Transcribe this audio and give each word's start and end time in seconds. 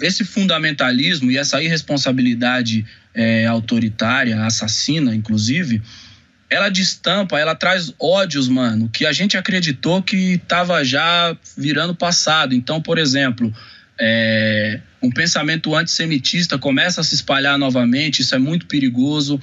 esse 0.00 0.24
fundamentalismo 0.24 1.30
e 1.30 1.36
essa 1.36 1.62
irresponsabilidade 1.62 2.86
é, 3.14 3.46
autoritária, 3.46 4.44
assassina, 4.44 5.14
inclusive, 5.14 5.82
ela 6.48 6.68
destampa, 6.68 7.38
ela 7.38 7.54
traz 7.54 7.92
ódios, 7.98 8.48
mano, 8.48 8.88
que 8.88 9.04
a 9.04 9.12
gente 9.12 9.36
acreditou 9.36 10.02
que 10.02 10.34
estava 10.34 10.84
já 10.84 11.36
virando 11.56 11.94
passado. 11.94 12.54
Então, 12.54 12.80
por 12.80 12.98
exemplo, 12.98 13.52
é, 13.98 14.80
um 15.02 15.10
pensamento 15.10 15.74
antissemitista 15.74 16.58
começa 16.58 17.00
a 17.00 17.04
se 17.04 17.14
espalhar 17.14 17.58
novamente, 17.58 18.22
isso 18.22 18.34
é 18.34 18.38
muito 18.38 18.66
perigoso. 18.66 19.40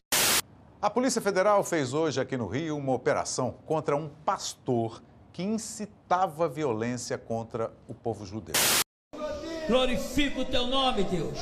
A 0.82 0.90
Polícia 0.90 1.22
Federal 1.22 1.64
fez 1.64 1.94
hoje 1.94 2.20
aqui 2.20 2.36
no 2.36 2.48
Rio 2.48 2.78
uma 2.78 2.94
operação 2.94 3.56
contra 3.66 3.96
um 3.96 4.10
pastor 4.26 5.02
que 5.32 5.42
incitava 5.42 6.48
violência 6.48 7.18
contra 7.18 7.72
o 7.88 7.94
povo 7.94 8.26
judeu. 8.26 8.54
Glorifico 9.68 10.42
o 10.42 10.46
teu 10.46 10.68
nome, 10.68 11.04
Deus. 11.06 11.40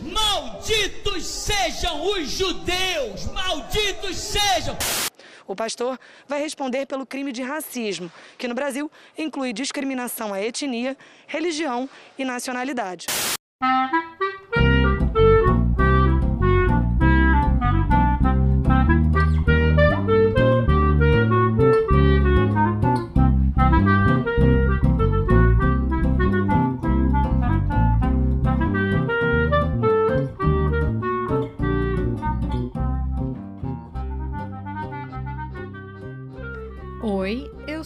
Malditos 0.00 1.24
sejam 1.24 2.06
os 2.10 2.28
judeus! 2.28 3.24
Malditos 3.32 4.16
sejam! 4.16 4.76
O 5.46 5.56
pastor 5.56 5.98
vai 6.26 6.40
responder 6.40 6.86
pelo 6.86 7.06
crime 7.06 7.32
de 7.32 7.42
racismo, 7.42 8.10
que 8.38 8.46
no 8.48 8.54
Brasil 8.54 8.90
inclui 9.16 9.52
discriminação 9.52 10.32
à 10.32 10.42
etnia, 10.42 10.96
religião 11.26 11.88
e 12.18 12.24
nacionalidade. 12.24 13.06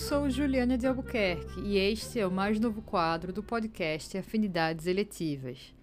Sou 0.09 0.31
Juliana 0.31 0.79
de 0.79 0.87
Albuquerque 0.87 1.61
e 1.61 1.77
este 1.77 2.19
é 2.19 2.27
o 2.27 2.31
mais 2.31 2.59
novo 2.59 2.81
quadro 2.81 3.31
do 3.31 3.43
podcast 3.43 4.17
Afinidades 4.17 4.87
Eletivas. 4.87 5.75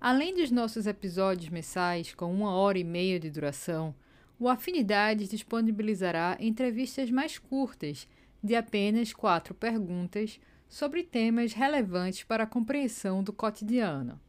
Além 0.00 0.34
dos 0.34 0.50
nossos 0.50 0.84
episódios 0.88 1.48
mensais 1.48 2.12
com 2.12 2.34
uma 2.34 2.50
hora 2.56 2.76
e 2.76 2.82
meia 2.82 3.20
de 3.20 3.30
duração, 3.30 3.94
o 4.36 4.48
Afinidades 4.48 5.28
disponibilizará 5.28 6.36
entrevistas 6.40 7.08
mais 7.08 7.38
curtas, 7.38 8.08
de 8.42 8.56
apenas 8.56 9.12
quatro 9.12 9.54
perguntas, 9.54 10.40
sobre 10.68 11.04
temas 11.04 11.52
relevantes 11.52 12.24
para 12.24 12.42
a 12.42 12.48
compreensão 12.48 13.22
do 13.22 13.32
cotidiano. 13.32 14.20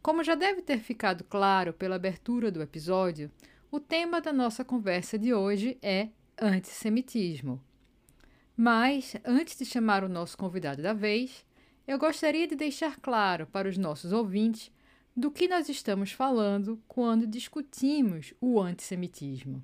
Como 0.00 0.24
já 0.24 0.34
deve 0.34 0.62
ter 0.62 0.78
ficado 0.78 1.24
claro 1.24 1.74
pela 1.74 1.96
abertura 1.96 2.50
do 2.50 2.62
episódio, 2.62 3.30
o 3.70 3.78
tema 3.78 4.18
da 4.18 4.32
nossa 4.32 4.64
conversa 4.64 5.18
de 5.18 5.34
hoje 5.34 5.76
é 5.82 6.08
antissemitismo. 6.40 7.60
Mas, 8.64 9.16
antes 9.24 9.58
de 9.58 9.64
chamar 9.64 10.04
o 10.04 10.08
nosso 10.08 10.38
convidado 10.38 10.80
da 10.80 10.92
vez, 10.92 11.44
eu 11.84 11.98
gostaria 11.98 12.46
de 12.46 12.54
deixar 12.54 12.96
claro 13.00 13.44
para 13.44 13.68
os 13.68 13.76
nossos 13.76 14.12
ouvintes 14.12 14.70
do 15.16 15.32
que 15.32 15.48
nós 15.48 15.68
estamos 15.68 16.12
falando 16.12 16.80
quando 16.86 17.26
discutimos 17.26 18.32
o 18.40 18.60
antissemitismo. 18.60 19.60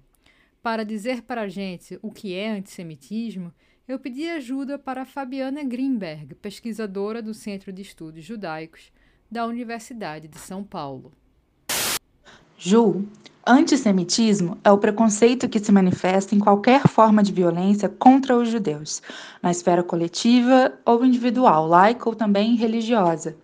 Para 0.60 0.84
dizer 0.84 1.22
para 1.22 1.42
a 1.42 1.48
gente 1.48 1.96
o 2.02 2.10
que 2.10 2.34
é 2.34 2.50
antissemitismo, 2.50 3.54
eu 3.86 4.00
pedi 4.00 4.26
ajuda 4.26 4.76
para 4.76 5.04
Fabiana 5.04 5.62
Greenberg, 5.62 6.34
pesquisadora 6.34 7.22
do 7.22 7.32
Centro 7.32 7.72
de 7.72 7.82
Estudos 7.82 8.24
Judaicos 8.24 8.90
da 9.30 9.46
Universidade 9.46 10.26
de 10.26 10.40
São 10.40 10.64
Paulo. 10.64 11.12
Ju, 12.58 13.06
Antissemitismo 13.50 14.58
é 14.62 14.70
o 14.70 14.76
preconceito 14.76 15.48
que 15.48 15.58
se 15.58 15.72
manifesta 15.72 16.34
em 16.34 16.38
qualquer 16.38 16.86
forma 16.86 17.22
de 17.22 17.32
violência 17.32 17.88
contra 17.88 18.36
os 18.36 18.50
judeus, 18.50 19.00
na 19.42 19.50
esfera 19.50 19.82
coletiva 19.82 20.74
ou 20.84 21.02
individual, 21.02 21.66
laica 21.66 22.10
ou 22.10 22.14
também 22.14 22.56
religiosa. 22.56 23.34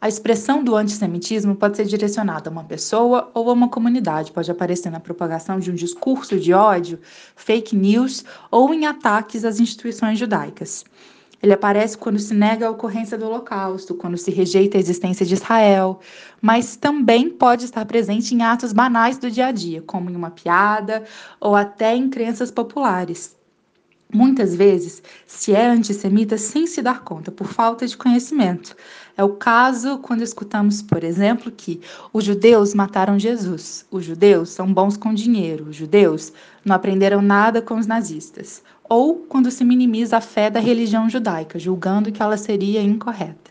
A 0.00 0.08
expressão 0.08 0.64
do 0.64 0.74
antissemitismo 0.74 1.54
pode 1.54 1.76
ser 1.76 1.84
direcionada 1.84 2.50
a 2.50 2.52
uma 2.52 2.64
pessoa 2.64 3.30
ou 3.32 3.48
a 3.48 3.52
uma 3.52 3.68
comunidade, 3.68 4.32
pode 4.32 4.50
aparecer 4.50 4.90
na 4.90 4.98
propagação 4.98 5.60
de 5.60 5.70
um 5.70 5.74
discurso 5.76 6.36
de 6.36 6.52
ódio, 6.52 6.98
fake 7.36 7.76
news 7.76 8.24
ou 8.50 8.74
em 8.74 8.86
ataques 8.86 9.44
às 9.44 9.60
instituições 9.60 10.18
judaicas. 10.18 10.84
Ele 11.42 11.52
aparece 11.52 11.96
quando 11.96 12.18
se 12.18 12.34
nega 12.34 12.66
a 12.66 12.70
ocorrência 12.70 13.16
do 13.16 13.26
Holocausto, 13.26 13.94
quando 13.94 14.18
se 14.18 14.30
rejeita 14.30 14.76
a 14.76 14.80
existência 14.80 15.24
de 15.24 15.34
Israel, 15.34 16.00
mas 16.42 16.76
também 16.76 17.30
pode 17.30 17.64
estar 17.64 17.84
presente 17.84 18.34
em 18.34 18.42
atos 18.42 18.72
banais 18.72 19.18
do 19.18 19.30
dia 19.30 19.46
a 19.46 19.52
dia, 19.52 19.80
como 19.82 20.10
em 20.10 20.16
uma 20.16 20.30
piada 20.30 21.04
ou 21.40 21.54
até 21.54 21.94
em 21.94 22.10
crenças 22.10 22.50
populares. 22.50 23.38
Muitas 24.12 24.56
vezes 24.56 25.02
se 25.26 25.52
é 25.52 25.66
antissemita 25.66 26.38
sem 26.38 26.66
se 26.66 26.80
dar 26.80 27.04
conta, 27.04 27.30
por 27.30 27.46
falta 27.46 27.86
de 27.86 27.94
conhecimento. 27.94 28.74
É 29.14 29.22
o 29.22 29.34
caso 29.34 29.98
quando 29.98 30.22
escutamos, 30.22 30.80
por 30.80 31.04
exemplo, 31.04 31.52
que 31.52 31.80
os 32.10 32.24
judeus 32.24 32.72
mataram 32.72 33.18
Jesus, 33.18 33.84
os 33.90 34.06
judeus 34.06 34.48
são 34.48 34.72
bons 34.72 34.96
com 34.96 35.12
dinheiro, 35.12 35.66
os 35.68 35.76
judeus 35.76 36.32
não 36.64 36.74
aprenderam 36.74 37.20
nada 37.20 37.60
com 37.60 37.78
os 37.78 37.86
nazistas, 37.86 38.62
ou 38.88 39.26
quando 39.26 39.50
se 39.50 39.64
minimiza 39.64 40.16
a 40.16 40.20
fé 40.20 40.48
da 40.48 40.60
religião 40.60 41.08
judaica, 41.08 41.58
julgando 41.58 42.10
que 42.10 42.22
ela 42.22 42.36
seria 42.36 42.80
incorreta. 42.80 43.50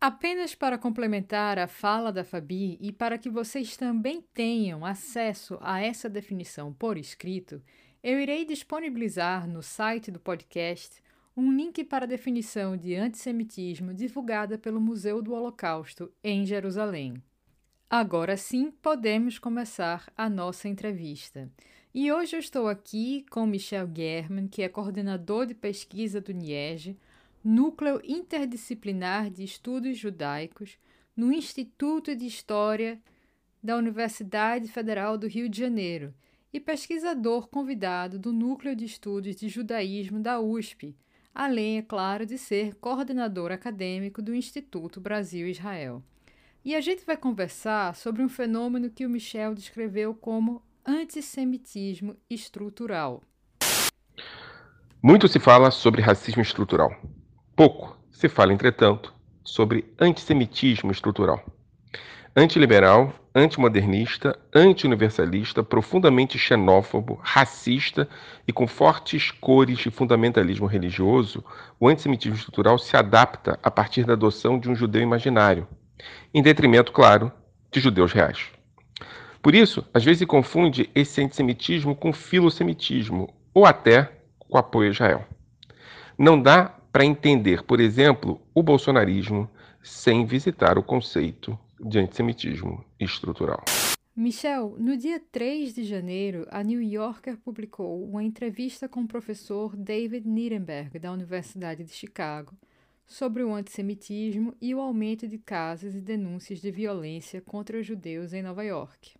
Apenas 0.00 0.54
para 0.54 0.78
complementar 0.78 1.58
a 1.58 1.66
fala 1.66 2.12
da 2.12 2.22
Fabi 2.22 2.78
e 2.80 2.92
para 2.92 3.18
que 3.18 3.28
vocês 3.28 3.76
também 3.76 4.22
tenham 4.32 4.84
acesso 4.84 5.58
a 5.60 5.80
essa 5.80 6.08
definição 6.08 6.72
por 6.72 6.96
escrito, 6.96 7.62
eu 8.02 8.20
irei 8.20 8.44
disponibilizar 8.44 9.48
no 9.48 9.62
site 9.62 10.10
do 10.10 10.20
podcast 10.20 11.02
um 11.36 11.52
link 11.52 11.82
para 11.84 12.04
a 12.04 12.08
definição 12.08 12.76
de 12.76 12.94
antissemitismo 12.94 13.92
divulgada 13.92 14.56
pelo 14.56 14.80
Museu 14.80 15.20
do 15.20 15.34
Holocausto 15.34 16.10
em 16.22 16.46
Jerusalém. 16.46 17.22
Agora 17.88 18.36
sim, 18.36 18.70
podemos 18.70 19.38
começar 19.38 20.10
a 20.16 20.30
nossa 20.30 20.68
entrevista. 20.68 21.50
E 21.98 22.12
hoje 22.12 22.36
eu 22.36 22.40
estou 22.40 22.68
aqui 22.68 23.24
com 23.30 23.46
Michel 23.46 23.88
German, 23.90 24.48
que 24.48 24.60
é 24.60 24.68
coordenador 24.68 25.46
de 25.46 25.54
pesquisa 25.54 26.20
do 26.20 26.30
NIEG, 26.30 26.94
Núcleo 27.42 28.02
Interdisciplinar 28.04 29.30
de 29.30 29.42
Estudos 29.42 29.96
Judaicos, 29.96 30.76
no 31.16 31.32
Instituto 31.32 32.14
de 32.14 32.26
História 32.26 33.00
da 33.62 33.78
Universidade 33.78 34.68
Federal 34.68 35.16
do 35.16 35.26
Rio 35.26 35.48
de 35.48 35.58
Janeiro 35.58 36.12
e 36.52 36.60
pesquisador 36.60 37.48
convidado 37.48 38.18
do 38.18 38.30
Núcleo 38.30 38.76
de 38.76 38.84
Estudos 38.84 39.34
de 39.34 39.48
Judaísmo 39.48 40.20
da 40.20 40.38
USP, 40.38 40.94
além, 41.34 41.78
é 41.78 41.82
claro, 41.82 42.26
de 42.26 42.36
ser 42.36 42.74
coordenador 42.74 43.50
acadêmico 43.50 44.20
do 44.20 44.34
Instituto 44.34 45.00
Brasil-Israel. 45.00 46.02
E 46.62 46.74
a 46.74 46.80
gente 46.82 47.06
vai 47.06 47.16
conversar 47.16 47.96
sobre 47.96 48.22
um 48.22 48.28
fenômeno 48.28 48.90
que 48.90 49.06
o 49.06 49.08
Michel 49.08 49.54
descreveu 49.54 50.14
como 50.14 50.62
antissemitismo 50.86 52.16
estrutural. 52.30 53.20
Muito 55.02 55.26
se 55.26 55.40
fala 55.40 55.72
sobre 55.72 56.00
racismo 56.00 56.40
estrutural. 56.40 56.94
Pouco 57.56 57.98
se 58.12 58.28
fala, 58.28 58.52
entretanto, 58.52 59.12
sobre 59.42 59.92
antissemitismo 59.98 60.92
estrutural. 60.92 61.44
Antiliberal, 62.36 63.12
antimodernista, 63.34 64.38
antiuniversalista, 64.54 65.64
profundamente 65.64 66.38
xenófobo, 66.38 67.18
racista 67.20 68.08
e 68.46 68.52
com 68.52 68.68
fortes 68.68 69.32
cores 69.32 69.78
de 69.78 69.90
fundamentalismo 69.90 70.66
religioso, 70.66 71.44
o 71.80 71.88
antissemitismo 71.88 72.36
estrutural 72.36 72.78
se 72.78 72.96
adapta 72.96 73.58
a 73.60 73.70
partir 73.72 74.04
da 74.04 74.12
adoção 74.12 74.56
de 74.56 74.70
um 74.70 74.76
judeu 74.76 75.02
imaginário, 75.02 75.66
em 76.32 76.42
detrimento, 76.42 76.92
claro, 76.92 77.32
de 77.72 77.80
judeus 77.80 78.12
reais. 78.12 78.55
Por 79.46 79.54
isso, 79.54 79.86
às 79.94 80.04
vezes 80.04 80.18
se 80.18 80.26
confunde 80.26 80.90
esse 80.92 81.22
antissemitismo 81.22 81.94
com 81.94 82.12
filosemitismo, 82.12 83.32
ou 83.54 83.64
até 83.64 84.10
com 84.40 84.58
apoio 84.58 84.88
a 84.88 84.92
Israel. 84.92 85.24
Não 86.18 86.42
dá 86.42 86.64
para 86.90 87.04
entender, 87.04 87.62
por 87.62 87.78
exemplo, 87.78 88.40
o 88.52 88.60
bolsonarismo 88.60 89.48
sem 89.80 90.26
visitar 90.26 90.76
o 90.76 90.82
conceito 90.82 91.56
de 91.78 91.96
antissemitismo 91.96 92.84
estrutural. 92.98 93.62
Michel, 94.16 94.74
no 94.80 94.96
dia 94.96 95.22
3 95.30 95.76
de 95.76 95.84
janeiro, 95.84 96.44
a 96.50 96.64
New 96.64 96.82
Yorker 96.82 97.36
publicou 97.36 98.02
uma 98.02 98.24
entrevista 98.24 98.88
com 98.88 99.02
o 99.02 99.06
professor 99.06 99.76
David 99.76 100.26
Nirenberg, 100.26 100.98
da 100.98 101.12
Universidade 101.12 101.84
de 101.84 101.92
Chicago, 101.92 102.52
sobre 103.06 103.44
o 103.44 103.54
antissemitismo 103.54 104.56
e 104.60 104.74
o 104.74 104.80
aumento 104.80 105.28
de 105.28 105.38
casos 105.38 105.94
e 105.94 106.00
denúncias 106.00 106.58
de 106.58 106.72
violência 106.72 107.40
contra 107.40 107.78
os 107.78 107.86
judeus 107.86 108.32
em 108.32 108.42
Nova 108.42 108.64
York. 108.64 109.14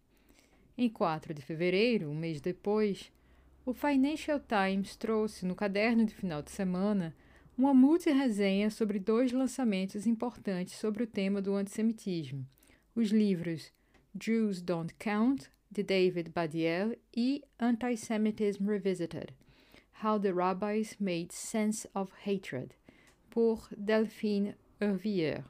Em 0.78 0.90
4 0.90 1.32
de 1.32 1.40
fevereiro, 1.40 2.10
um 2.10 2.14
mês 2.14 2.38
depois, 2.38 3.10
o 3.64 3.72
Financial 3.72 4.38
Times 4.38 4.94
trouxe 4.94 5.46
no 5.46 5.54
caderno 5.54 6.04
de 6.04 6.14
final 6.14 6.42
de 6.42 6.50
semana 6.50 7.16
uma 7.56 7.72
multi-resenha 7.72 8.68
sobre 8.68 8.98
dois 8.98 9.32
lançamentos 9.32 10.06
importantes 10.06 10.74
sobre 10.74 11.02
o 11.02 11.06
tema 11.06 11.40
do 11.40 11.54
antissemitismo: 11.54 12.46
os 12.94 13.08
livros 13.08 13.72
Jews 14.14 14.60
Don't 14.60 14.94
Count, 14.98 15.50
de 15.70 15.82
David 15.82 16.30
Badiel, 16.30 16.94
e 17.16 17.42
Antisemitism 17.58 18.66
Revisited 18.66 19.34
How 20.04 20.20
the 20.20 20.30
Rabbis 20.30 20.94
Made 21.00 21.32
Sense 21.32 21.88
of 21.94 22.12
Hatred, 22.22 22.76
por 23.30 23.66
Delphine 23.74 24.54
Hervier. 24.78 25.42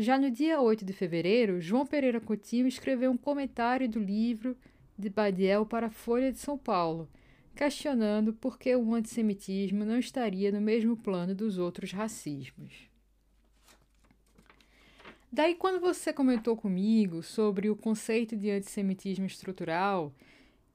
Já 0.00 0.16
no 0.16 0.30
dia 0.30 0.60
8 0.60 0.84
de 0.84 0.92
fevereiro, 0.92 1.60
João 1.60 1.84
Pereira 1.84 2.20
Coutinho 2.20 2.68
escreveu 2.68 3.10
um 3.10 3.16
comentário 3.16 3.88
do 3.88 3.98
livro 3.98 4.56
de 4.96 5.10
Badiel 5.10 5.66
para 5.66 5.88
a 5.88 5.90
Folha 5.90 6.30
de 6.30 6.38
São 6.38 6.56
Paulo, 6.56 7.08
questionando 7.52 8.32
por 8.32 8.60
que 8.60 8.76
o 8.76 8.94
antissemitismo 8.94 9.84
não 9.84 9.98
estaria 9.98 10.52
no 10.52 10.60
mesmo 10.60 10.96
plano 10.96 11.34
dos 11.34 11.58
outros 11.58 11.90
racismos. 11.90 12.88
Daí, 15.32 15.56
quando 15.56 15.80
você 15.80 16.12
comentou 16.12 16.56
comigo 16.56 17.20
sobre 17.20 17.68
o 17.68 17.74
conceito 17.74 18.36
de 18.36 18.52
antissemitismo 18.52 19.26
estrutural, 19.26 20.14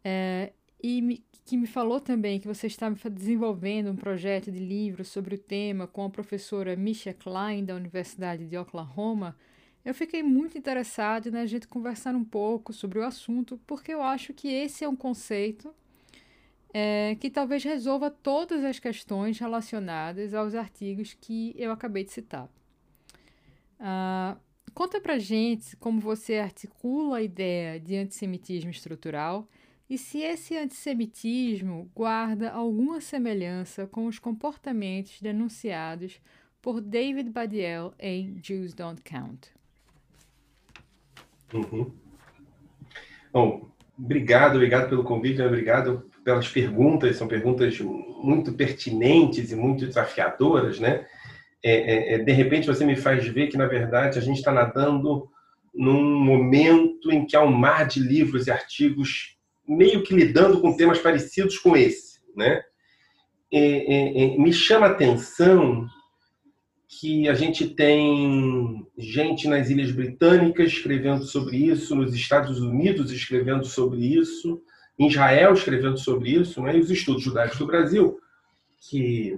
é, 0.04 0.52
e 0.84 1.02
me, 1.02 1.24
que 1.46 1.56
me 1.56 1.66
falou 1.66 2.02
também 2.02 2.42
que 2.42 2.48
você 2.48 2.68
estava 2.68 3.10
desenvolvendo 3.10 3.90
um 3.90 3.96
projeto 3.96 4.52
de 4.52 4.60
livro 4.60 5.06
sobre 5.06 5.36
o 5.36 5.38
tema 5.38 5.88
com 5.88 6.04
a 6.04 6.10
professora 6.10 6.76
Misha 6.76 7.14
Klein, 7.14 7.64
da 7.64 7.74
Universidade 7.74 8.46
de 8.46 8.58
Oklahoma, 8.58 9.36
eu 9.86 9.94
fiquei 9.94 10.22
muito 10.22 10.58
interessado 10.58 11.32
na 11.32 11.46
gente 11.46 11.68
conversar 11.68 12.16
um 12.16 12.24
pouco 12.24 12.74
sobre 12.74 13.00
o 13.00 13.04
assunto, 13.04 13.60
porque 13.66 13.94
eu 13.94 14.02
acho 14.02 14.34
que 14.34 14.48
esse 14.48 14.84
é 14.84 14.90
um 14.90 14.96
conceito 14.96 15.74
é, 16.74 17.16
que 17.20 17.30
talvez 17.30 17.64
resolva 17.64 18.10
todas 18.10 18.64
as 18.64 18.80
questões 18.80 19.40
relacionadas 19.40 20.34
aos 20.34 20.56
artigos 20.56 21.14
que 21.14 21.54
eu 21.58 21.72
acabei 21.72 22.04
de 22.04 22.12
citar. 22.12 22.50
Uh, 23.80 24.40
conta 24.74 25.00
pra 25.00 25.20
gente 25.20 25.76
como 25.78 26.00
você 26.00 26.36
articula 26.36 27.18
a 27.18 27.22
ideia 27.22 27.80
de 27.80 27.96
antissemitismo 27.96 28.72
estrutural 28.72 29.48
e 29.90 29.98
se 29.98 30.20
esse 30.20 30.58
antissemitismo 30.58 31.92
guarda 31.94 32.52
alguma 32.52 33.02
semelhança 33.02 33.86
com 33.86 34.08
os 34.08 34.18
comportamentos 34.18 35.22
denunciados 35.22 36.20
por 36.62 36.80
David 36.80 37.30
Badiel 37.30 37.94
em 38.00 38.36
Jews 38.42 38.74
Don't 38.74 39.02
Count. 39.02 39.52
Uhum. 41.54 41.92
Bom, 43.32 43.70
obrigado, 44.00 44.56
obrigado 44.56 44.90
pelo 44.90 45.04
convite, 45.04 45.40
né? 45.40 45.46
obrigado 45.46 46.10
pelas 46.24 46.48
perguntas, 46.48 47.18
são 47.18 47.28
perguntas 47.28 47.80
muito 47.80 48.54
pertinentes 48.54 49.52
e 49.52 49.56
muito 49.56 49.86
desafiadoras, 49.86 50.80
né? 50.80 51.06
É, 51.62 51.72
é, 51.72 52.14
é 52.14 52.18
de 52.18 52.32
repente 52.32 52.68
você 52.68 52.86
me 52.86 52.96
faz 52.96 53.26
ver 53.28 53.48
que, 53.48 53.58
na 53.58 53.68
verdade, 53.68 54.18
a 54.18 54.22
gente 54.22 54.38
está 54.38 54.52
nadando 54.52 55.30
num 55.74 56.20
momento 56.20 57.12
em 57.12 57.26
que 57.26 57.36
há 57.36 57.44
um 57.44 57.52
mar 57.52 57.88
de 57.88 58.00
livros 58.00 58.48
e 58.48 58.52
artigos 58.52 59.38
meio 59.68 60.04
que 60.04 60.14
lidando 60.14 60.60
com 60.60 60.76
temas 60.76 61.00
parecidos 61.00 61.58
com 61.58 61.76
esse, 61.76 62.20
né? 62.36 62.62
É, 63.52 63.60
é, 63.60 64.24
é, 64.24 64.38
me 64.38 64.52
chama 64.52 64.88
a 64.88 64.90
atenção 64.90 65.88
que 67.00 67.28
a 67.30 67.34
gente 67.34 67.68
tem 67.70 68.86
gente 68.98 69.48
nas 69.48 69.70
Ilhas 69.70 69.92
Britânicas 69.92 70.68
escrevendo 70.68 71.24
sobre 71.24 71.58
isso, 71.58 71.96
nos 71.96 72.14
Estados 72.16 72.60
Unidos 72.60 73.12
escrevendo 73.12 73.66
sobre 73.66 74.00
isso, 74.00 74.62
em 74.98 75.08
Israel 75.08 75.54
escrevendo 75.54 75.98
sobre 75.98 76.32
isso, 76.32 76.62
né? 76.62 76.76
e 76.76 76.80
os 76.80 76.90
estudos 76.90 77.24
judaicos 77.24 77.58
do 77.58 77.66
Brasil, 77.66 78.20
que 78.90 79.38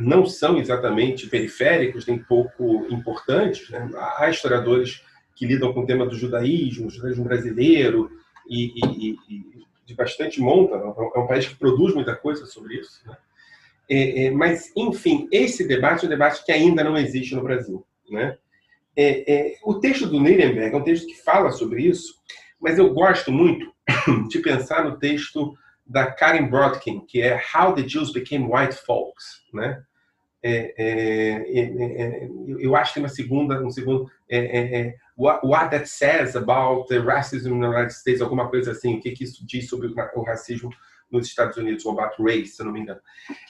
não 0.00 0.24
são 0.26 0.58
exatamente 0.58 1.26
periféricos, 1.26 2.06
nem 2.06 2.18
pouco 2.18 2.86
importantes. 2.90 3.68
Né? 3.70 3.90
Há 4.16 4.30
historiadores 4.30 5.02
que 5.34 5.46
lidam 5.46 5.72
com 5.72 5.80
o 5.80 5.86
tema 5.86 6.06
do 6.06 6.16
judaísmo, 6.16 6.90
judaísmo 6.90 7.24
brasileiro, 7.24 8.10
e, 8.50 8.72
e, 8.76 9.18
e 9.28 9.66
de 9.86 9.94
bastante 9.94 10.40
monta, 10.40 10.74
é 10.74 11.18
um 11.18 11.26
país 11.26 11.46
que 11.46 11.56
produz 11.56 11.94
muita 11.94 12.14
coisa 12.14 12.46
sobre 12.46 12.76
isso. 12.76 13.00
Né? 13.06 13.16
É, 13.88 14.24
é, 14.24 14.30
mas, 14.30 14.72
enfim, 14.76 15.28
esse 15.32 15.66
debate 15.66 16.04
é 16.04 16.06
um 16.06 16.10
debate 16.10 16.44
que 16.44 16.52
ainda 16.52 16.84
não 16.84 16.96
existe 16.96 17.34
no 17.34 17.42
Brasil. 17.42 17.84
Né? 18.08 18.36
É, 18.96 19.32
é, 19.32 19.56
o 19.64 19.74
texto 19.74 20.06
do 20.06 20.20
Nirenberg 20.20 20.74
é 20.74 20.78
um 20.78 20.84
texto 20.84 21.06
que 21.06 21.22
fala 21.22 21.50
sobre 21.50 21.82
isso, 21.82 22.14
mas 22.60 22.78
eu 22.78 22.92
gosto 22.92 23.32
muito 23.32 23.72
de 24.28 24.38
pensar 24.40 24.84
no 24.84 24.98
texto 24.98 25.56
da 25.84 26.10
Karen 26.10 26.48
Brodkin, 26.48 27.00
que 27.00 27.20
é 27.20 27.40
How 27.54 27.74
the 27.74 27.82
Jews 27.82 28.12
Became 28.12 28.46
White 28.46 28.76
Folks. 28.86 29.42
Né? 29.52 29.82
É, 30.42 30.74
é, 30.78 31.60
é, 31.60 32.28
eu 32.58 32.76
acho 32.76 32.90
que 32.90 32.94
tem 32.94 33.02
uma 33.02 33.08
segunda, 33.08 33.60
um 33.60 33.70
segundo, 33.70 34.08
what, 35.20 35.46
what 35.46 35.70
that 35.70 35.86
says 35.86 36.34
about 36.34 36.88
the 36.88 36.98
racism 36.98 37.52
in 37.52 37.60
the 37.60 37.66
United 37.66 37.92
States, 37.92 38.22
alguma 38.22 38.48
coisa 38.48 38.70
assim, 38.70 38.96
o 38.96 39.00
que, 39.00 39.10
que 39.10 39.24
isso 39.24 39.46
diz 39.46 39.68
sobre 39.68 39.88
o 39.88 40.22
racismo 40.22 40.70
nos 41.10 41.26
Estados 41.26 41.58
Unidos, 41.58 41.84
ou 41.84 41.92
about 41.92 42.14
race, 42.22 42.56
se 42.56 42.64
não 42.64 42.72
me 42.72 42.80
engano. 42.80 43.00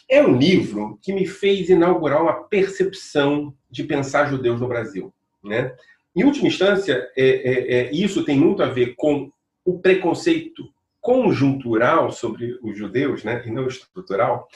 É 0.08 0.20
um 0.20 0.36
livro 0.36 0.98
que 1.00 1.12
me 1.12 1.26
fez 1.26 1.68
inaugurar 1.68 2.22
uma 2.22 2.42
percepção 2.48 3.54
de 3.70 3.84
pensar 3.84 4.28
judeus 4.28 4.60
no 4.60 4.66
Brasil. 4.66 5.14
Né? 5.44 5.72
Em 6.16 6.24
última 6.24 6.48
instância, 6.48 7.08
é, 7.16 7.24
é, 7.24 7.74
é, 7.74 7.92
isso 7.92 8.24
tem 8.24 8.36
muito 8.36 8.62
a 8.62 8.66
ver 8.66 8.94
com 8.96 9.30
o 9.64 9.78
preconceito 9.78 10.68
conjuntural 11.00 12.10
sobre 12.10 12.58
os 12.62 12.76
judeus, 12.76 13.22
né, 13.22 13.42
e 13.46 13.50
não 13.50 13.68
estrutural. 13.68 14.48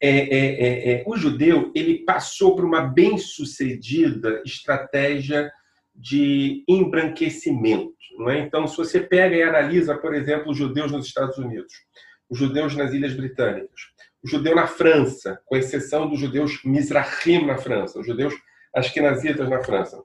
É, 0.00 0.08
é, 0.08 0.92
é, 0.92 1.04
o 1.06 1.16
judeu 1.16 1.70
ele 1.74 2.04
passou 2.04 2.54
por 2.54 2.64
uma 2.64 2.80
bem-sucedida 2.80 4.42
estratégia 4.46 5.50
de 6.00 6.64
embranquecimento. 6.66 7.94
Não 8.18 8.30
é? 8.30 8.38
Então, 8.40 8.66
se 8.66 8.76
você 8.76 9.00
pega 9.00 9.36
e 9.36 9.42
analisa, 9.42 9.96
por 9.96 10.14
exemplo, 10.14 10.50
os 10.50 10.56
judeus 10.56 10.90
nos 10.90 11.06
Estados 11.06 11.38
Unidos, 11.38 11.72
os 12.28 12.38
judeus 12.38 12.74
nas 12.74 12.92
Ilhas 12.92 13.14
Britânicas, 13.14 13.80
o 14.22 14.28
judeu 14.28 14.54
na 14.54 14.66
França, 14.66 15.40
com 15.46 15.56
exceção 15.56 16.08
dos 16.08 16.18
judeus 16.18 16.62
Mizrahim 16.64 17.46
na 17.46 17.56
França, 17.56 17.98
os 17.98 18.06
judeus 18.06 18.34
askenazitas 18.74 19.48
na 19.48 19.62
França, 19.62 20.02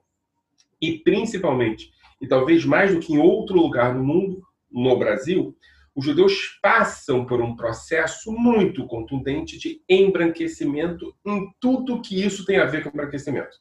e 0.80 0.98
principalmente, 0.98 1.90
e 2.20 2.26
talvez 2.26 2.64
mais 2.64 2.94
do 2.94 3.00
que 3.00 3.12
em 3.12 3.18
outro 3.18 3.56
lugar 3.56 3.94
no 3.94 4.02
mundo, 4.02 4.42
no 4.70 4.98
Brasil, 4.98 5.56
os 5.94 6.04
judeus 6.04 6.58
passam 6.60 7.24
por 7.24 7.40
um 7.40 7.56
processo 7.56 8.30
muito 8.30 8.86
contundente 8.86 9.58
de 9.58 9.80
embranquecimento 9.88 11.14
em 11.24 11.50
tudo 11.58 12.02
que 12.02 12.22
isso 12.22 12.44
tem 12.44 12.58
a 12.58 12.66
ver 12.66 12.82
com 12.82 12.90
embranquecimento. 12.90 13.56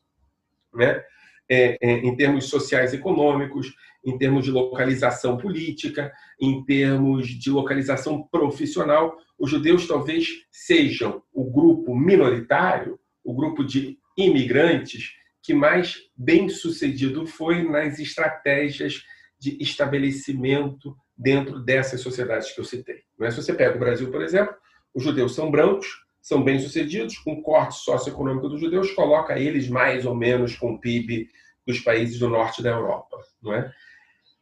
Né? 0.74 1.02
É, 1.50 1.78
é, 1.82 1.92
em 2.00 2.16
termos 2.16 2.46
sociais 2.46 2.94
e 2.94 2.98
econômicos, 2.98 3.74
em 4.04 4.18
termos 4.18 4.46
de 4.46 4.52
localização 4.52 5.38
política, 5.38 6.12
em 6.40 6.64
termos 6.64 7.28
de 7.28 7.50
localização 7.50 8.24
profissional. 8.24 9.16
Os 9.38 9.50
judeus 9.50 9.88
talvez 9.88 10.28
sejam 10.52 11.22
o 11.34 11.50
grupo 11.50 11.96
minoritário, 11.96 13.00
o 13.24 13.34
grupo 13.34 13.64
de 13.64 13.98
imigrantes 14.18 15.12
que 15.44 15.54
mais 15.54 15.98
bem 16.16 16.50
sucedido 16.50 17.26
foi 17.26 17.64
nas 17.64 18.00
estratégias 18.00 19.04
de 19.40 19.58
estabelecimento 19.62 20.96
dentro 21.18 21.60
dessas 21.60 22.02
sociedades 22.02 22.52
que 22.52 22.60
eu 22.60 22.66
citei. 22.66 23.02
Mas 23.18 23.34
se 23.34 23.42
você 23.42 23.54
pega 23.54 23.76
o 23.76 23.80
Brasil, 23.80 24.12
por 24.12 24.22
exemplo, 24.22 24.56
os 24.94 25.04
judeus 25.04 25.36
são 25.36 25.52
brancos, 25.52 25.88
são 26.26 26.44
bem-sucedidos, 26.44 27.20
com 27.20 27.40
corte 27.40 27.76
socioeconômico 27.76 28.50
dos 28.50 28.60
judeus, 28.60 28.92
coloca 28.94 29.38
eles 29.38 29.70
mais 29.70 30.08
ou 30.08 30.16
menos 30.16 30.56
com 30.56 30.74
o 30.74 30.80
PIB 30.80 31.30
dos 31.68 31.80
países 31.82 32.18
do 32.18 32.28
norte 32.28 32.64
da 32.64 32.72
Europa, 32.72 33.16
não 33.44 33.54
é? 33.54 33.72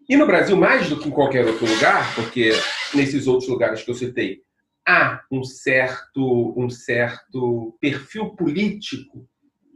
E 0.07 0.15
no 0.15 0.25
Brasil, 0.25 0.55
mais 0.55 0.87
do 0.87 0.97
que 0.97 1.09
em 1.09 1.11
qualquer 1.11 1.45
outro 1.45 1.67
lugar, 1.67 2.15
porque 2.15 2.51
nesses 2.95 3.27
outros 3.27 3.49
lugares 3.49 3.83
que 3.83 3.91
eu 3.91 3.95
citei, 3.95 4.43
há 4.87 5.23
um 5.29 5.43
certo, 5.43 6.53
um 6.57 6.69
certo 6.69 7.77
perfil 7.81 8.29
político 8.29 9.27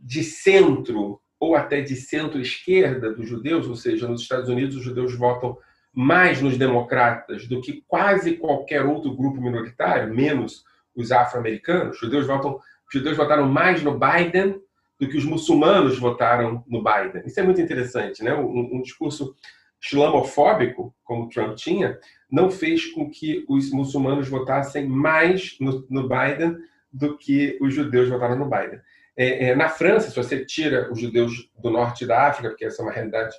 de 0.01 0.23
centro 0.23 1.19
ou 1.37 1.57
até 1.57 1.81
de 1.81 1.97
centro-esquerda 1.97 3.13
dos 3.13 3.27
judeus, 3.27 3.67
ou 3.67 3.75
seja, 3.75 4.07
nos 4.07 4.21
Estados 4.21 4.47
Unidos 4.47 4.77
os 4.77 4.83
judeus 4.83 5.13
votam 5.13 5.57
mais 5.93 6.41
nos 6.41 6.57
democratas 6.57 7.47
do 7.47 7.59
que 7.59 7.83
quase 7.85 8.37
qualquer 8.37 8.85
outro 8.85 9.13
grupo 9.13 9.41
minoritário, 9.41 10.15
menos 10.15 10.63
os 10.98 11.12
afro-americanos, 11.12 11.96
os 11.96 12.01
judeus 12.01 12.25
votam, 12.25 12.56
os 12.56 12.94
judeus 12.94 13.16
votaram 13.16 13.48
mais 13.48 13.84
no 13.84 13.98
Biden 13.98 14.60
do 15.00 15.08
que 15.08 15.18
os 15.18 15.25
muçulmanos 15.25 16.00
votaram 16.00 16.63
no 16.68 16.84
Biden. 16.84 17.22
Isso 17.25 17.39
é 17.39 17.44
muito 17.44 17.62
interessante, 17.62 18.24
né? 18.24 18.34
Um, 18.34 18.77
um 18.77 18.82
discurso 18.82 19.36
islamofóbico, 19.82 20.94
como 21.04 21.30
Trump 21.30 21.56
tinha, 21.56 22.00
não 22.32 22.50
fez 22.50 22.88
com 22.88 23.10
que 23.10 23.46
os 23.48 23.72
muçulmanos 23.72 24.27
votassem 24.27 24.88
mais 24.88 25.56
no, 25.60 25.86
no 25.89 26.10
Biden 26.10 26.58
do 26.92 27.16
que 27.18 27.58
os 27.62 27.74
judeus 27.74 28.10
votaram 28.10 28.36
no 28.36 28.50
Biden. 28.50 28.80
É, 29.16 29.50
é, 29.50 29.56
na 29.56 29.70
França, 29.70 30.10
se 30.10 30.16
você 30.16 30.46
tira 30.46 30.92
os 30.92 31.00
judeus 31.00 31.50
do 31.58 31.70
norte 31.70 32.06
da 32.06 32.27
África, 32.27 32.50
porque 32.50 32.66
essa 32.66 32.82
é 32.82 32.86
uma 32.86 32.92
realidade 32.92 33.36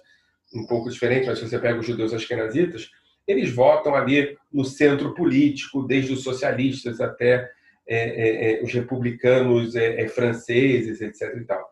um 0.54 0.66
pouco 0.66 0.90
diferente, 0.90 1.26
mas 1.26 1.38
se 1.38 1.48
você 1.48 1.58
pega 1.58 1.78
os 1.78 1.86
judeus 1.86 2.12
askenazitas, 2.14 2.90
eles 3.28 3.52
votam 3.52 3.94
ali 3.94 4.36
no 4.52 4.64
centro 4.64 5.14
político, 5.14 5.86
desde 5.86 6.12
os 6.12 6.24
socialistas 6.24 7.00
até 7.00 7.48
é, 7.86 8.60
é, 8.60 8.62
os 8.62 8.72
republicanos 8.72 9.74
franceses, 10.14 11.00
etc. 11.00 11.36
E 11.36 11.44
tal. 11.44 11.70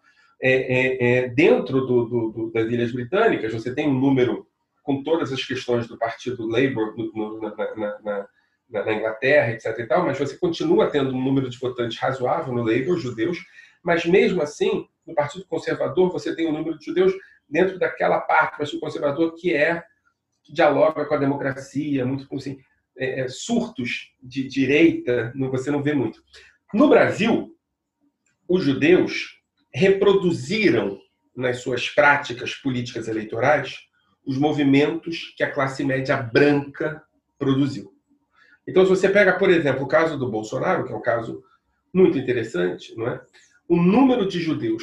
dentro 1.34 1.80
do, 1.80 2.04
do, 2.04 2.30
do, 2.30 2.52
das 2.52 2.70
Ilhas 2.70 2.92
Britânicas, 2.92 3.52
você 3.52 3.74
tem 3.74 3.88
um 3.88 3.98
número, 3.98 4.46
com 4.82 5.02
todas 5.02 5.32
as 5.32 5.42
questões 5.42 5.88
do 5.88 5.98
Partido 5.98 6.46
Labour 6.46 6.94
no, 6.96 7.40
na, 7.40 7.54
na, 7.74 8.00
na 8.00 8.28
na, 8.68 8.92
Inglaterra, 8.92 9.52
etc. 9.52 9.78
E 9.78 9.86
tal, 9.86 10.04
mas 10.04 10.18
você 10.18 10.36
continua 10.36 10.90
tendo 10.90 11.14
um 11.14 11.22
número 11.22 11.48
de 11.48 11.58
votantes 11.58 11.98
razoável 11.98 12.52
no 12.52 12.62
Labour, 12.62 12.98
judeus, 12.98 13.38
mas 13.82 14.04
mesmo 14.04 14.42
assim, 14.42 14.86
no 15.06 15.14
Partido 15.14 15.46
Conservador, 15.46 16.10
você 16.10 16.34
tem 16.34 16.48
um 16.48 16.52
número 16.52 16.78
de 16.78 16.84
judeus 16.84 17.12
dentro 17.48 17.78
daquela 17.78 18.20
parte 18.20 18.54
do 18.54 18.58
Partido 18.58 18.80
Conservador 18.80 19.34
que 19.34 19.54
é 19.54 19.82
que 20.46 20.52
dialoga 20.52 21.04
com 21.04 21.14
a 21.14 21.18
democracia, 21.18 22.06
muito 22.06 22.32
assim, 22.34 22.58
é, 22.96 23.20
é, 23.20 23.28
surtos 23.28 24.12
de 24.22 24.46
direita, 24.46 25.32
você 25.50 25.70
não 25.70 25.82
vê 25.82 25.92
muito. 25.92 26.22
No 26.72 26.88
Brasil, 26.88 27.52
os 28.48 28.62
judeus 28.64 29.40
reproduziram 29.74 30.98
nas 31.36 31.58
suas 31.58 31.88
práticas 31.90 32.54
políticas 32.54 33.08
eleitorais 33.08 33.80
os 34.24 34.38
movimentos 34.38 35.34
que 35.36 35.42
a 35.42 35.50
classe 35.50 35.84
média 35.84 36.16
branca 36.16 37.02
produziu. 37.38 37.92
Então, 38.66 38.84
se 38.84 38.88
você 38.88 39.08
pega, 39.08 39.38
por 39.38 39.50
exemplo, 39.50 39.84
o 39.84 39.88
caso 39.88 40.18
do 40.18 40.30
Bolsonaro, 40.30 40.84
que 40.84 40.92
é 40.92 40.96
um 40.96 41.02
caso 41.02 41.42
muito 41.92 42.18
interessante, 42.18 42.94
não 42.96 43.06
é? 43.08 43.20
O 43.68 43.76
número 43.76 44.26
de 44.26 44.40
judeus 44.40 44.82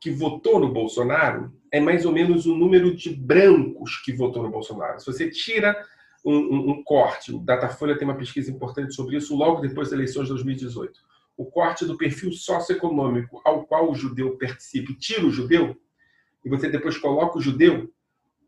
que 0.00 0.10
votou 0.10 0.60
no 0.60 0.72
Bolsonaro 0.72 1.52
é 1.76 1.80
mais 1.80 2.06
ou 2.06 2.12
menos 2.12 2.46
o 2.46 2.56
número 2.56 2.96
de 2.96 3.10
brancos 3.10 3.98
que 3.98 4.12
votou 4.12 4.42
no 4.42 4.50
Bolsonaro. 4.50 4.98
Se 4.98 5.06
você 5.06 5.28
tira 5.28 5.76
um, 6.24 6.34
um, 6.34 6.70
um 6.70 6.82
corte, 6.82 7.32
o 7.32 7.38
Datafolha 7.38 7.98
tem 7.98 8.08
uma 8.08 8.16
pesquisa 8.16 8.50
importante 8.50 8.94
sobre 8.94 9.16
isso 9.16 9.36
logo 9.36 9.60
depois 9.60 9.88
das 9.88 9.98
eleições 9.98 10.24
de 10.24 10.30
2018. 10.30 10.98
O 11.36 11.44
corte 11.44 11.84
do 11.84 11.98
perfil 11.98 12.32
socioeconômico 12.32 13.42
ao 13.44 13.66
qual 13.66 13.90
o 13.90 13.94
judeu 13.94 14.38
participa 14.38 14.94
tira 14.98 15.26
o 15.26 15.30
judeu, 15.30 15.76
e 16.42 16.48
você 16.48 16.70
depois 16.70 16.96
coloca 16.96 17.36
o 17.36 17.42
judeu, 17.42 17.92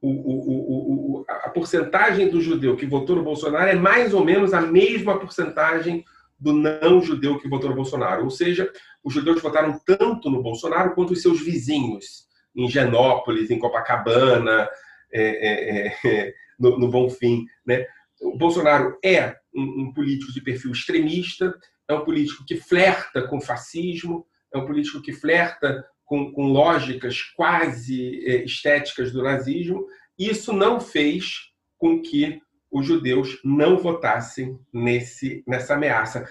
o, 0.00 0.08
o, 0.08 1.18
o, 1.18 1.24
a 1.28 1.50
porcentagem 1.50 2.30
do 2.30 2.40
judeu 2.40 2.76
que 2.76 2.86
votou 2.86 3.16
no 3.16 3.24
Bolsonaro 3.24 3.68
é 3.68 3.74
mais 3.74 4.14
ou 4.14 4.24
menos 4.24 4.54
a 4.54 4.60
mesma 4.62 5.18
porcentagem 5.18 6.02
do 6.40 6.52
não 6.52 7.02
judeu 7.02 7.38
que 7.38 7.48
votou 7.48 7.68
no 7.68 7.76
Bolsonaro. 7.76 8.24
Ou 8.24 8.30
seja, 8.30 8.72
os 9.04 9.12
judeus 9.12 9.42
votaram 9.42 9.78
tanto 9.84 10.30
no 10.30 10.42
Bolsonaro 10.42 10.94
quanto 10.94 11.12
os 11.12 11.20
seus 11.20 11.42
vizinhos, 11.42 12.27
em 12.58 12.68
Genópolis, 12.68 13.50
em 13.50 13.58
Copacabana, 13.58 14.68
é, 15.12 15.22
é, 15.22 15.86
é, 16.04 16.34
no, 16.58 16.78
no 16.78 16.88
Bonfim. 16.88 17.46
Né? 17.64 17.86
O 18.20 18.36
Bolsonaro 18.36 18.98
é 19.02 19.36
um, 19.54 19.82
um 19.82 19.92
político 19.92 20.32
de 20.32 20.40
perfil 20.40 20.72
extremista, 20.72 21.54
é 21.86 21.94
um 21.94 22.04
político 22.04 22.44
que 22.44 22.56
flerta 22.56 23.22
com 23.28 23.40
fascismo, 23.40 24.26
é 24.52 24.58
um 24.58 24.66
político 24.66 25.00
que 25.00 25.12
flerta 25.12 25.86
com, 26.04 26.32
com 26.32 26.48
lógicas 26.48 27.22
quase 27.36 28.24
é, 28.26 28.44
estéticas 28.44 29.12
do 29.12 29.22
nazismo. 29.22 29.86
Isso 30.18 30.52
não 30.52 30.80
fez 30.80 31.52
com 31.78 32.02
que 32.02 32.40
os 32.70 32.84
judeus 32.84 33.38
não 33.44 33.78
votassem 33.78 34.58
nesse, 34.72 35.44
nessa 35.46 35.74
ameaça. 35.74 36.28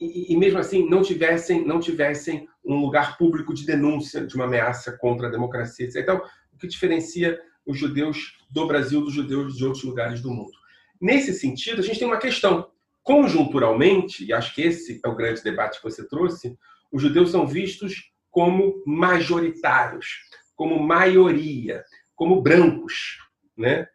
E, 0.00 0.32
e, 0.32 0.36
mesmo 0.36 0.58
assim 0.58 0.88
não 0.88 1.02
tivessem, 1.02 1.64
não 1.64 1.78
tivessem 1.78 2.48
um 2.64 2.80
lugar 2.80 3.16
público 3.16 3.54
de 3.54 3.64
denúncia 3.64 4.26
de 4.26 4.34
uma 4.34 4.44
ameaça 4.44 4.96
contra 4.98 5.28
a 5.28 5.30
democracia. 5.30 5.88
Então, 5.96 6.22
o 6.52 6.58
que 6.58 6.66
diferencia 6.66 7.40
os 7.66 7.78
judeus 7.78 8.38
do 8.50 8.66
Brasil 8.66 9.00
dos 9.00 9.14
judeus 9.14 9.56
de 9.56 9.64
outros 9.64 9.84
lugares 9.84 10.20
do 10.20 10.30
mundo? 10.30 10.52
Nesse 11.00 11.32
sentido, 11.32 11.80
a 11.80 11.84
gente 11.84 11.98
tem 11.98 12.08
uma 12.08 12.18
questão. 12.18 12.70
Conjunturalmente, 13.02 14.24
e 14.24 14.32
acho 14.32 14.54
que 14.54 14.62
esse 14.62 15.00
é 15.04 15.08
o 15.08 15.16
grande 15.16 15.42
debate 15.42 15.78
que 15.78 15.84
você 15.84 16.06
trouxe, 16.06 16.56
os 16.92 17.00
judeus 17.00 17.30
são 17.30 17.46
vistos 17.46 18.12
como 18.30 18.82
majoritários, 18.86 20.06
como 20.54 20.78
maioria, 20.78 21.82
como 22.14 22.42
brancos, 22.42 23.18
né? 23.56 23.86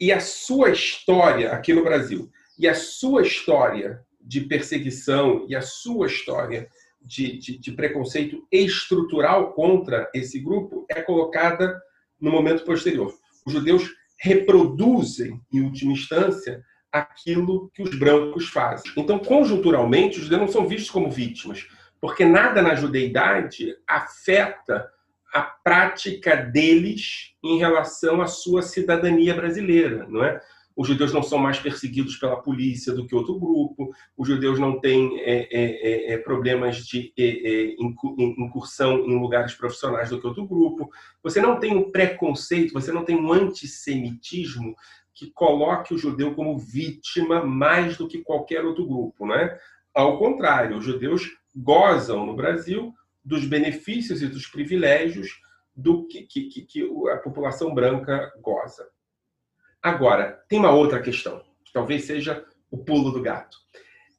E 0.00 0.12
a 0.12 0.20
sua 0.20 0.70
história 0.70 1.52
aqui 1.52 1.72
no 1.72 1.84
Brasil 1.84 2.30
e 2.58 2.66
a 2.66 2.74
sua 2.74 3.22
história 3.22 4.04
de 4.20 4.42
perseguição 4.42 5.46
e 5.48 5.54
a 5.54 5.62
sua 5.62 6.06
história 6.06 6.68
de, 7.00 7.38
de, 7.38 7.58
de, 7.58 7.72
preconceito 7.72 8.46
estrutural 8.52 9.52
contra 9.52 10.10
esse 10.14 10.38
grupo 10.38 10.84
é 10.88 11.00
colocada 11.00 11.80
no 12.20 12.30
momento 12.30 12.64
posterior. 12.64 13.14
Os 13.46 13.52
judeus 13.52 13.90
reproduzem, 14.18 15.40
em 15.52 15.60
última 15.60 15.92
instância, 15.92 16.62
aquilo 16.92 17.70
que 17.72 17.82
os 17.82 17.94
brancos 17.96 18.48
fazem. 18.48 18.92
Então, 18.96 19.18
conjunturalmente, 19.18 20.18
os 20.18 20.24
judeus 20.24 20.40
não 20.40 20.48
são 20.48 20.66
vistos 20.66 20.90
como 20.90 21.10
vítimas, 21.10 21.66
porque 22.00 22.24
nada 22.24 22.62
na 22.62 22.74
judeidade 22.74 23.76
afeta 23.86 24.90
a 25.32 25.42
prática 25.42 26.36
deles 26.36 27.34
em 27.44 27.58
relação 27.58 28.20
à 28.22 28.26
sua 28.26 28.62
cidadania 28.62 29.34
brasileira, 29.34 30.06
não 30.08 30.24
é? 30.24 30.40
Os 30.78 30.86
judeus 30.86 31.12
não 31.12 31.24
são 31.24 31.38
mais 31.38 31.58
perseguidos 31.58 32.16
pela 32.18 32.40
polícia 32.40 32.92
do 32.92 33.04
que 33.04 33.12
outro 33.12 33.36
grupo, 33.36 33.92
os 34.16 34.28
judeus 34.28 34.60
não 34.60 34.78
têm 34.78 35.18
é, 35.18 35.48
é, 35.50 36.12
é, 36.12 36.12
é 36.12 36.18
problemas 36.18 36.86
de 36.86 37.12
é, 37.18 37.74
incursão 38.16 39.00
em 39.00 39.18
lugares 39.18 39.54
profissionais 39.54 40.10
do 40.10 40.20
que 40.20 40.26
outro 40.28 40.46
grupo. 40.46 40.88
Você 41.20 41.40
não 41.40 41.58
tem 41.58 41.76
um 41.76 41.90
preconceito, 41.90 42.72
você 42.72 42.92
não 42.92 43.04
tem 43.04 43.16
um 43.16 43.32
antissemitismo 43.32 44.76
que 45.12 45.32
coloque 45.32 45.94
o 45.94 45.98
judeu 45.98 46.32
como 46.36 46.56
vítima 46.56 47.44
mais 47.44 47.96
do 47.96 48.06
que 48.06 48.22
qualquer 48.22 48.64
outro 48.64 48.86
grupo, 48.86 49.26
não 49.26 49.34
é? 49.34 49.58
Ao 49.92 50.16
contrário, 50.16 50.76
os 50.76 50.84
judeus 50.84 51.28
gozam 51.56 52.24
no 52.24 52.36
Brasil 52.36 52.94
dos 53.24 53.44
benefícios 53.44 54.22
e 54.22 54.28
dos 54.28 54.46
privilégios 54.46 55.40
do 55.74 56.06
que, 56.06 56.22
que, 56.22 56.62
que 56.62 56.88
a 57.12 57.16
população 57.16 57.74
branca 57.74 58.32
goza. 58.40 58.88
Agora, 59.82 60.42
tem 60.48 60.58
uma 60.58 60.70
outra 60.70 61.00
questão, 61.00 61.42
que 61.64 61.72
talvez 61.72 62.04
seja 62.04 62.44
o 62.70 62.78
pulo 62.78 63.10
do 63.10 63.22
gato. 63.22 63.56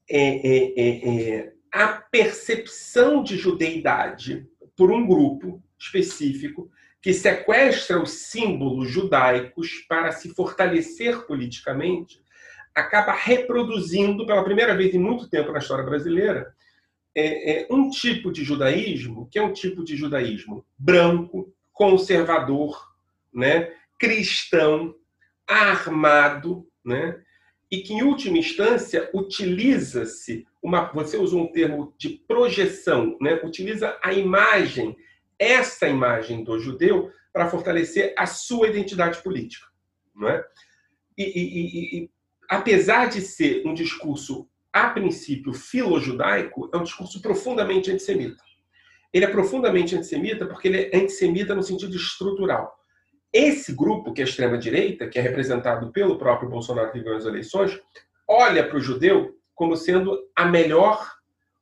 É, 0.09 0.19
é, 0.19 0.73
é, 0.77 1.37
é 1.39 1.53
a 1.71 1.87
percepção 1.87 3.21
de 3.21 3.37
judeidade 3.37 4.47
por 4.75 4.91
um 4.91 5.05
grupo 5.05 5.61
específico 5.77 6.71
que 7.01 7.13
sequestra 7.13 8.01
os 8.01 8.11
símbolos 8.11 8.89
judaicos 8.89 9.85
para 9.87 10.11
se 10.11 10.33
fortalecer 10.33 11.25
politicamente, 11.25 12.21
acaba 12.75 13.13
reproduzindo, 13.13 14.25
pela 14.25 14.43
primeira 14.43 14.75
vez 14.75 14.93
em 14.93 14.99
muito 14.99 15.29
tempo 15.29 15.51
na 15.51 15.59
história 15.59 15.83
brasileira, 15.83 16.53
é, 17.15 17.61
é 17.61 17.67
um 17.69 17.89
tipo 17.89 18.31
de 18.31 18.43
judaísmo 18.43 19.27
que 19.31 19.39
é 19.39 19.41
um 19.41 19.53
tipo 19.53 19.83
de 19.83 19.95
judaísmo 19.95 20.65
branco, 20.77 21.53
conservador, 21.71 22.77
né, 23.33 23.71
cristão, 23.97 24.93
armado, 25.49 26.67
né, 26.85 27.19
e 27.71 27.79
que 27.79 27.93
em 27.93 28.03
última 28.03 28.37
instância 28.37 29.09
utiliza-se 29.13 30.45
uma, 30.61 30.91
você 30.91 31.17
usou 31.17 31.43
um 31.43 31.51
termo 31.51 31.93
de 31.97 32.09
projeção, 32.27 33.17
né, 33.19 33.39
utiliza 33.43 33.97
a 34.03 34.13
imagem, 34.13 34.95
essa 35.37 35.87
imagem 35.87 36.43
do 36.43 36.59
judeu 36.59 37.11
para 37.33 37.49
fortalecer 37.49 38.13
a 38.17 38.25
sua 38.25 38.67
identidade 38.67 39.21
política, 39.21 39.67
não 40.15 40.29
é? 40.29 40.43
E, 41.17 41.23
e, 41.23 42.03
e, 42.03 42.09
apesar 42.49 43.07
de 43.07 43.21
ser 43.21 43.65
um 43.65 43.73
discurso, 43.73 44.49
a 44.71 44.89
princípio, 44.89 45.53
filojudaico, 45.53 46.69
é 46.73 46.77
um 46.77 46.83
discurso 46.83 47.21
profundamente 47.21 47.91
antissemita. 47.91 48.41
Ele 49.11 49.25
é 49.25 49.27
profundamente 49.27 49.95
antissemita 49.95 50.45
porque 50.45 50.67
ele 50.67 50.81
é 50.83 50.97
antissemita 50.97 51.55
no 51.55 51.63
sentido 51.63 51.95
estrutural. 51.95 52.78
Esse 53.31 53.73
grupo, 53.73 54.11
que 54.13 54.21
é 54.21 54.23
a 54.23 54.27
extrema-direita, 54.27 55.07
que 55.07 55.19
é 55.19 55.21
representado 55.21 55.91
pelo 55.91 56.17
próprio 56.17 56.49
Bolsonaro 56.49 56.91
que 56.91 57.01
ganhou 57.01 57.17
as 57.17 57.25
eleições, 57.25 57.79
olha 58.27 58.67
para 58.67 58.77
o 58.77 58.81
judeu 58.81 59.35
como 59.53 59.75
sendo 59.75 60.17
a 60.35 60.45
melhor 60.45 61.19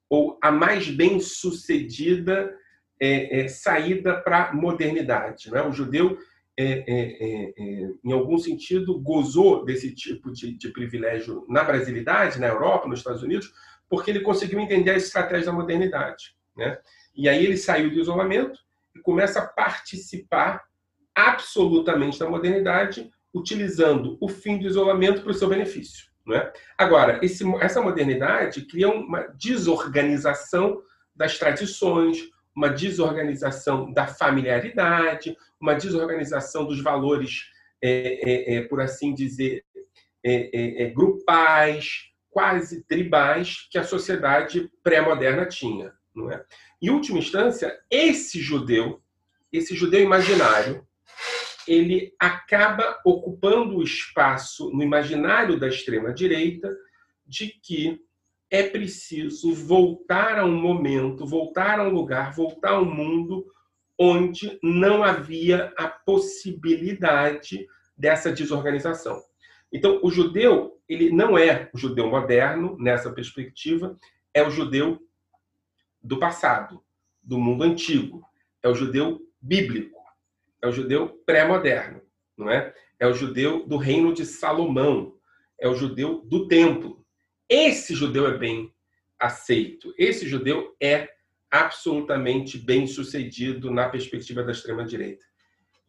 ou 0.10 0.38
a 0.42 0.52
mais 0.52 0.90
bem-sucedida 0.90 2.56
é, 3.00 3.42
é, 3.42 3.48
saída 3.48 4.22
para 4.22 4.50
a 4.50 4.54
modernidade. 4.54 5.50
Não 5.50 5.58
é? 5.58 5.68
O 5.68 5.74
judeu 5.74 6.18
é, 6.58 6.64
é, 6.64 6.84
é, 6.88 7.54
é, 7.58 7.90
em 8.04 8.12
algum 8.12 8.38
sentido, 8.38 9.00
gozou 9.00 9.64
desse 9.64 9.94
tipo 9.94 10.32
de, 10.32 10.58
de, 10.58 10.70
privilégio 10.70 11.46
na 11.48 11.64
brasilidade, 11.64 12.40
na 12.40 12.48
Europa, 12.48 12.88
nos 12.88 13.00
Estados 13.00 13.22
Unidos, 13.22 13.54
porque 13.90 14.10
ele 14.10 14.22
conseguiu 14.22 14.60
entender 14.60 14.92
a 14.92 14.98
estratégia 14.98 15.48
da 15.48 15.52
modernidade. 15.52 16.36
Né? 16.56 16.78
E 17.16 17.30
aí 17.30 17.46
ele 17.46 17.58
saiu 17.58 17.92
do 17.92 18.00
isolamento 18.00 18.60
e 18.96 19.00
começa 19.00 19.40
a 19.40 19.46
participar 19.46 20.64
absolutamente 21.18 22.20
da 22.20 22.30
modernidade, 22.30 23.10
utilizando 23.34 24.18
o 24.22 24.30
fim 24.30 24.60
do 24.60 24.68
isolamento 24.68 25.24
para 25.24 25.32
o 25.32 25.34
seu 25.34 25.50
benefício. 25.50 26.06
Né? 26.28 26.52
Agora, 26.78 27.20
esse, 27.24 27.44
essa 27.60 27.82
modernidade 27.82 28.62
cria 28.66 28.90
uma 28.90 29.24
desorganização 29.36 30.82
das 31.16 31.40
tradições, 31.40 32.30
uma 32.56 32.70
desorganização 32.70 33.92
da 33.92 34.06
familiaridade, 34.06 35.36
uma 35.60 35.74
desorganização 35.74 36.66
dos 36.66 36.82
valores, 36.82 37.50
é, 37.82 38.20
é, 38.22 38.56
é, 38.56 38.62
por 38.64 38.80
assim 38.80 39.14
dizer, 39.14 39.64
é, 40.24 40.34
é, 40.54 40.84
é, 40.84 40.90
grupais, 40.90 42.12
quase 42.30 42.84
tribais 42.84 43.68
que 43.72 43.78
a 43.78 43.84
sociedade 43.84 44.72
pré-moderna 44.84 45.46
tinha. 45.46 45.94
É? 46.32 46.44
Em 46.82 46.90
última 46.90 47.20
instância, 47.20 47.76
esse 47.90 48.40
judeu, 48.40 49.02
esse 49.52 49.76
judeu 49.76 50.02
imaginário, 50.02 50.87
ele 51.68 52.14
acaba 52.20 53.00
ocupando 53.06 53.78
o 53.78 53.84
espaço 53.84 54.70
no 54.72 54.84
imaginário 54.84 55.60
da 55.60 55.68
extrema-direita 55.68 56.76
de 57.26 57.50
que 57.62 58.00
é 58.50 58.64
preciso 58.64 59.54
voltar 59.54 60.40
a 60.40 60.46
um 60.46 60.56
momento, 60.56 61.26
voltar 61.26 61.80
a 61.80 61.84
um 61.84 61.90
lugar, 61.90 62.34
voltar 62.34 62.72
a 62.72 62.80
um 62.80 62.86
mundo 62.86 63.46
onde 64.00 64.58
não 64.64 65.04
havia 65.04 65.74
a 65.78 65.88
possibilidade 65.88 67.68
dessa 67.98 68.32
desorganização. 68.32 69.22
Então, 69.72 70.00
o 70.04 70.10
judeu, 70.10 70.80
ele 70.88 71.10
não 71.12 71.38
é 71.38 71.70
o 71.74 71.78
judeu 71.78 72.08
moderno 72.10 72.78
nessa 72.80 73.12
perspectiva, 73.12 73.98
é 74.34 74.42
o 74.44 74.50
judeu 74.50 75.00
do 76.02 76.20
passado, 76.20 76.82
do 77.22 77.38
mundo 77.38 77.64
antigo, 77.64 78.24
é 78.64 78.70
o 78.70 78.76
judeu 78.76 79.20
bíblico, 79.42 79.97
é 80.62 80.68
o 80.68 80.72
judeu 80.72 81.10
pré-moderno, 81.26 82.02
não 82.38 82.50
é? 82.50 82.74
É 83.00 83.08
o 83.08 83.14
judeu 83.14 83.66
do 83.66 83.78
reino 83.78 84.14
de 84.14 84.26
Salomão, 84.26 85.16
é 85.60 85.68
o 85.68 85.76
judeu 85.76 86.22
do 86.26 86.48
templo. 86.48 87.06
Esse 87.50 87.96
judeu 87.96 88.28
é 88.28 88.38
bem 88.38 88.74
aceito, 89.20 89.94
esse 89.98 90.28
judeu 90.28 90.76
é 90.82 91.10
absolutamente 91.50 92.58
bem 92.58 92.86
sucedido 92.86 93.72
na 93.72 93.88
perspectiva 93.88 94.44
da 94.44 94.52
extrema-direita. 94.52 95.26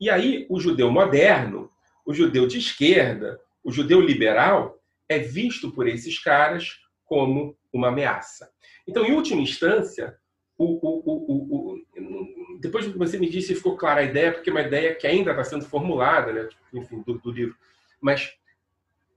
E 0.01 0.09
aí, 0.09 0.47
o 0.49 0.61
judeu 0.61 0.91
moderno, 0.91 1.71
o 2.07 2.15
judeu 2.15 2.47
de 2.47 2.59
esquerda, 2.59 3.41
o 3.65 3.73
judeu 3.73 4.01
liberal, 4.01 4.81
é 5.09 5.19
visto 5.19 5.73
por 5.73 5.89
esses 5.89 6.19
caras 6.19 6.79
como 7.05 7.57
uma 7.73 7.89
ameaça. 7.89 8.51
Então, 8.87 9.05
em 9.05 9.13
última 9.13 9.41
instância, 9.41 10.17
o, 10.57 10.65
o, 10.65 11.75
o, 11.75 12.38
depois 12.59 12.87
você 12.87 13.19
me 13.19 13.29
disse, 13.29 13.55
ficou 13.55 13.77
clara 13.77 14.01
a 14.01 14.05
ideia, 14.05 14.33
porque 14.33 14.51
é 14.51 14.53
uma 14.53 14.63
ideia 14.63 14.95
que 14.95 15.07
ainda 15.07 15.31
está 15.31 15.45
sendo 15.45 15.65
formulada, 15.65 16.33
né? 16.33 16.49
enfim, 16.73 17.03
do, 17.03 17.19
do 17.19 17.31
livro. 17.31 17.57
Mas 18.01 18.33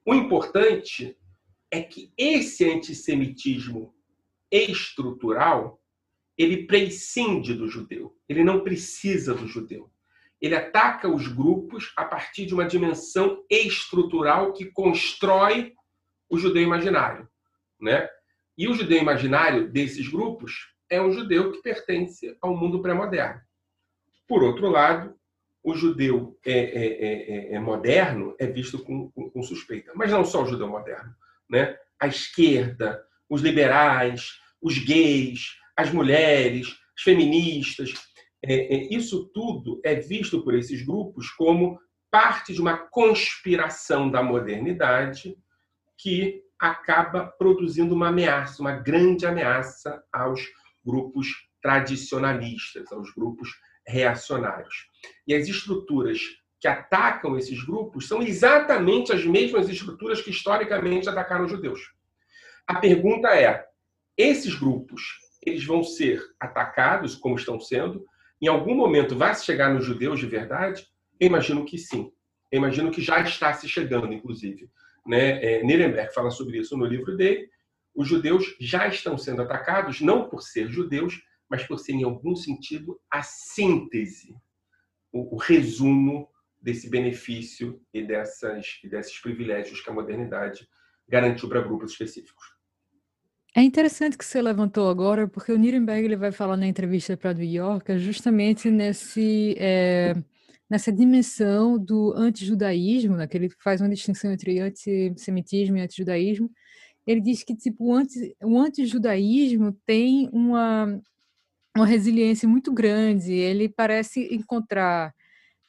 o 0.05 0.13
importante 0.13 1.17
é 1.69 1.81
que 1.81 2.11
esse 2.17 2.69
antissemitismo 2.69 3.93
estrutural 4.51 5.81
ele 6.37 6.65
prescinde 6.65 7.53
do 7.53 7.67
judeu, 7.67 8.17
ele 8.27 8.43
não 8.43 8.61
precisa 8.61 9.33
do 9.33 9.47
judeu. 9.47 9.91
Ele 10.41 10.55
ataca 10.55 11.07
os 11.07 11.27
grupos 11.27 11.93
a 11.95 12.03
partir 12.03 12.47
de 12.47 12.53
uma 12.53 12.65
dimensão 12.65 13.45
estrutural 13.47 14.53
que 14.53 14.65
constrói 14.65 15.73
o 16.27 16.39
judeu 16.39 16.63
imaginário, 16.63 17.29
né? 17.79 18.09
E 18.57 18.67
o 18.67 18.73
judeu 18.73 18.97
imaginário 18.97 19.69
desses 19.69 20.07
grupos 20.07 20.73
é 20.91 21.01
um 21.01 21.11
judeu 21.13 21.53
que 21.53 21.61
pertence 21.61 22.37
ao 22.41 22.55
mundo 22.55 22.81
pré-moderno. 22.81 23.41
Por 24.27 24.43
outro 24.43 24.69
lado, 24.69 25.15
o 25.63 25.73
judeu 25.73 26.37
é, 26.45 26.51
é, 26.51 27.53
é, 27.53 27.53
é 27.55 27.59
moderno 27.59 28.35
é 28.37 28.45
visto 28.45 28.77
com, 28.79 29.09
com, 29.11 29.29
com, 29.29 29.41
suspeita. 29.41 29.93
Mas 29.95 30.11
não 30.11 30.25
só 30.25 30.43
o 30.43 30.45
judeu 30.45 30.67
moderno. 30.67 31.15
Né? 31.49 31.77
A 31.97 32.07
esquerda, 32.07 33.01
os 33.29 33.41
liberais, 33.41 34.33
os 34.61 34.77
gays, 34.77 35.55
as 35.77 35.91
mulheres, 35.93 36.75
as 36.97 37.03
feministas. 37.03 37.93
É, 38.43 38.75
é, 38.75 38.93
isso 38.93 39.29
tudo 39.33 39.79
é 39.85 39.95
visto 39.95 40.43
por 40.43 40.55
esses 40.55 40.85
grupos 40.85 41.29
como 41.29 41.79
parte 42.09 42.53
de 42.53 42.59
uma 42.59 42.75
conspiração 42.77 44.11
da 44.11 44.21
modernidade 44.21 45.37
que 45.97 46.43
acaba 46.59 47.27
produzindo 47.27 47.95
uma 47.95 48.09
ameaça, 48.09 48.61
uma 48.61 48.73
grande 48.73 49.25
ameaça 49.25 50.03
aos 50.11 50.41
grupos 50.85 51.27
tradicionalistas, 51.61 52.91
aos 52.91 53.13
grupos 53.13 53.49
reacionários. 53.85 54.89
E 55.27 55.33
as 55.33 55.47
estruturas 55.47 56.19
que 56.59 56.67
atacam 56.67 57.37
esses 57.37 57.63
grupos 57.63 58.07
são 58.07 58.21
exatamente 58.21 59.11
as 59.11 59.25
mesmas 59.25 59.67
estruturas 59.67 60.21
que 60.21 60.29
historicamente 60.29 61.09
atacaram 61.09 61.45
os 61.45 61.51
judeus. 61.51 61.81
A 62.67 62.79
pergunta 62.79 63.29
é: 63.29 63.65
esses 64.15 64.55
grupos 64.55 65.01
eles 65.43 65.65
vão 65.65 65.83
ser 65.83 66.21
atacados, 66.39 67.15
como 67.15 67.35
estão 67.35 67.59
sendo. 67.59 68.05
Em 68.39 68.47
algum 68.47 68.75
momento 68.75 69.17
vai 69.17 69.33
se 69.33 69.45
chegar 69.45 69.73
nos 69.73 69.85
judeus 69.85 70.19
de 70.19 70.27
verdade? 70.27 70.85
Eu 71.19 71.27
imagino 71.27 71.65
que 71.65 71.77
sim. 71.77 72.11
Eu 72.51 72.57
imagino 72.59 72.91
que 72.91 73.01
já 73.01 73.21
está 73.21 73.53
se 73.53 73.67
chegando, 73.67 74.13
inclusive. 74.13 74.69
Né? 75.05 75.43
É, 75.43 75.63
Nirenberg 75.63 76.13
fala 76.13 76.29
sobre 76.29 76.59
isso 76.59 76.77
no 76.77 76.85
livro 76.85 77.15
dele. 77.17 77.49
Os 77.93 78.07
judeus 78.07 78.55
já 78.59 78.87
estão 78.87 79.17
sendo 79.17 79.41
atacados, 79.41 80.01
não 80.01 80.29
por 80.29 80.41
ser 80.41 80.69
judeus, 80.69 81.21
mas 81.49 81.63
por 81.65 81.77
ser, 81.77 81.93
em 81.93 82.03
algum 82.03 82.35
sentido, 82.35 82.99
a 83.09 83.21
síntese, 83.21 84.33
o, 85.11 85.35
o 85.35 85.37
resumo 85.37 86.29
desse 86.61 86.89
benefício 86.89 87.81
e, 87.93 88.03
dessas, 88.03 88.79
desses 88.83 89.19
privilégios 89.19 89.81
que 89.81 89.89
a 89.89 89.93
modernidade 89.93 90.67
garantiu 91.09 91.49
para 91.49 91.61
grupos 91.61 91.91
específicos. 91.91 92.45
É 93.53 93.61
interessante 93.61 94.17
que 94.17 94.23
você 94.23 94.41
levantou 94.41 94.89
agora, 94.89 95.27
porque 95.27 95.51
o 95.51 95.57
Nirenberg 95.57 96.05
ele 96.05 96.15
vai 96.15 96.31
falar 96.31 96.55
na 96.55 96.67
entrevista 96.67 97.17
para 97.17 97.33
New 97.33 97.45
York 97.45 97.97
justamente 97.97 98.69
nesse, 98.69 99.55
é, 99.59 100.15
nessa 100.69 100.89
dimensão 100.89 101.77
do 101.77 102.13
antijudaísmo, 102.15 103.17
né, 103.17 103.27
que 103.27 103.35
ele 103.35 103.49
faz 103.49 103.81
uma 103.81 103.89
distinção 103.89 104.31
entre 104.31 104.57
antissemitismo 104.61 105.75
e 105.75 105.81
antijudaísmo. 105.81 106.49
Ele 107.05 107.21
diz 107.21 107.43
que 107.43 107.55
tipo, 107.55 107.85
o, 107.85 107.93
anti, 107.93 108.35
antijudaísmo 108.41 109.73
tem 109.85 110.29
uma, 110.31 111.01
uma 111.75 111.85
resiliência 111.85 112.47
muito 112.47 112.71
grande, 112.71 113.33
ele 113.33 113.67
parece 113.67 114.33
encontrar 114.33 115.13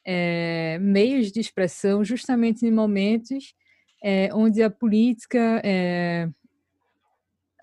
é, 0.05 0.77
meios 0.79 1.31
de 1.31 1.39
expressão 1.39 2.03
justamente 2.03 2.65
em 2.65 2.71
momentos 2.71 3.53
é, 4.03 4.29
onde 4.33 4.61
a 4.61 4.69
política 4.69 5.61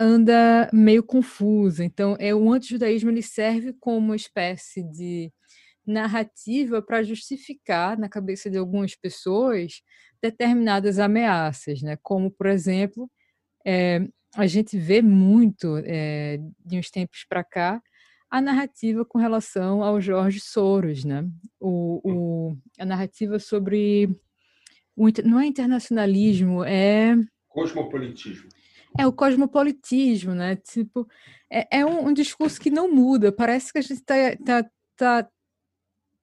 anda 0.00 0.70
meio 0.72 1.02
confusa. 1.02 1.85
Então, 1.85 2.16
é 2.18 2.35
o 2.35 2.50
antijudaísmo 2.50 3.11
ele 3.11 3.22
serve 3.22 3.74
como 3.74 3.98
uma 3.98 4.16
espécie 4.16 4.83
de 4.83 5.30
narrativa 5.87 6.80
para 6.80 7.02
justificar 7.02 7.98
na 7.98 8.09
cabeça 8.09 8.48
de 8.48 8.56
algumas 8.56 8.94
pessoas 8.96 9.83
determinadas 10.22 10.98
ameaças, 10.98 11.83
né? 11.83 11.98
Como, 12.02 12.30
por 12.30 12.46
exemplo, 12.46 13.11
é, 13.64 14.07
a 14.35 14.46
gente 14.46 14.79
vê 14.79 15.03
muito 15.03 15.77
é, 15.85 16.38
de 16.64 16.79
uns 16.79 16.90
tempos 16.90 17.25
para 17.29 17.44
cá 17.44 17.83
a 18.31 18.40
narrativa 18.40 19.05
com 19.05 19.18
relação 19.18 19.83
ao 19.83 20.01
Jorge 20.01 20.40
Soros, 20.40 21.05
né? 21.05 21.29
O, 21.59 22.01
o 22.05 22.57
a 22.79 22.85
narrativa 22.85 23.38
sobre 23.40 24.09
o, 24.96 25.09
não 25.25 25.40
é 25.40 25.46
internacionalismo, 25.46 26.62
é 26.62 27.16
cosmopolitismo 27.49 28.49
é 28.99 29.07
o 29.07 29.12
cosmopolitismo, 29.12 30.35
né? 30.35 30.57
Tipo, 30.57 31.07
é, 31.51 31.79
é 31.81 31.87
um, 31.87 32.09
um, 32.09 32.12
discurso 32.12 32.61
que 32.61 32.70
não 32.70 32.92
muda. 32.92 33.31
Parece 33.31 33.73
que 33.73 33.79
a 33.79 33.83
gente 33.83 33.94
está 33.94 34.14
tá, 34.44 34.70
tá, 34.96 35.31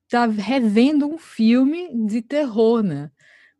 tá 0.09 0.25
revendo 0.25 1.07
um 1.07 1.17
filme 1.17 1.89
de 2.05 2.21
terror, 2.21 2.83
né? 2.83 3.11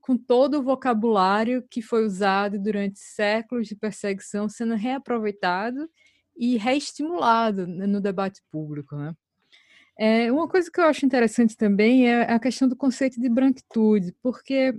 Com 0.07 0.15
todo 0.15 0.59
o 0.59 0.63
vocabulário 0.63 1.65
que 1.69 1.81
foi 1.81 2.05
usado 2.05 2.57
durante 2.57 2.97
séculos 2.97 3.67
de 3.67 3.75
perseguição 3.75 4.47
sendo 4.47 4.73
reaproveitado 4.73 5.89
e 6.37 6.55
reestimulado 6.55 7.67
no 7.67 7.99
debate 7.99 8.41
público, 8.49 8.95
né? 8.95 9.13
É, 9.99 10.31
uma 10.31 10.47
coisa 10.47 10.71
que 10.71 10.79
eu 10.79 10.85
acho 10.85 11.05
interessante 11.05 11.57
também 11.57 12.07
é 12.07 12.21
a 12.31 12.39
questão 12.39 12.69
do 12.69 12.75
conceito 12.75 13.19
de 13.19 13.27
branquitude, 13.27 14.15
porque 14.23 14.73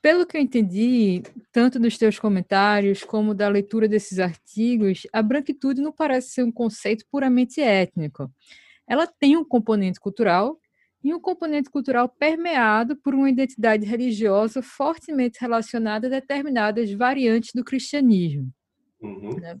pelo 0.00 0.24
que 0.24 0.38
eu 0.38 0.40
entendi, 0.40 1.22
tanto 1.52 1.78
dos 1.78 1.98
teus 1.98 2.18
comentários 2.18 3.04
como 3.04 3.34
da 3.34 3.48
leitura 3.48 3.86
desses 3.86 4.18
artigos, 4.18 5.02
a 5.12 5.20
branquitude 5.22 5.82
não 5.82 5.92
parece 5.92 6.30
ser 6.30 6.42
um 6.42 6.52
conceito 6.52 7.04
puramente 7.10 7.60
étnico. 7.60 8.32
Ela 8.88 9.06
tem 9.06 9.36
um 9.36 9.44
componente 9.44 10.00
cultural 10.00 10.58
e 11.02 11.12
um 11.12 11.20
componente 11.20 11.70
cultural 11.70 12.08
permeado 12.08 12.96
por 12.96 13.14
uma 13.14 13.28
identidade 13.28 13.84
religiosa 13.84 14.62
fortemente 14.62 15.38
relacionada 15.40 16.06
a 16.06 16.10
determinadas 16.10 16.92
variantes 16.92 17.50
do 17.54 17.64
cristianismo. 17.64 18.52
Uhum. 19.00 19.36
Né? 19.40 19.58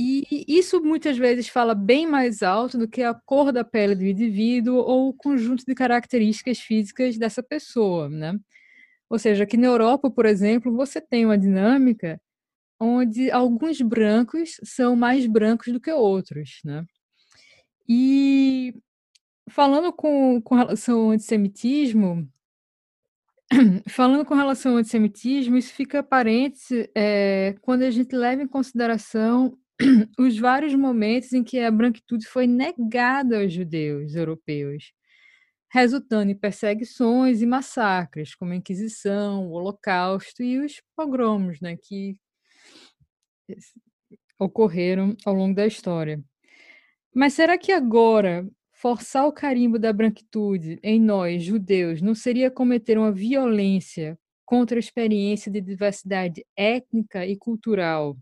E 0.00 0.44
isso 0.46 0.80
muitas 0.80 1.18
vezes 1.18 1.48
fala 1.48 1.74
bem 1.74 2.06
mais 2.06 2.40
alto 2.40 2.78
do 2.78 2.88
que 2.88 3.02
a 3.02 3.12
cor 3.12 3.50
da 3.50 3.64
pele 3.64 3.96
do 3.96 4.04
indivíduo 4.04 4.76
ou 4.76 5.08
o 5.08 5.12
conjunto 5.12 5.64
de 5.66 5.74
características 5.74 6.60
físicas 6.60 7.18
dessa 7.18 7.42
pessoa, 7.42 8.08
né? 8.08 8.38
Ou 9.10 9.18
seja, 9.18 9.42
aqui 9.42 9.56
na 9.56 9.66
Europa, 9.66 10.08
por 10.08 10.24
exemplo, 10.24 10.72
você 10.72 11.00
tem 11.00 11.24
uma 11.24 11.36
dinâmica 11.36 12.20
onde 12.78 13.28
alguns 13.32 13.80
brancos 13.80 14.60
são 14.62 14.94
mais 14.94 15.26
brancos 15.26 15.72
do 15.72 15.80
que 15.80 15.90
outros, 15.90 16.60
né? 16.64 16.84
E 17.88 18.74
falando 19.48 19.92
com, 19.92 20.40
com 20.42 20.54
relação 20.54 21.00
ao 21.00 21.10
antissemitismo, 21.10 22.28
falando 23.88 24.24
com 24.24 24.34
relação 24.34 24.72
ao 24.72 24.78
antissemitismo, 24.78 25.56
isso 25.56 25.72
fica 25.72 26.00
aparente 26.00 26.90
é, 26.94 27.54
quando 27.62 27.82
a 27.82 27.90
gente 27.90 28.14
leva 28.14 28.42
em 28.42 28.48
consideração 28.48 29.56
os 30.18 30.38
vários 30.38 30.74
momentos 30.74 31.32
em 31.32 31.42
que 31.42 31.58
a 31.60 31.70
branquitude 31.70 32.26
foi 32.26 32.46
negada 32.46 33.40
aos 33.40 33.52
judeus 33.52 34.14
europeus, 34.14 34.92
resultando 35.70 36.30
em 36.30 36.38
perseguições 36.38 37.40
e 37.42 37.46
massacres, 37.46 38.34
como 38.34 38.52
a 38.52 38.56
Inquisição, 38.56 39.48
o 39.48 39.52
Holocausto 39.52 40.42
e 40.42 40.58
os 40.58 40.82
pogromos, 40.96 41.60
né, 41.60 41.76
que 41.76 42.16
ocorreram 44.38 45.16
ao 45.24 45.34
longo 45.34 45.54
da 45.54 45.66
história. 45.66 46.22
Mas 47.14 47.34
será 47.34 47.58
que 47.58 47.72
agora 47.72 48.46
forçar 48.80 49.26
o 49.26 49.32
carimbo 49.32 49.78
da 49.78 49.92
branquitude 49.92 50.78
em 50.82 51.00
nós, 51.00 51.42
judeus, 51.42 52.00
não 52.00 52.14
seria 52.14 52.50
cometer 52.50 52.96
uma 52.96 53.10
violência 53.10 54.16
contra 54.46 54.78
a 54.78 54.80
experiência 54.80 55.50
de 55.50 55.60
diversidade 55.60 56.46
étnica 56.56 57.26
e 57.26 57.36
cultural? 57.36 58.16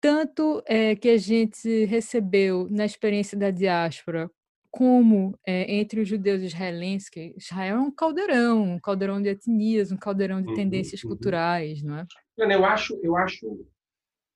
Tanto 0.00 0.62
é, 0.66 0.94
que 0.94 1.08
a 1.08 1.18
gente 1.18 1.84
recebeu 1.86 2.68
na 2.70 2.84
experiência 2.84 3.36
da 3.36 3.50
diáspora, 3.50 4.30
como 4.70 5.36
é, 5.46 5.74
entre 5.74 6.00
os 6.00 6.08
judeus 6.08 6.42
israelenses, 6.42 7.08
que 7.08 7.34
Israel 7.36 7.76
é 7.76 7.80
um 7.80 7.90
caldeirão, 7.90 8.62
um 8.74 8.78
caldeirão 8.78 9.20
de 9.20 9.28
etnias, 9.28 9.90
um 9.90 9.96
caldeirão 9.96 10.40
de 10.40 10.48
uhum, 10.48 10.54
tendências 10.54 11.02
uhum. 11.02 11.10
culturais, 11.10 11.82
não 11.82 11.98
é? 11.98 12.06
Eu 12.36 12.64
acho, 12.64 12.98
eu 13.02 13.16
acho, 13.16 13.66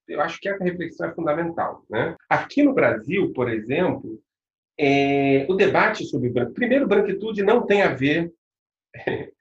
eu 0.09 0.21
acho 0.21 0.41
que 0.41 0.49
essa 0.49 0.65
reflexão 0.65 1.09
é 1.09 1.15
fundamental, 1.15 1.85
né? 1.89 2.17
Aqui 2.29 2.63
no 2.63 2.73
Brasil, 2.73 3.33
por 3.33 3.51
exemplo, 3.51 4.21
é, 4.79 5.47
o 5.49 5.55
debate 5.55 6.05
sobre 6.05 6.31
branquitude. 6.31 6.61
Primeiro, 6.61 6.87
branquitude 6.87 7.43
não 7.43 7.67
tem 7.67 7.83
a 7.83 7.95
ver. 7.95 8.33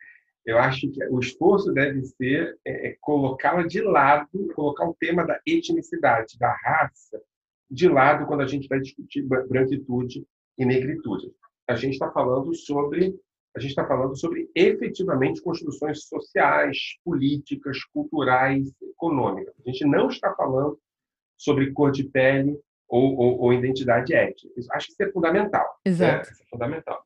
Eu 0.46 0.58
acho 0.58 0.90
que 0.90 1.04
o 1.10 1.20
esforço 1.20 1.74
deve 1.74 2.06
ser 2.06 2.58
é, 2.66 2.90
é, 2.90 2.98
colocá-la 3.02 3.64
de 3.64 3.82
lado, 3.82 4.30
colocar 4.56 4.88
o 4.88 4.96
tema 4.98 5.26
da 5.26 5.38
etnicidade, 5.46 6.38
da 6.40 6.56
raça, 6.64 7.22
de 7.70 7.90
lado 7.90 8.26
quando 8.26 8.42
a 8.42 8.48
gente 8.48 8.66
vai 8.70 8.80
discutir 8.80 9.24
branquitude 9.24 10.26
e 10.58 10.66
negritude. 10.66 11.34
A 11.68 11.76
gente 11.76 11.94
está 11.94 12.10
falando 12.10 12.56
sobre 12.56 13.14
a 13.56 13.60
gente 13.60 13.72
está 13.72 13.88
falando 13.88 14.16
sobre 14.16 14.48
efetivamente 14.54 15.42
construções 15.42 16.04
sociais, 16.04 16.78
políticas, 17.04 17.84
culturais, 17.86 18.72
econômicas. 18.80 19.52
A 19.66 19.72
gente 19.72 19.84
não 19.84 20.10
está 20.10 20.32
falando 20.36 20.80
sobre 21.36 21.72
cor 21.72 21.92
de 21.92 22.04
pele, 22.04 22.56
ou, 22.88 23.18
ou, 23.18 23.40
ou 23.42 23.54
identidade 23.54 24.14
étnica. 24.14 24.54
Isso, 24.58 24.72
acho 24.72 24.88
que 24.88 24.94
isso 24.94 25.04
é 25.04 25.12
fundamental. 25.12 25.66
Né? 25.86 25.92
Exato. 25.92 26.28
Né? 26.28 26.34
Isso 26.34 26.44
é 26.44 26.50
fundamental. 26.50 27.04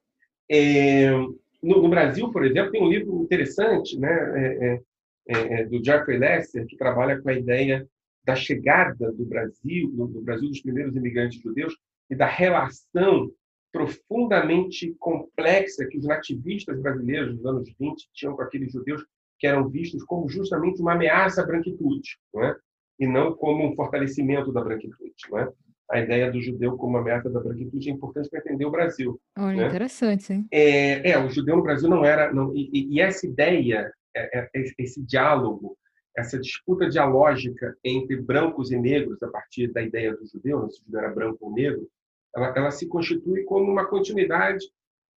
É, 0.50 1.12
no, 1.12 1.82
no, 1.82 1.90
Brasil, 1.90 2.32
por 2.32 2.46
exemplo, 2.46 2.72
tem 2.72 2.82
um 2.82 2.90
livro 2.90 3.24
interessante 3.24 3.98
né, 4.00 4.10
é, 4.10 4.66
é, 4.66 4.82
é, 5.28 5.62
é 5.62 5.66
do 5.66 5.84
Jeffrey 5.84 6.18
Lester, 6.18 6.66
que 6.66 6.78
trabalha 6.78 7.22
com 7.22 7.30
a 7.30 7.34
ideia 7.34 7.88
da 8.24 8.36
chegada 8.36 9.12
do 9.12 9.26
Brasil, 9.26 9.90
do, 9.92 10.08
do 10.08 10.22
Brasil 10.22 10.50
dos 10.50 10.62
primeiros 10.62 10.96
imigrantes 10.96 11.42
judeus, 11.42 11.76
e 12.10 12.16
da 12.16 12.28
relação 12.28 13.32
profundamente 13.72 14.94
complexa 15.00 15.88
que 15.88 15.98
os 15.98 16.06
nativistas 16.06 16.80
brasileiros 16.82 17.38
dos 17.38 17.46
anos 17.46 17.74
20 17.80 18.10
tinham 18.14 18.36
com 18.36 18.42
aqueles 18.42 18.72
judeus 18.72 19.04
que 19.40 19.48
eram 19.48 19.70
vistos 19.70 20.04
como 20.04 20.30
justamente 20.30 20.82
uma 20.82 20.94
ameaça 20.94 21.42
à 21.42 21.46
branquitude, 21.46 22.18
não 22.34 22.44
é? 22.44 22.56
e 23.00 23.08
não 23.08 23.34
como 23.34 23.66
um 23.66 23.76
fortalecimento 23.76 24.52
da 24.52 24.62
branquitude. 24.62 25.16
Não 25.32 25.40
é? 25.40 25.52
A 25.92 26.00
ideia 26.00 26.32
do 26.32 26.42
judeu 26.42 26.78
como 26.78 26.98
uma 26.98 27.04
meta 27.04 27.30
da 27.30 27.40
branquitude 27.40 27.90
é 27.90 27.94
importante 27.94 28.30
para 28.30 28.40
entender 28.40 28.66
o 28.66 28.72
Brasil. 28.72 29.20
Olha, 29.38 29.58
né? 29.58 29.68
interessante, 29.68 30.34
hein? 30.34 30.48
É, 30.52 31.12
é, 31.12 31.20
o 31.20 31.30
judeu 31.30 31.58
no 31.58 31.64
Brasil 31.64 31.90
não 31.90 32.06
era... 32.06 32.34
Não, 32.34 32.56
e, 32.56 32.96
e, 32.96 33.02
essa 33.02 33.28
ideia, 33.28 33.92
é, 34.16 34.40
é, 34.40 34.50
esse 34.80 35.02
diálogo, 35.04 35.78
essa 36.16 36.40
disputa 36.40 36.90
dialógica 36.90 37.76
entre 37.84 38.22
brancos 38.22 38.72
e 38.72 38.78
negros, 38.78 39.22
a 39.22 39.28
partir 39.28 39.72
da 39.72 39.82
ideia 39.82 40.16
do 40.16 40.26
judeu, 40.26 40.62
né, 40.62 40.70
se 40.70 40.82
o 40.82 40.86
judeu 40.86 41.00
era 41.00 41.14
branco 41.14 41.38
ou 41.42 41.54
negro, 41.54 41.88
ela, 42.36 42.54
ela 42.56 42.72
se 42.72 42.88
constitui 42.88 43.44
como 43.44 43.70
uma 43.70 43.86
continuidade, 43.86 44.66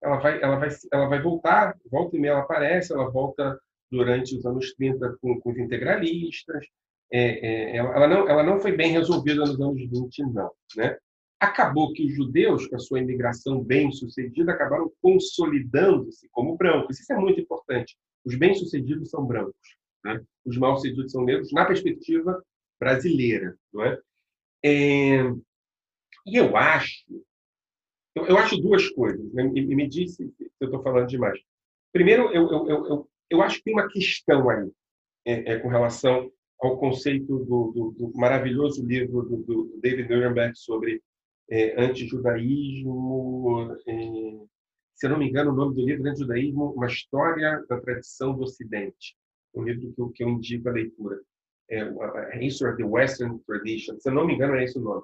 ela 0.02 0.16
vai, 0.16 0.42
ela 0.42 0.56
vai, 0.56 0.68
ela 0.92 1.06
vai 1.06 1.22
voltar, 1.22 1.76
volta 1.90 2.16
e 2.16 2.20
meia 2.20 2.32
ela 2.32 2.40
aparece, 2.40 2.92
ela 2.92 3.10
volta 3.10 3.58
durante 3.90 4.36
os 4.36 4.44
anos 4.44 4.74
30 4.74 5.16
com, 5.20 5.40
com 5.40 5.50
os 5.50 5.58
integralistas, 5.58 6.66
é, 7.16 7.76
é, 7.76 7.76
ela, 7.76 8.08
não, 8.08 8.28
ela 8.28 8.42
não 8.42 8.60
foi 8.60 8.72
bem 8.72 8.90
resolvida 8.90 9.40
nos 9.40 9.60
anos 9.60 9.88
20, 9.88 10.18
não. 10.32 10.50
Né? 10.76 10.98
Acabou 11.38 11.92
que 11.92 12.04
os 12.06 12.12
judeus, 12.12 12.66
com 12.66 12.74
a 12.74 12.80
sua 12.80 12.98
imigração 12.98 13.62
bem-sucedida, 13.62 14.50
acabaram 14.50 14.92
consolidando-se 15.00 16.28
como 16.32 16.56
brancos. 16.56 16.98
Isso 16.98 17.12
é 17.12 17.16
muito 17.16 17.40
importante. 17.40 17.96
Os 18.24 18.34
bem-sucedidos 18.34 19.10
são 19.10 19.24
brancos. 19.24 19.76
Né? 20.04 20.20
Os 20.44 20.58
mal-sucedidos 20.58 21.12
são 21.12 21.24
negros, 21.24 21.52
na 21.52 21.64
perspectiva 21.64 22.42
brasileira. 22.80 23.56
Não 23.72 23.84
é? 23.84 23.98
é 24.64 25.22
e 26.26 26.36
eu 26.36 26.56
acho 26.56 27.04
eu, 28.16 28.26
eu, 28.26 28.38
acho 28.38 28.60
duas 28.60 28.88
coisas. 28.90 29.32
Né? 29.32 29.52
E, 29.54 29.74
me 29.74 29.88
disse 29.88 30.28
se 30.36 30.50
eu 30.60 30.66
estou 30.66 30.82
falando 30.82 31.06
demais. 31.06 31.38
Primeiro, 31.92 32.32
eu, 32.32 32.50
eu, 32.50 32.68
eu, 32.68 33.10
eu, 33.30 33.42
acho 33.42 33.58
que 33.58 33.64
tem 33.64 33.74
uma 33.74 33.88
questão 33.88 34.48
aí 34.50 34.68
é, 35.24 35.52
é, 35.52 35.58
com 35.60 35.68
relação 35.68 36.30
ao 36.66 36.78
conceito 36.78 37.38
do, 37.40 37.72
do, 37.72 37.90
do 37.92 38.12
maravilhoso 38.14 38.84
livro 38.86 39.22
do, 39.22 39.36
do, 39.38 39.78
David 39.80 40.08
Nuremberg 40.08 40.56
sobre 40.56 41.02
é, 41.50 41.80
antijudaísmo. 41.82 43.76
É, 43.86 43.94
se 44.94 45.08
não 45.08 45.18
me 45.18 45.28
engano, 45.28 45.52
o 45.52 45.54
nome 45.54 45.74
do 45.74 45.84
livro 45.84 46.06
é 46.06 46.10
Antijudaísmo, 46.10 46.72
uma 46.72 46.86
história 46.86 47.64
da 47.68 47.80
tradição 47.80 48.34
do 48.34 48.44
Ocidente. 48.44 49.16
Um 49.54 49.62
livro 49.62 49.92
que 49.92 50.00
eu, 50.00 50.08
que 50.10 50.24
eu 50.24 50.28
indico 50.28 50.68
a 50.68 50.72
leitura. 50.72 51.20
É, 51.68 52.44
History 52.44 52.72
of 52.72 52.82
the 52.82 52.88
Western 52.88 53.38
Tradition. 53.46 53.98
Se 53.98 54.10
não 54.10 54.26
me 54.26 54.34
engano, 54.34 54.54
é 54.54 54.64
esse 54.64 54.78
o 54.78 54.82
nome. 54.82 55.02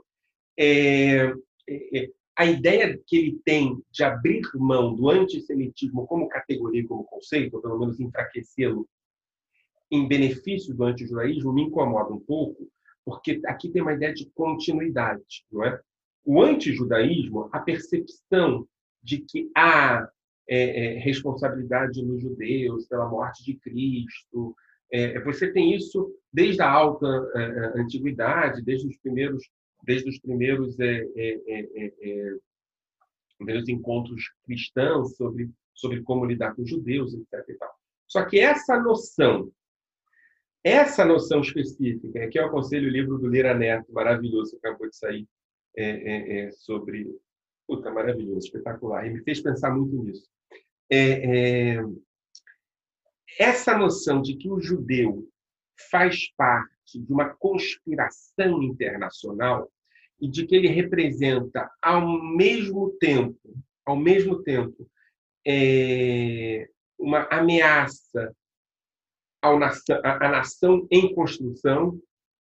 É, 0.59 1.27
é, 1.69 1.99
é, 1.99 2.11
a 2.37 2.47
ideia 2.47 2.99
que 3.07 3.17
ele 3.17 3.41
tem 3.45 3.83
de 3.91 4.05
abrir 4.05 4.43
mão 4.55 4.95
do 4.95 5.11
antissemitismo 5.11 6.07
como 6.07 6.29
categoria, 6.29 6.87
como 6.87 7.05
conceito, 7.05 7.57
ou 7.57 7.63
pelo 7.63 7.79
menos 7.79 8.01
enfraquecê-lo 8.01 8.89
em 9.91 10.07
benefício 10.07 10.75
do 10.75 10.85
antijudaísmo 10.85 11.53
me 11.53 11.63
incomoda 11.63 12.13
um 12.13 12.21
pouco, 12.21 12.69
porque 13.05 13.41
aqui 13.47 13.69
tem 13.69 13.83
uma 13.83 13.95
ideia 13.95 14.15
de 14.15 14.31
continuidade, 14.35 15.45
não 15.51 15.65
é? 15.65 15.81
O 16.25 16.43
antijudaísmo, 16.43 17.49
a 17.53 17.61
percepção 17.61 18.69
de 19.03 19.19
que 19.19 19.51
há 19.57 20.09
é, 20.49 20.97
é, 20.97 20.99
responsabilidade 20.99 22.05
nos 22.05 22.21
judeus 22.21 22.87
pela 22.87 23.09
morte 23.09 23.45
de 23.45 23.55
Cristo, 23.55 24.55
é, 24.93 25.21
você 25.21 25.53
tem 25.53 25.75
isso 25.75 26.15
desde 26.33 26.61
a 26.61 26.71
alta 26.71 27.07
é, 27.35 27.41
é, 27.41 27.81
antiguidade, 27.81 28.63
desde 28.63 28.87
os 28.89 28.97
primeiros, 28.99 29.49
desde 29.83 30.11
os 30.11 30.19
é, 30.79 32.35
primeiros 33.39 33.69
encontros 33.69 34.23
cristãos 34.45 35.17
sobre 35.17 35.51
sobre 35.81 36.03
como 36.03 36.27
lidar 36.27 36.55
com 36.55 36.63
os 36.63 36.69
judeus, 36.69 37.15
etc. 37.15 37.57
Só 38.07 38.25
que 38.25 38.39
essa 38.39 38.79
noção 38.79 39.51
essa 40.63 41.05
noção 41.05 41.41
específica, 41.41 42.29
que 42.29 42.39
eu 42.39 42.47
aconselho 42.47 42.89
o 42.89 42.93
livro 42.93 43.19
do 43.19 43.29
Lira 43.29 43.55
Neto, 43.55 43.93
maravilhoso, 43.93 44.53
que 44.53 44.67
acabou 44.67 44.89
de 44.89 44.97
sair, 44.97 45.27
é, 45.77 45.85
é, 45.85 46.39
é, 46.41 46.51
sobre. 46.53 47.07
Puta, 47.67 47.91
maravilhoso, 47.91 48.47
espetacular. 48.47 49.07
E 49.07 49.11
me 49.11 49.23
fez 49.23 49.41
pensar 49.41 49.71
muito 49.71 50.03
nisso. 50.03 50.29
É, 50.91 51.77
é, 51.77 51.85
essa 53.39 53.79
noção 53.79 54.21
de 54.21 54.37
que 54.37 54.51
o 54.51 54.61
judeu 54.61 55.29
faz 55.89 56.31
parte 56.37 56.99
de 56.99 57.13
uma 57.13 57.29
conspiração 57.29 58.63
internacional 58.63 59.71
e 60.21 60.29
de 60.29 60.45
que 60.47 60.55
ele 60.57 60.69
representa 60.69 61.71
ao 61.81 62.21
mesmo 62.35 62.91
tempo, 62.99 63.39
ao 63.87 63.97
mesmo 63.97 64.43
tempo, 64.43 64.91
é, 65.47 66.69
uma 66.99 67.23
ameaça 67.31 68.35
nação, 69.43 70.01
a, 70.05 70.29
nação 70.29 70.87
em 70.91 71.15
construção, 71.15 72.01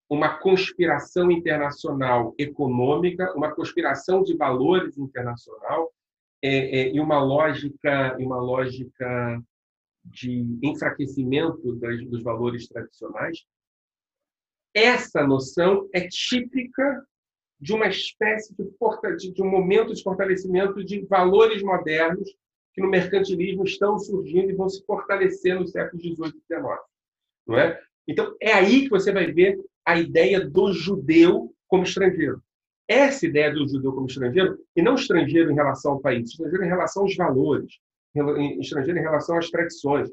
uma 0.10 0.38
conspiração 0.40 1.32
internacional 1.32 2.34
econômica, 2.38 3.34
uma 3.36 3.54
conspiração 3.54 4.24
de 4.24 4.36
valores 4.36 4.98
internacional 4.98 5.94
é, 6.42 6.82
é, 6.82 6.94
e 6.94 7.00
uma 7.00 7.22
lógica, 7.22 8.18
uma 8.20 8.38
lógica 8.38 9.42
de 10.04 10.58
enfraquecimento 10.64 11.76
das, 11.76 12.04
dos 12.08 12.24
valores 12.24 12.68
tradicionais. 12.68 13.46
Essa 14.74 15.26
noção 15.26 15.88
é 15.94 16.08
típica 16.08 17.06
de 17.60 17.74
uma 17.74 17.88
espécie 17.88 18.56
de, 18.56 19.34
de 19.34 19.44
um 19.44 19.50
momento 19.50 19.94
de 19.94 20.02
fortalecimento 20.02 20.84
de 20.84 21.06
valores 21.06 21.62
modernos 21.62 22.30
que 22.74 22.82
no 22.82 22.90
mercantilismo 22.90 23.64
estão 23.64 24.00
surgindo 24.00 24.50
e 24.50 24.56
vão 24.56 24.70
se 24.70 24.84
fortalecer 24.86 25.60
nos 25.60 25.72
séculos 25.72 26.02
XVIII 26.02 26.30
e 26.30 26.54
XIX. 26.54 26.89
Não 27.50 27.58
é? 27.58 27.80
Então, 28.08 28.36
é 28.40 28.54
aí 28.54 28.84
que 28.84 28.90
você 28.90 29.12
vai 29.12 29.32
ver 29.32 29.60
a 29.84 30.00
ideia 30.00 30.40
do 30.48 30.72
judeu 30.72 31.52
como 31.68 31.84
estrangeiro. 31.84 32.42
Essa 32.88 33.26
ideia 33.26 33.52
do 33.52 33.68
judeu 33.68 33.92
como 33.92 34.06
estrangeiro, 34.06 34.58
e 34.76 34.82
não 34.84 34.94
estrangeiro 34.94 35.52
em 35.52 35.56
relação 35.56 35.94
ao 35.94 36.00
país, 36.00 36.30
estrangeiro 36.30 36.64
em 36.64 36.68
relação 36.68 37.04
aos 37.04 37.16
valores, 37.16 37.74
estrangeiro 38.60 39.00
em 39.00 39.02
relação 39.02 39.38
às 39.38 39.50
tradições, 39.50 40.10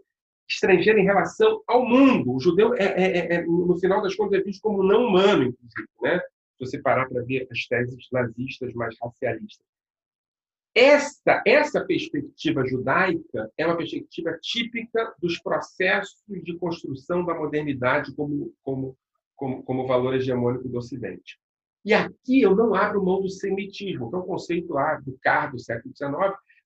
estrangeiro 0.48 0.98
em 0.98 1.04
relação 1.04 1.62
ao 1.66 1.84
mundo. 1.86 2.34
O 2.34 2.40
judeu, 2.40 2.74
é, 2.74 2.84
é, 2.84 3.18
é, 3.18 3.34
é 3.34 3.46
no 3.46 3.76
final 3.78 4.00
das 4.00 4.14
contas, 4.14 4.40
é 4.40 4.42
visto 4.42 4.62
como 4.62 4.82
não 4.82 5.06
humano, 5.06 5.44
inclusive, 5.44 5.88
né? 6.02 6.18
se 6.18 6.66
você 6.66 6.78
parar 6.80 7.06
para 7.06 7.22
ver 7.22 7.46
as 7.50 7.66
teses 7.66 8.06
nazistas 8.10 8.72
mais 8.72 8.94
racialistas. 9.02 9.66
Essa, 10.78 11.42
essa 11.46 11.82
perspectiva 11.86 12.62
judaica 12.66 13.50
é 13.56 13.66
uma 13.66 13.78
perspectiva 13.78 14.38
típica 14.42 15.14
dos 15.18 15.38
processos 15.38 16.22
de 16.28 16.54
construção 16.58 17.24
da 17.24 17.34
modernidade 17.34 18.14
como, 18.14 18.52
como, 18.62 18.94
como, 19.34 19.62
como 19.62 19.86
valor 19.86 20.14
hegemônico 20.14 20.68
do 20.68 20.76
Ocidente. 20.76 21.38
E 21.82 21.94
aqui 21.94 22.42
eu 22.42 22.54
não 22.54 22.74
abro 22.74 23.02
mão 23.02 23.22
do 23.22 23.28
semitismo, 23.30 24.10
que 24.10 24.16
é 24.16 24.18
um 24.18 24.26
conceito 24.26 24.74
lá 24.74 24.96
do 24.96 25.16
CAR 25.22 25.50
do 25.50 25.58
século 25.58 25.94
XIX, 25.96 26.14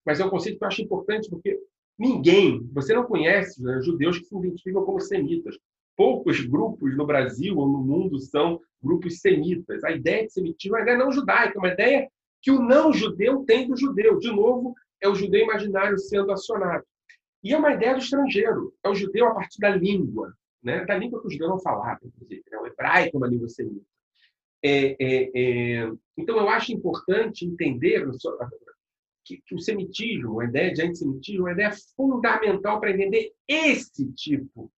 mas 0.05 0.19
é 0.19 0.25
um 0.25 0.31
conceito 0.31 0.59
que 0.59 0.65
eu 0.65 0.69
acho 0.69 0.83
importante 0.83 1.31
porque 1.31 1.57
ninguém, 1.97 2.69
você 2.73 2.93
não 2.93 3.05
conhece 3.05 3.63
né, 3.63 3.81
judeus 3.81 4.19
que 4.19 4.25
se 4.25 4.37
identificam 4.37 4.85
como 4.85 4.99
semitas. 4.99 5.57
Poucos 5.97 6.41
grupos 6.41 6.97
no 6.97 7.07
Brasil 7.07 7.57
ou 7.57 7.69
no 7.69 7.79
mundo 7.79 8.19
são 8.19 8.61
grupos 8.83 9.21
semitas. 9.21 9.85
A 9.85 9.93
ideia 9.93 10.27
de 10.27 10.33
semitismo 10.33 10.77
é 10.77 10.81
uma 10.81 10.83
ideia 10.83 10.99
não 10.99 11.13
judaica, 11.13 11.61
uma 11.61 11.69
ideia 11.69 12.11
que 12.43 12.51
o 12.51 12.61
não 12.61 12.93
judeu 12.93 13.45
tem 13.45 13.69
do 13.69 13.77
judeu. 13.77 14.19
De 14.19 14.31
novo, 14.31 14.75
é 15.01 15.09
o 15.09 15.15
judeu 15.15 15.43
imaginário 15.43 15.99
sendo 15.99 16.33
acionado. 16.33 16.85
E 17.43 17.53
é 17.53 17.59
uma 17.59 17.73
ideia 17.73 17.95
do 17.95 18.01
estrangeiro. 18.01 18.75
É 18.85 18.89
o 18.89 18.95
judeu 18.95 19.27
a 19.27 19.35
partir 19.35 19.59
da 19.59 19.71
língua, 19.71 20.35
né? 20.63 20.85
da 20.85 20.97
língua 20.97 21.21
que 21.21 21.27
o 21.27 21.31
judeu 21.31 21.49
não 21.49 21.59
falava, 21.59 22.01
inclusive. 22.05 22.43
Né? 22.51 22.59
O 22.59 22.67
hebraico 22.67 23.17
é 23.17 23.19
uma 23.19 23.29
língua 23.29 23.49
semita. 23.49 23.87
É, 24.63 24.97
é, 25.01 25.31
é... 25.35 25.93
Então, 26.17 26.37
eu 26.37 26.49
acho 26.51 26.73
importante 26.73 27.47
entender 27.47 28.07
que, 29.25 29.41
que, 29.47 29.55
o 29.55 29.59
semitismo, 29.59 30.41
a 30.41 30.45
ideia 30.45 30.73
de 30.73 30.83
antissemitismo, 30.83 31.49
é 31.49 31.53
uma 31.53 31.53
ideia 31.53 31.73
fundamental 31.97 32.79
para 32.79 32.91
entender 32.91 33.33
esse 33.49 34.13
tipo 34.13 34.71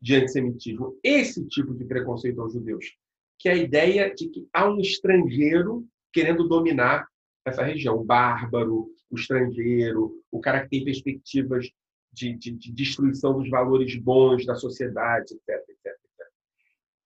de 0.00 0.16
antissemitismo, 0.16 0.98
esse 1.02 1.44
tipo 1.48 1.74
de 1.74 1.84
preconceito 1.84 2.40
aos 2.40 2.52
judeus, 2.52 2.94
que 3.38 3.48
é 3.48 3.52
a 3.52 3.56
ideia 3.56 4.14
de 4.14 4.28
que 4.28 4.46
há 4.52 4.68
um 4.68 4.78
estrangeiro 4.78 5.84
querendo 6.14 6.48
dominar 6.48 7.06
essa 7.44 7.62
região. 7.62 7.96
O 7.96 8.04
bárbaro, 8.04 8.88
o 9.10 9.16
estrangeiro, 9.16 10.22
o 10.30 10.40
cara 10.40 10.62
que 10.62 10.70
tem 10.70 10.84
perspectivas 10.84 11.68
de, 12.12 12.32
de, 12.34 12.52
de 12.52 12.72
destruição 12.72 13.36
dos 13.36 13.50
valores 13.50 13.96
bons 13.96 14.46
da 14.46 14.54
sociedade, 14.54 15.34
etc. 15.34 15.68
etc, 15.68 15.86
etc. 15.86 16.26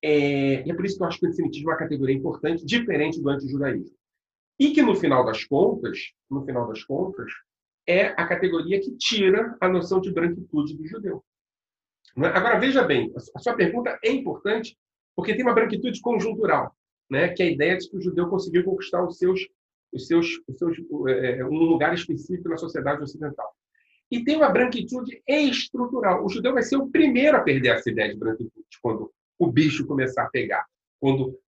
É, 0.03 0.67
e 0.67 0.71
é 0.71 0.75
por 0.75 0.85
isso 0.85 0.99
que 0.99 1.03
eu 1.03 1.09
acho 1.09 1.19
que 1.19 1.25
o 1.25 1.29
antissemitismo 1.29 1.71
é 1.71 1.73
uma 1.73 1.79
categoria 1.79 2.15
importante, 2.15 2.65
diferente 2.65 3.21
do 3.21 3.31
antijudaísmo. 3.31 3.97
E 4.61 4.73
que, 4.73 4.83
no 4.83 4.95
final 4.95 5.25
das 5.25 5.45
contas, 5.45 5.99
no 6.31 6.45
final 6.45 6.69
das 6.69 6.85
contas, 6.85 7.33
é 7.87 8.09
a 8.09 8.27
categoria 8.27 8.81
que 8.81 8.95
tira 8.97 9.57
a 9.61 9.69
noção 9.69 10.01
de 10.01 10.13
branquitude 10.13 10.77
do 10.77 10.87
judeu. 10.87 11.25
É? 12.19 12.27
Agora, 12.27 12.59
veja 12.59 12.83
bem, 12.83 13.13
a 13.35 13.39
sua 13.39 13.55
pergunta 13.55 13.99
é 14.05 14.11
importante 14.11 14.77
porque 15.17 15.35
tem 15.35 15.43
uma 15.43 15.55
branquitude 15.55 16.01
conjuntural 16.01 16.77
né, 17.11 17.29
que 17.29 17.43
é 17.43 17.47
a 17.47 17.51
ideia 17.51 17.77
de 17.77 17.89
que 17.89 17.97
o 17.97 18.01
judeu 18.01 18.29
conseguiu 18.29 18.65
conquistar 18.65 19.05
os 19.05 19.19
seus, 19.19 19.41
os 19.93 20.07
seus, 20.07 20.27
os 20.47 20.59
seus 20.59 20.77
é, 21.09 21.45
um 21.45 21.59
lugar 21.59 21.95
específico 21.95 22.49
na 22.49 22.57
sociedade 22.57 23.03
ocidental. 23.03 23.51
E 24.11 24.25
tem 24.25 24.37
uma 24.37 24.49
branquitude 24.49 25.23
estrutural. 25.27 26.25
O 26.25 26.29
judeu 26.29 26.55
vai 26.55 26.63
ser 26.63 26.77
o 26.77 26.89
primeiro 26.89 27.37
a 27.37 27.41
perder 27.41 27.75
essa 27.75 27.91
ideia 27.91 28.11
de 28.11 28.19
branquitude 28.19 28.67
quando 28.83 29.13
o 29.39 29.47
bicho 29.47 29.87
começar 29.87 30.25
a 30.25 30.31
pegar, 30.31 30.65
quando 30.99 31.39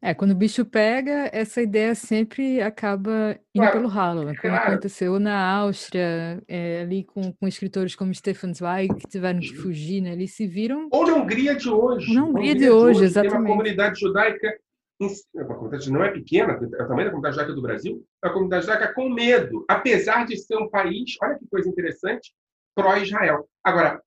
é, 0.00 0.14
quando 0.14 0.30
o 0.30 0.34
bicho 0.34 0.64
pega, 0.64 1.28
essa 1.32 1.60
ideia 1.60 1.92
sempre 1.92 2.60
acaba 2.62 3.36
indo 3.52 3.62
claro, 3.62 3.72
pelo 3.72 3.88
ralo, 3.88 4.22
né? 4.22 4.34
Como 4.36 4.52
claro. 4.52 4.72
aconteceu 4.72 5.18
na 5.18 5.36
Áustria, 5.36 6.40
é, 6.46 6.82
ali 6.82 7.02
com, 7.02 7.32
com 7.32 7.48
escritores 7.48 7.96
como 7.96 8.14
Stefan 8.14 8.54
Zweig, 8.54 8.94
que 8.94 9.08
tiveram 9.08 9.40
que 9.40 9.54
fugir, 9.56 10.00
né? 10.00 10.12
Eles 10.12 10.34
se 10.34 10.46
viram... 10.46 10.88
Ou 10.92 11.04
na 11.04 11.14
Hungria 11.16 11.56
de 11.56 11.68
hoje. 11.68 12.14
Na 12.14 12.24
Hungria, 12.24 12.52
Hungria 12.52 12.54
de, 12.54 12.70
hoje, 12.70 12.84
de 12.84 12.98
hoje, 12.98 13.04
exatamente. 13.04 13.32
Tem 13.32 13.40
uma 13.40 13.48
comunidade 13.48 14.00
judaica 14.00 14.58
a 15.00 15.44
comunidade 15.44 15.92
não 15.92 16.02
é 16.02 16.10
pequena, 16.10 16.54
é 16.54 16.82
o 16.82 16.88
tamanho 16.88 17.04
da 17.04 17.10
comunidade 17.10 17.34
judaica 17.36 17.54
do 17.54 17.62
Brasil, 17.62 18.04
é 18.22 18.28
a 18.28 18.32
comunidade 18.32 18.66
judaica 18.66 18.94
com 18.94 19.08
medo, 19.08 19.64
apesar 19.68 20.26
de 20.26 20.36
ser 20.36 20.56
um 20.56 20.68
país, 20.68 21.16
olha 21.22 21.38
que 21.38 21.46
coisa 21.48 21.68
interessante, 21.68 22.34
pró-Israel. 22.74 23.48
Agora, 23.62 24.02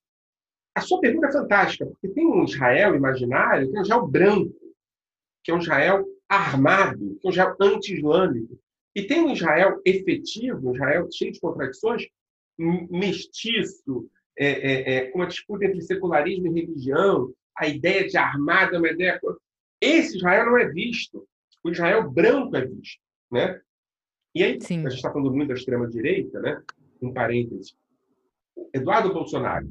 a 0.75 0.81
sua 0.81 0.99
pergunta 0.99 1.27
é 1.27 1.31
fantástica, 1.31 1.85
porque 1.85 2.09
tem 2.09 2.25
um 2.25 2.43
Israel 2.43 2.95
imaginário, 2.95 3.73
é 3.73 3.79
um 3.79 3.83
Israel 3.83 4.07
branco, 4.07 4.53
que 5.43 5.51
é 5.51 5.53
um 5.53 5.59
Israel 5.59 6.05
armado, 6.27 7.17
que 7.19 7.27
é 7.27 7.29
um 7.29 7.31
Israel 7.31 7.55
anti-islâmico, 7.59 8.59
e 8.93 9.03
tem 9.03 9.21
um 9.21 9.31
Israel 9.31 9.79
efetivo, 9.85 10.69
um 10.69 10.75
Israel 10.75 11.07
cheio 11.11 11.31
de 11.31 11.39
contradições, 11.39 12.05
mestiço, 12.57 14.09
é, 14.37 14.47
é, 14.47 14.93
é, 14.95 15.05
com 15.07 15.19
uma 15.19 15.27
disputa 15.27 15.65
entre 15.65 15.81
secularismo 15.81 16.47
e 16.47 16.61
religião, 16.61 17.33
a 17.57 17.67
ideia 17.67 18.07
de 18.07 18.17
armado 18.17 18.75
é 18.75 18.77
uma 18.79 18.89
ideia 18.89 19.19
esse 19.81 20.17
Israel 20.17 20.45
não 20.45 20.57
é 20.57 20.69
visto. 20.69 21.27
O 21.63 21.69
Israel 21.69 22.09
branco 22.09 22.55
é 22.55 22.65
visto. 22.65 23.01
Né? 23.31 23.59
E 24.35 24.43
aí, 24.43 24.61
Sim. 24.61 24.85
a 24.85 24.89
gente 24.89 24.97
está 24.97 25.11
falando 25.11 25.33
muito 25.33 25.49
da 25.49 25.55
extrema-direita, 25.55 26.39
né? 26.39 26.61
um 27.01 27.13
parêntese. 27.13 27.73
Eduardo 28.73 29.13
Bolsonaro. 29.13 29.69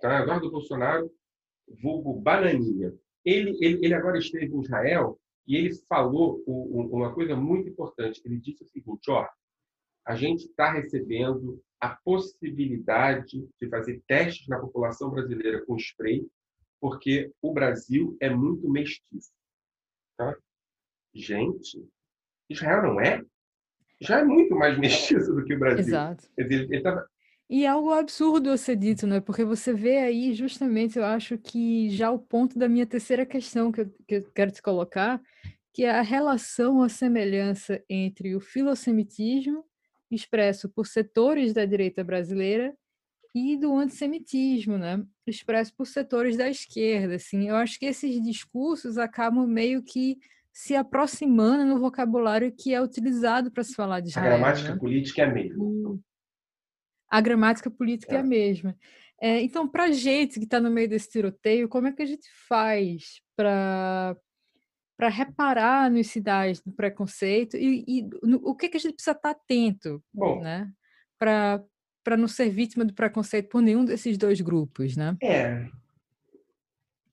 Tá? 0.00 0.22
Eduardo 0.22 0.50
Bolsonaro, 0.50 1.10
vulgo 1.82 2.14
Bananinha. 2.20 2.94
Ele, 3.24 3.56
ele, 3.60 3.84
ele 3.84 3.94
agora 3.94 4.18
esteve 4.18 4.54
em 4.54 4.60
Israel 4.60 5.18
e 5.46 5.56
ele 5.56 5.74
falou 5.88 6.42
uma 6.46 7.12
coisa 7.12 7.36
muito 7.36 7.68
importante. 7.68 8.22
Ele 8.24 8.38
disse 8.38 8.62
o 8.62 8.68
seguinte: 8.68 9.10
ó, 9.10 9.26
a 10.06 10.14
gente 10.14 10.46
está 10.46 10.72
recebendo 10.72 11.60
a 11.80 11.96
possibilidade 12.04 13.48
de 13.60 13.68
fazer 13.68 14.02
testes 14.06 14.46
na 14.48 14.58
população 14.58 15.10
brasileira 15.10 15.64
com 15.64 15.76
spray, 15.76 16.26
porque 16.80 17.32
o 17.42 17.52
Brasil 17.52 18.16
é 18.20 18.30
muito 18.30 18.68
mestiço. 18.70 19.30
Tá? 20.20 20.36
Gente, 21.14 21.82
Israel 22.50 22.82
não 22.82 23.00
é? 23.00 23.24
Já 24.02 24.18
é 24.18 24.24
muito 24.24 24.54
mais 24.54 24.78
mestiço 24.78 25.34
do 25.34 25.42
que 25.42 25.54
o 25.54 25.58
Brasil. 25.58 25.86
Exato. 25.86 26.28
Ele 26.36 26.82
tava... 26.82 27.08
E 27.48 27.64
é 27.64 27.68
algo 27.68 27.90
absurdo 27.90 28.50
a 28.50 28.56
ser 28.58 28.76
dito, 28.76 29.06
né? 29.06 29.18
Porque 29.18 29.44
você 29.44 29.72
vê 29.72 29.96
aí, 29.96 30.34
justamente, 30.34 30.98
eu 30.98 31.06
acho 31.06 31.38
que 31.38 31.88
já 31.88 32.10
o 32.10 32.18
ponto 32.18 32.58
da 32.58 32.68
minha 32.68 32.86
terceira 32.86 33.24
questão 33.24 33.72
que 33.72 33.80
eu, 33.80 33.90
que 34.06 34.14
eu 34.16 34.30
quero 34.32 34.50
te 34.50 34.60
colocar, 34.60 35.22
que 35.72 35.84
é 35.84 35.90
a 35.90 36.02
relação, 36.02 36.82
a 36.82 36.90
semelhança 36.90 37.82
entre 37.88 38.36
o 38.36 38.40
filosemitismo, 38.40 39.64
expresso 40.10 40.68
por 40.68 40.86
setores 40.86 41.54
da 41.54 41.64
direita 41.64 42.04
brasileira, 42.04 42.74
e 43.34 43.56
do 43.56 43.76
antissemitismo, 43.76 44.76
né? 44.76 45.04
expresso 45.26 45.72
por 45.74 45.86
setores 45.86 46.36
da 46.36 46.48
esquerda. 46.48 47.14
Assim. 47.14 47.48
Eu 47.48 47.56
acho 47.56 47.78
que 47.78 47.86
esses 47.86 48.20
discursos 48.22 48.98
acabam 48.98 49.46
meio 49.46 49.82
que 49.82 50.18
se 50.52 50.74
aproximando 50.74 51.64
no 51.64 51.80
vocabulário 51.80 52.52
que 52.52 52.74
é 52.74 52.82
utilizado 52.82 53.50
para 53.50 53.62
se 53.62 53.74
falar 53.74 54.00
de 54.00 54.08
Israel. 54.08 54.34
A 54.34 54.38
gramática 54.38 54.72
né? 54.72 54.78
política 54.78 55.22
é 55.22 55.24
a 55.24 55.32
mesma. 55.32 56.00
A 57.08 57.20
gramática 57.20 57.70
política 57.70 58.14
é, 58.14 58.16
é 58.16 58.20
a 58.20 58.24
mesma. 58.24 58.76
É, 59.20 59.40
então, 59.42 59.68
para 59.68 59.84
a 59.84 59.92
gente 59.92 60.38
que 60.38 60.44
está 60.44 60.60
no 60.60 60.70
meio 60.70 60.88
desse 60.88 61.10
tiroteio, 61.10 61.68
como 61.68 61.86
é 61.88 61.92
que 61.92 62.02
a 62.02 62.06
gente 62.06 62.28
faz 62.48 63.20
para 63.36 64.16
para 64.96 65.08
reparar 65.08 65.90
nos 65.90 66.08
sinais 66.08 66.60
do 66.60 66.70
preconceito 66.72 67.56
e, 67.56 67.82
e 67.88 68.02
no, 68.22 68.36
o 68.44 68.54
que, 68.54 68.68
que 68.68 68.76
a 68.76 68.80
gente 68.80 68.96
precisa 68.96 69.16
estar 69.16 69.32
tá 69.32 69.40
atento, 69.40 70.04
Bom, 70.12 70.42
né? 70.42 70.70
Para 71.18 71.64
para 72.02 72.16
não 72.16 72.28
ser 72.28 72.50
vítima 72.50 72.84
do 72.84 72.94
preconceito 72.94 73.48
por 73.48 73.62
nenhum 73.62 73.84
desses 73.84 74.16
dois 74.16 74.40
grupos, 74.40 74.96
né? 74.96 75.16
É. 75.22 75.66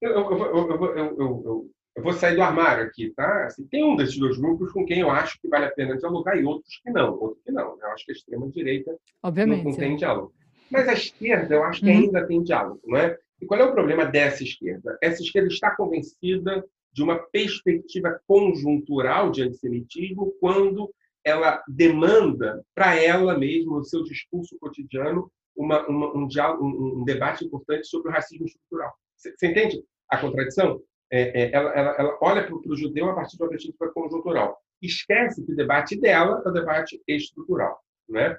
Eu, 0.01 0.11
eu, 0.11 0.71
eu, 0.97 1.71
eu, 1.95 2.03
vou 2.03 2.13
sair 2.13 2.35
do 2.35 2.41
armário 2.41 2.85
aqui, 2.85 3.09
tá? 3.15 3.45
Assim, 3.45 3.65
tem 3.67 3.83
um 3.83 3.95
desses 3.95 4.17
dois 4.17 4.37
grupos 4.37 4.71
com 4.71 4.85
quem 4.85 4.99
eu 4.99 5.09
acho 5.09 5.39
que 5.41 5.47
vale 5.47 5.65
a 5.65 5.71
pena 5.71 5.97
dialogar 5.97 6.37
e 6.37 6.45
outros 6.45 6.79
que 6.83 6.91
não. 6.91 7.13
Outros 7.19 7.43
que 7.43 7.51
não. 7.51 7.77
Eu 7.81 7.87
acho 7.91 8.05
que 8.05 8.11
a 8.11 8.15
extrema-direita 8.15 8.95
Obviamente, 9.23 9.63
não, 9.63 9.71
não 9.71 9.77
tem 9.77 9.95
diálogo. 9.95 10.33
Mas 10.69 10.87
a 10.87 10.93
esquerda, 10.93 11.55
eu 11.55 11.63
acho 11.63 11.81
que 11.81 11.89
uhum. 11.89 11.97
ainda 11.97 12.27
tem 12.27 12.43
diálogo, 12.43 12.81
não 12.85 12.97
é? 12.97 13.17
E 13.41 13.45
qual 13.45 13.59
é 13.59 13.63
o 13.63 13.71
problema 13.71 14.05
dessa 14.05 14.43
esquerda? 14.43 14.97
Essa 15.01 15.21
esquerda 15.21 15.47
está 15.47 15.75
convencida 15.75 16.63
de 16.91 17.03
uma 17.03 17.15
perspectiva 17.15 18.19
conjuntural 18.27 19.31
de 19.31 19.43
antissemitismo 19.43 20.33
quando 20.39 20.91
ela 21.27 21.61
demanda 21.67 22.63
para 22.73 22.95
ela 22.95 23.37
mesma, 23.37 23.77
no 23.77 23.83
seu 23.83 24.01
discurso 24.03 24.57
cotidiano, 24.59 25.29
uma, 25.55 25.85
uma, 25.87 26.15
um, 26.15 26.27
diálogo, 26.27 26.63
um, 26.63 27.01
um, 27.01 27.03
debate 27.03 27.43
importante 27.43 27.87
sobre 27.87 28.09
o 28.09 28.11
racismo 28.13 28.45
estrutural. 28.45 28.93
Você, 29.17 29.33
entende 29.45 29.83
a 30.09 30.17
contradição? 30.19 30.81
É, 31.11 31.41
é, 31.41 31.51
ela, 31.51 31.71
ela, 31.71 31.95
ela, 31.97 32.17
olha 32.21 32.45
para 32.45 32.55
o 32.55 32.75
judeu 32.75 33.09
a 33.09 33.15
partir 33.15 33.35
de 33.35 33.43
uma 33.43 33.49
perspectiva 33.49 33.91
conjuntural. 33.91 34.57
Esquece 34.81 35.43
que 35.43 35.51
o 35.51 35.55
debate 35.55 35.99
dela 35.99 36.41
é 36.45 36.49
o 36.49 36.53
debate 36.53 37.01
estrutural. 37.07 37.77
Né? 38.07 38.37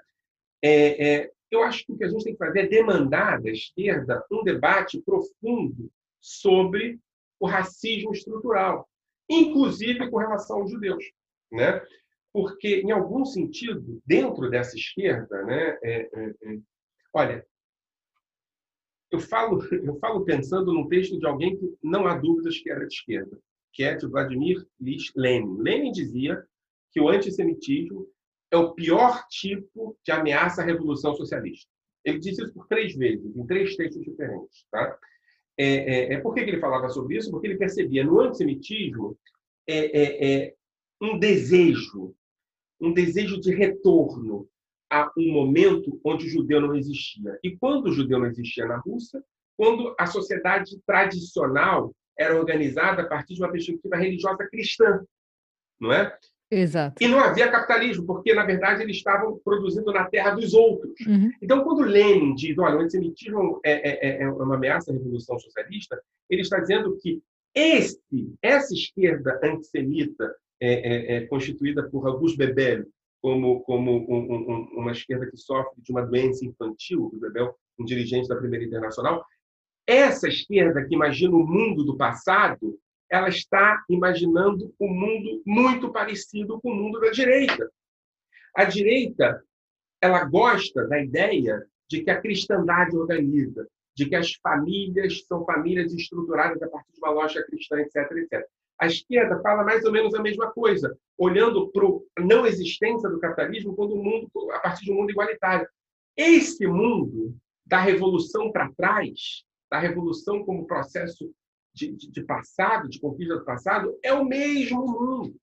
É, 0.63 1.09
é, 1.09 1.31
eu 1.51 1.63
acho 1.63 1.85
que 1.85 1.93
o 1.93 1.99
que 1.99 2.05
a 2.05 2.09
gente 2.09 2.25
tem 2.25 2.33
que 2.33 2.39
fazer 2.39 2.61
é 2.61 2.69
demandar 2.69 3.43
da 3.43 3.51
esquerda 3.51 4.25
um 4.31 4.43
debate 4.43 5.03
profundo 5.03 5.91
sobre 6.21 6.99
o 7.41 7.47
racismo 7.47 8.13
estrutural, 8.13 8.89
inclusive 9.29 10.09
com 10.11 10.19
relação 10.19 10.61
aos 10.61 10.71
judeus. 10.71 11.05
Né? 11.51 11.83
Porque, 12.39 12.83
em 12.83 12.93
algum 12.93 13.25
sentido, 13.25 14.01
dentro 14.07 14.49
dessa 14.49 14.77
esquerda, 14.77 15.43
né, 15.43 15.77
é, 15.83 16.09
é, 16.15 16.35
é, 16.45 16.59
Olha, 17.13 17.45
eu 19.11 19.19
falo, 19.19 19.59
eu 19.75 19.99
falo 19.99 20.25
pensando 20.25 20.73
num 20.73 20.87
texto 20.87 21.19
de 21.19 21.27
alguém 21.27 21.59
que 21.59 21.75
não 21.83 22.07
há 22.07 22.17
dúvidas 22.17 22.57
que 22.57 22.71
era 22.71 22.87
de 22.87 22.95
esquerda, 22.95 23.37
que 23.73 23.83
é 23.83 23.97
de 23.97 24.07
Vladimir 24.07 24.65
Lenin. 25.17 25.57
Lenin 25.59 25.91
dizia 25.91 26.41
que 26.93 27.01
o 27.01 27.09
antissemitismo 27.09 28.07
é 28.53 28.57
o 28.57 28.73
pior 28.73 29.27
tipo 29.27 29.99
de 30.05 30.13
ameaça 30.13 30.63
à 30.63 30.65
revolução 30.65 31.17
socialista. 31.17 31.69
Ele 32.05 32.21
disse 32.21 32.41
isso 32.41 32.55
por 32.55 32.69
três 32.69 32.95
vezes, 32.95 33.37
em 33.37 33.47
três 33.47 33.75
textos 33.75 34.05
diferentes. 34.05 34.65
Tá? 34.71 34.97
É, 35.59 35.65
é, 35.65 36.15
é 36.15 36.21
por 36.21 36.35
que 36.35 36.41
ele 36.41 36.61
falava 36.61 36.89
sobre 36.89 37.17
isso? 37.17 37.33
Porque 37.33 37.49
ele 37.49 37.59
percebia 37.59 38.05
no 38.05 38.21
antissemitismo 38.21 39.19
é, 39.67 40.03
é, 40.03 40.45
é 40.45 40.55
um 41.01 41.19
desejo, 41.19 42.15
um 42.81 42.93
desejo 42.93 43.41
de 43.41 43.55
retorno 43.55 44.49
a 44.91 45.13
um 45.17 45.33
momento 45.33 46.01
onde 46.05 46.27
o 46.27 46.29
judeu 46.29 46.61
não 46.61 46.75
existia. 46.75 47.39
E 47.43 47.57
quando 47.57 47.87
o 47.87 47.93
judeu 47.93 48.19
não 48.19 48.27
existia 48.27 48.67
na 48.67 48.79
Rússia, 48.79 49.23
quando 49.57 49.95
a 49.99 50.07
sociedade 50.07 50.79
tradicional 50.87 51.93
era 52.19 52.37
organizada 52.37 53.03
a 53.03 53.07
partir 53.07 53.35
de 53.35 53.43
uma 53.43 53.53
perspectiva 53.53 53.97
religiosa 53.97 54.49
cristã, 54.49 55.05
não 55.81 55.93
é? 55.93 56.17
Exato. 56.51 57.03
E 57.03 57.07
não 57.07 57.21
havia 57.21 57.51
capitalismo, 57.51 58.07
porque, 58.07 58.33
na 58.33 58.45
verdade, 58.45 58.83
eles 58.83 58.97
estavam 58.97 59.39
produzindo 59.45 59.93
na 59.93 60.05
terra 60.07 60.31
dos 60.31 60.55
outros. 60.55 60.99
Uhum. 61.07 61.31
Então, 61.43 61.63
quando 61.63 61.83
Lenin 61.83 62.35
diz, 62.35 62.57
olha, 62.59 62.77
o 62.77 62.81
antissemitismo 62.81 63.61
é, 63.63 64.21
é, 64.21 64.23
é 64.23 64.31
uma 64.31 64.55
ameaça 64.55 64.91
à 64.91 64.95
revolução 64.95 65.39
socialista, 65.39 66.01
ele 66.31 66.41
está 66.41 66.59
dizendo 66.59 66.97
que 66.99 67.23
esse, 67.55 68.01
essa 68.41 68.73
esquerda 68.73 69.39
antissemita, 69.45 70.35
é, 70.61 70.73
é, 70.73 71.17
é 71.17 71.27
constituída 71.27 71.89
por 71.89 72.07
Augusto 72.07 72.37
Bebel, 72.37 72.87
como, 73.21 73.61
como 73.63 73.91
um, 73.93 74.33
um, 74.33 74.69
uma 74.81 74.93
esquerda 74.93 75.29
que 75.29 75.37
sofre 75.37 75.81
de 75.83 75.91
uma 75.91 76.07
doença 76.07 76.45
infantil, 76.45 77.11
Bebel, 77.15 77.55
um 77.79 77.85
dirigente 77.85 78.29
da 78.29 78.37
Primeira 78.37 78.65
Internacional, 78.65 79.25
essa 79.87 80.29
esquerda 80.29 80.85
que 80.85 80.95
imagina 80.95 81.35
o 81.35 81.47
mundo 81.47 81.83
do 81.83 81.97
passado, 81.97 82.79
ela 83.11 83.29
está 83.29 83.83
imaginando 83.89 84.75
um 84.79 84.89
mundo 84.89 85.43
muito 85.47 85.91
parecido 85.91 86.61
com 86.61 86.71
o 86.71 86.75
mundo 86.75 87.01
da 87.01 87.11
direita. 87.11 87.71
A 88.55 88.65
direita, 88.65 89.43
ela 90.01 90.25
gosta 90.25 90.87
da 90.87 91.03
ideia 91.03 91.65
de 91.89 92.03
que 92.03 92.11
a 92.11 92.21
cristandade 92.21 92.97
organiza, 92.97 93.67
de 93.97 94.07
que 94.07 94.15
as 94.15 94.35
famílias 94.35 95.25
são 95.27 95.45
famílias 95.45 95.93
estruturadas 95.95 96.61
a 96.63 96.69
partir 96.69 96.93
de 96.93 96.99
uma 96.99 97.11
lógica 97.11 97.45
cristã, 97.47 97.81
etc, 97.81 97.97
etc. 98.13 98.47
A 98.81 98.87
esquerda 98.87 99.41
fala 99.43 99.65
mais 99.65 99.85
ou 99.85 99.91
menos 99.91 100.15
a 100.15 100.23
mesma 100.23 100.53
coisa, 100.53 100.97
olhando 101.17 101.69
para 101.71 101.87
a 102.19 102.21
não 102.25 102.47
existência 102.47 103.09
do 103.11 103.19
capitalismo 103.19 103.75
quando 103.75 103.95
o 103.95 104.03
mundo, 104.03 104.31
a 104.53 104.61
partir 104.61 104.85
de 104.85 104.93
um 104.93 104.97
mundo 104.97 105.11
igualitário. 105.11 105.69
Esse 106.17 106.67
mundo 106.67 107.37
da 107.67 107.81
revolução 107.81 108.53
para 108.53 108.73
trás, 108.73 109.45
da 109.71 109.79
revolução 109.79 110.45
como 110.45 110.67
processo 110.67 111.31
de, 111.75 111.93
de, 111.93 112.11
de 112.11 112.23
passado, 112.23 112.89
de 112.89 113.01
conquista 113.01 113.37
do 113.37 113.45
passado, 113.45 113.99
é 114.03 114.13
o 114.13 114.25
mesmo 114.25 114.87
mundo. 114.87 115.37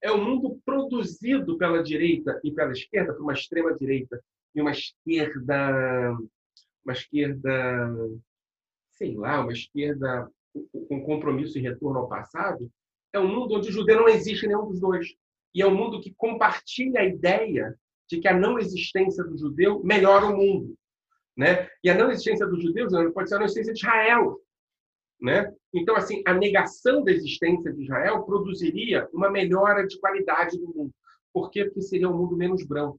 É 0.00 0.10
o 0.12 0.18
mundo 0.18 0.60
produzido 0.64 1.58
pela 1.58 1.82
direita 1.82 2.40
e 2.44 2.52
pela 2.52 2.72
esquerda, 2.72 3.12
por 3.12 3.22
uma 3.22 3.32
extrema 3.32 3.74
direita 3.74 4.22
e 4.54 4.60
uma 4.60 4.70
esquerda, 4.70 6.16
uma 6.84 6.92
esquerda, 6.92 7.98
sei 8.94 9.16
lá, 9.16 9.40
uma 9.40 9.52
esquerda 9.52 10.30
com 10.88 11.02
compromisso 11.02 11.58
e 11.58 11.62
retorno 11.62 12.00
ao 12.00 12.08
passado, 12.08 12.70
é 13.12 13.18
um 13.18 13.28
mundo 13.28 13.54
onde 13.54 13.68
o 13.68 13.72
judeu 13.72 13.96
não 13.96 14.08
existe 14.08 14.46
nenhum 14.46 14.66
dos 14.66 14.80
dois. 14.80 15.08
E 15.54 15.62
é 15.62 15.66
um 15.66 15.74
mundo 15.74 16.00
que 16.00 16.14
compartilha 16.14 17.00
a 17.00 17.04
ideia 17.04 17.74
de 18.08 18.20
que 18.20 18.28
a 18.28 18.36
não 18.36 18.58
existência 18.58 19.24
do 19.24 19.36
judeu 19.36 19.82
melhora 19.82 20.26
o 20.26 20.36
mundo. 20.36 20.74
Né? 21.36 21.68
E 21.84 21.90
a 21.90 21.94
não 21.94 22.10
existência 22.10 22.46
dos 22.46 22.62
judeus 22.62 22.92
pode 23.12 23.28
ser 23.28 23.36
a 23.36 23.38
não 23.38 23.44
existência 23.44 23.72
de 23.72 23.80
Israel. 23.80 24.40
Né? 25.20 25.52
Então, 25.74 25.96
assim, 25.96 26.22
a 26.26 26.34
negação 26.34 27.02
da 27.02 27.12
existência 27.12 27.72
de 27.72 27.84
Israel 27.84 28.22
produziria 28.24 29.08
uma 29.12 29.30
melhora 29.30 29.86
de 29.86 29.98
qualidade 29.98 30.58
do 30.58 30.66
mundo. 30.66 30.92
Por 31.32 31.50
quê? 31.50 31.64
Porque 31.64 31.82
seria 31.82 32.08
um 32.08 32.16
mundo 32.16 32.36
menos 32.36 32.64
branco 32.64 32.98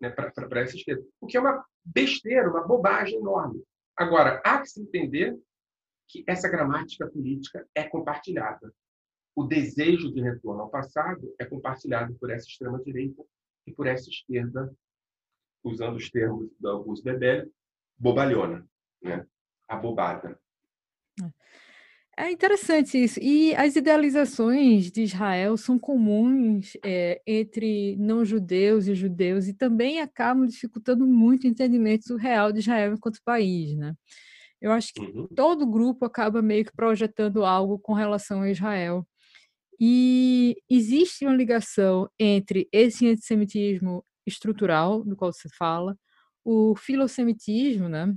né, 0.00 0.10
para 0.10 0.60
essa 0.60 0.76
esquerda. 0.76 1.04
O 1.20 1.26
que 1.26 1.36
é 1.36 1.40
uma 1.40 1.64
besteira, 1.84 2.50
uma 2.50 2.66
bobagem 2.66 3.18
enorme. 3.18 3.62
Agora, 3.96 4.40
há 4.44 4.60
que 4.60 4.68
se 4.68 4.80
entender 4.80 5.38
que 6.08 6.24
essa 6.26 6.48
gramática 6.48 7.06
política 7.06 7.66
é 7.74 7.84
compartilhada. 7.84 8.72
O 9.34 9.44
desejo 9.44 10.12
de 10.12 10.20
retorno 10.20 10.62
ao 10.62 10.70
passado 10.70 11.34
é 11.38 11.44
compartilhado 11.44 12.14
por 12.14 12.30
essa 12.30 12.46
extrema-direita 12.46 13.22
e 13.66 13.72
por 13.72 13.86
essa 13.86 14.08
esquerda, 14.08 14.72
usando 15.62 15.96
os 15.96 16.10
termos 16.10 16.50
do 16.60 16.68
Augusto 16.68 17.02
Bebel, 17.04 17.50
bobalhona, 17.98 18.66
né? 19.02 19.26
abobada. 19.68 20.38
É 22.16 22.30
interessante 22.30 23.02
isso. 23.02 23.18
E 23.20 23.54
as 23.56 23.74
idealizações 23.74 24.90
de 24.90 25.02
Israel 25.02 25.56
são 25.56 25.78
comuns 25.78 26.76
é, 26.84 27.20
entre 27.26 27.96
não-judeus 27.96 28.86
e 28.86 28.94
judeus 28.94 29.48
e 29.48 29.54
também 29.54 30.00
acabam 30.00 30.46
dificultando 30.46 31.06
muito 31.06 31.42
o 31.42 31.48
entendimento 31.48 32.16
real 32.16 32.52
de 32.52 32.60
Israel 32.60 32.94
enquanto 32.94 33.18
país, 33.24 33.76
né? 33.76 33.94
Eu 34.64 34.72
acho 34.72 34.94
que 34.94 35.02
uhum. 35.02 35.28
todo 35.36 35.70
grupo 35.70 36.06
acaba 36.06 36.40
meio 36.40 36.64
que 36.64 36.72
projetando 36.74 37.44
algo 37.44 37.78
com 37.78 37.92
relação 37.92 38.40
a 38.40 38.50
Israel. 38.50 39.06
E 39.78 40.56
existe 40.70 41.26
uma 41.26 41.36
ligação 41.36 42.08
entre 42.18 42.66
esse 42.72 43.06
antissemitismo 43.06 44.02
estrutural, 44.26 45.04
do 45.04 45.14
qual 45.14 45.30
você 45.30 45.50
fala, 45.50 45.94
o 46.42 46.74
filosemitismo, 46.76 47.90
né? 47.90 48.16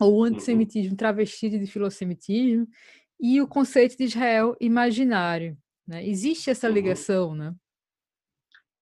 ou 0.00 0.14
o 0.14 0.16
uhum. 0.16 0.24
antissemitismo 0.24 0.96
travestido 0.96 1.56
de 1.56 1.70
filosemitismo, 1.70 2.66
e 3.20 3.40
o 3.40 3.46
conceito 3.46 3.96
de 3.96 4.02
Israel 4.02 4.56
imaginário. 4.60 5.56
Né? 5.86 6.04
Existe 6.04 6.50
essa 6.50 6.66
uhum. 6.66 6.74
ligação, 6.74 7.36
né? 7.36 7.54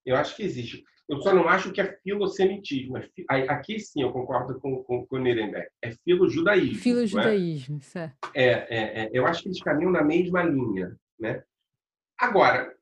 Eu 0.03 0.15
acho 0.15 0.35
que 0.35 0.41
existe. 0.41 0.83
Eu 1.09 1.21
só 1.21 1.33
não 1.33 1.47
acho 1.47 1.71
que 1.71 1.79
é 1.79 1.97
filosemitismo. 2.03 2.97
É 2.97 3.49
aqui 3.49 3.79
sim 3.79 4.01
eu 4.01 4.11
concordo 4.11 4.59
com, 4.59 4.83
com, 4.83 5.05
com 5.05 5.17
Nuremberg. 5.17 5.69
É 5.81 5.91
filojudaísmo. 5.91 6.77
É? 6.77 6.81
Filojudaísmo, 6.81 7.77
é? 7.77 7.81
certo. 7.81 8.31
É, 8.33 8.45
é, 8.45 9.03
é, 9.03 9.09
eu 9.13 9.25
acho 9.25 9.41
que 9.41 9.47
eles 9.47 9.61
caminham 9.61 9.91
na 9.91 10.03
mesma 10.03 10.43
linha. 10.43 10.97
Né? 11.17 11.41
Agora, 12.19 12.75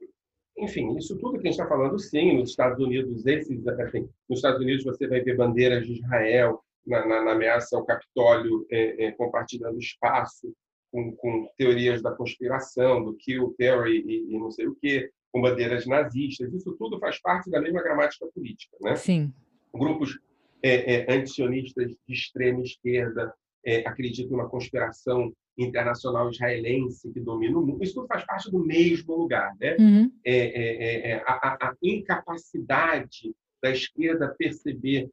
enfim, 0.58 0.96
isso 0.98 1.18
tudo 1.20 1.34
que 1.34 1.48
a 1.48 1.52
gente 1.52 1.60
está 1.60 1.68
falando, 1.68 2.00
sim, 2.00 2.38
nos 2.38 2.50
Estados 2.50 2.84
Unidos, 2.84 3.26
esses, 3.26 3.68
assim, 3.68 4.10
nos 4.28 4.40
Estados 4.40 4.60
Unidos 4.60 4.84
você 4.84 5.08
vai 5.08 5.22
ver 5.22 5.36
bandeiras 5.36 5.86
de 5.86 5.94
Israel 5.94 6.64
na, 6.86 7.06
na, 7.06 7.24
na 7.24 7.32
ameaça 7.34 7.76
ao 7.78 7.86
Capitólio 7.86 8.66
é, 8.72 9.06
é, 9.06 9.12
compartilhando 9.12 9.78
espaço 9.78 10.52
com, 10.92 11.16
com, 11.16 11.50
teorias 11.58 12.02
da 12.02 12.12
conspiração, 12.12 13.04
do 13.04 13.16
Kill, 13.16 13.54
Terry 13.58 14.04
e, 14.08 14.34
e 14.34 14.40
não 14.40 14.50
sei 14.50 14.68
o 14.68 14.76
quê 14.76 15.12
com 15.36 15.42
bandeiras 15.42 15.86
nazistas. 15.86 16.54
Isso 16.54 16.74
tudo 16.80 16.98
faz 16.98 17.20
parte 17.20 17.52
da 17.52 17.60
mesma 17.60 17.84
gramática 17.84 18.26
política. 18.34 18.78
Né? 18.80 18.96
Sim. 18.96 19.34
Grupos 19.74 20.18
é, 20.64 20.94
é, 20.94 21.14
antisionistas 21.14 21.92
de 22.08 22.14
extrema 22.14 22.62
esquerda 22.62 23.34
é, 23.66 23.86
acreditam 23.86 24.38
uma 24.38 24.48
conspiração 24.48 25.34
internacional 25.58 26.30
israelense 26.30 27.12
que 27.12 27.20
domina 27.20 27.60
o 27.60 27.68
mundo. 27.68 27.84
Isso 27.84 27.96
tudo 27.96 28.08
faz 28.08 28.26
parte 28.26 28.50
do 28.50 28.66
mesmo 28.66 29.14
lugar. 29.14 29.54
Né? 29.60 29.76
Uhum. 29.78 30.12
É, 30.24 30.38
é, 30.38 31.12
é, 31.12 31.24
a, 31.28 31.68
a, 31.68 31.76
incapacidade 31.84 33.36
da 33.62 33.72
esquerda 33.72 34.34
perceber 34.38 35.10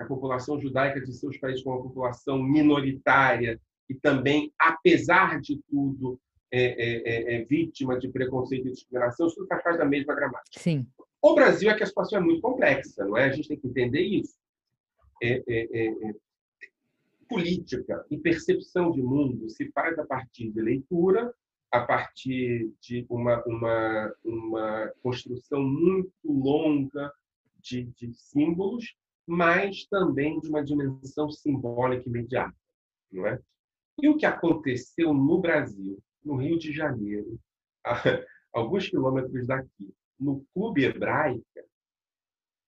a 0.00 0.04
população 0.06 0.60
judaica 0.60 1.00
de 1.00 1.12
seus 1.12 1.36
países 1.38 1.62
como 1.62 1.76
uma 1.76 1.82
população 1.82 2.40
minoritária 2.40 3.60
e 3.90 3.94
também, 3.94 4.52
apesar 4.58 5.40
de 5.40 5.60
tudo, 5.68 6.18
é, 6.56 6.66
é, 6.66 7.02
é, 7.04 7.34
é, 7.34 7.44
vítima 7.44 7.98
de 7.98 8.08
preconceito 8.08 8.68
e 8.68 8.70
discriminação, 8.70 9.26
isso 9.26 9.44
faz 9.48 9.60
parte 9.60 9.78
da 9.78 9.84
mesma 9.84 10.14
gramática. 10.14 10.60
Sim. 10.60 10.86
O 11.20 11.34
Brasil 11.34 11.68
é 11.68 11.74
que 11.74 11.82
a 11.82 11.86
situação 11.86 12.20
é 12.20 12.22
muito 12.22 12.40
complexa, 12.40 13.04
não 13.04 13.16
é? 13.16 13.24
A 13.24 13.32
gente 13.32 13.48
tem 13.48 13.58
que 13.58 13.66
entender 13.66 14.02
isso. 14.02 14.36
É, 15.20 15.42
é, 15.48 16.14
política 17.28 18.06
e 18.08 18.18
percepção 18.18 18.92
de 18.92 19.02
mundo 19.02 19.48
se 19.48 19.68
faz 19.72 19.98
a 19.98 20.06
partir 20.06 20.52
de 20.52 20.60
leitura, 20.60 21.34
a 21.72 21.80
partir 21.80 22.72
de 22.80 23.04
uma, 23.10 23.42
uma, 23.46 24.14
uma 24.24 24.92
construção 25.02 25.60
muito 25.60 26.12
longa 26.24 27.12
de, 27.58 27.84
de 27.96 28.14
símbolos, 28.14 28.94
mas 29.26 29.86
também 29.86 30.38
de 30.38 30.48
uma 30.48 30.62
dimensão 30.62 31.28
simbólica 31.30 32.08
imediata, 32.08 32.54
não 33.10 33.26
é? 33.26 33.40
E 34.00 34.08
o 34.08 34.16
que 34.16 34.26
aconteceu 34.26 35.12
no 35.12 35.40
Brasil 35.40 36.00
no 36.24 36.36
Rio 36.36 36.58
de 36.58 36.72
Janeiro, 36.72 37.38
a 37.84 37.94
alguns 38.52 38.88
quilômetros 38.88 39.46
daqui, 39.46 39.94
no 40.18 40.44
Clube 40.54 40.84
Hebraica, 40.84 41.64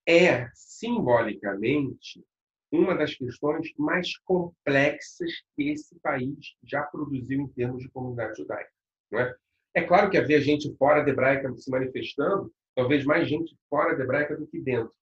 é 0.07 0.49
simbolicamente 0.55 2.25
uma 2.71 2.95
das 2.97 3.15
questões 3.15 3.73
mais 3.79 4.19
complexas 4.19 5.31
que 5.55 5.71
esse 5.71 5.99
país 6.01 6.57
já 6.65 6.83
produziu 6.83 7.41
em 7.41 7.49
termos 7.49 7.83
de 7.83 7.89
comunidade 7.89 8.37
judaica. 8.37 8.71
Não 9.11 9.21
é? 9.21 9.35
é 9.75 9.83
claro 9.83 10.11
que 10.11 10.19
havia 10.19 10.41
gente 10.41 10.75
fora 10.77 11.09
hebraica 11.09 11.55
se 11.57 11.71
manifestando, 11.71 12.53
talvez 12.75 13.05
mais 13.05 13.29
gente 13.29 13.57
fora 13.71 14.01
hebraica 14.01 14.37
do 14.37 14.47
que 14.47 14.61
dentro. 14.61 14.93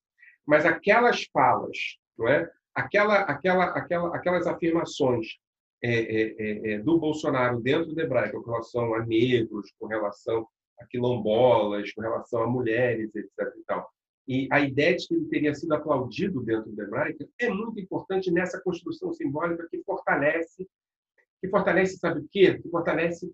Mas 0.46 0.66
aquelas 0.66 1.24
falas 1.24 1.98
não 2.16 2.28
é? 2.28 2.50
aquela, 2.74 3.20
aquela, 3.20 3.64
aquela, 3.66 4.16
aquelas 4.16 4.46
afirmações 4.46 5.38
é, 5.85 5.91
é, 5.91 6.35
é, 6.39 6.72
é, 6.72 6.78
do 6.78 6.99
Bolsonaro 6.99 7.61
dentro 7.61 7.95
do 7.95 8.01
hebraico 8.01 8.43
com 8.43 8.53
relação 8.53 8.95
a 8.95 9.05
negros, 9.05 9.70
com 9.78 9.87
relação 9.87 10.49
a 10.80 10.87
quilombolas, 10.87 11.93
com 11.93 12.01
relação 12.01 12.43
a 12.43 12.47
mulheres, 12.47 13.14
etc. 13.14 13.53
E, 13.55 13.64
tal. 13.66 13.91
e 14.26 14.49
a 14.51 14.61
ideia 14.61 14.97
de 14.97 15.07
que 15.07 15.14
ele 15.14 15.26
teria 15.26 15.55
sido 15.55 15.74
aplaudido 15.74 16.43
dentro 16.43 16.72
do 16.72 16.82
hebraico 16.82 17.28
é 17.39 17.51
muito 17.51 17.78
importante 17.78 18.30
nessa 18.30 18.59
construção 18.62 19.12
simbólica 19.12 19.68
que 19.70 19.82
fortalece, 19.82 20.66
que 21.43 21.49
fortalece, 21.51 21.99
sabe 21.99 22.20
o 22.20 22.28
quê? 22.30 22.59
Que 22.59 22.70
fortalece 22.70 23.30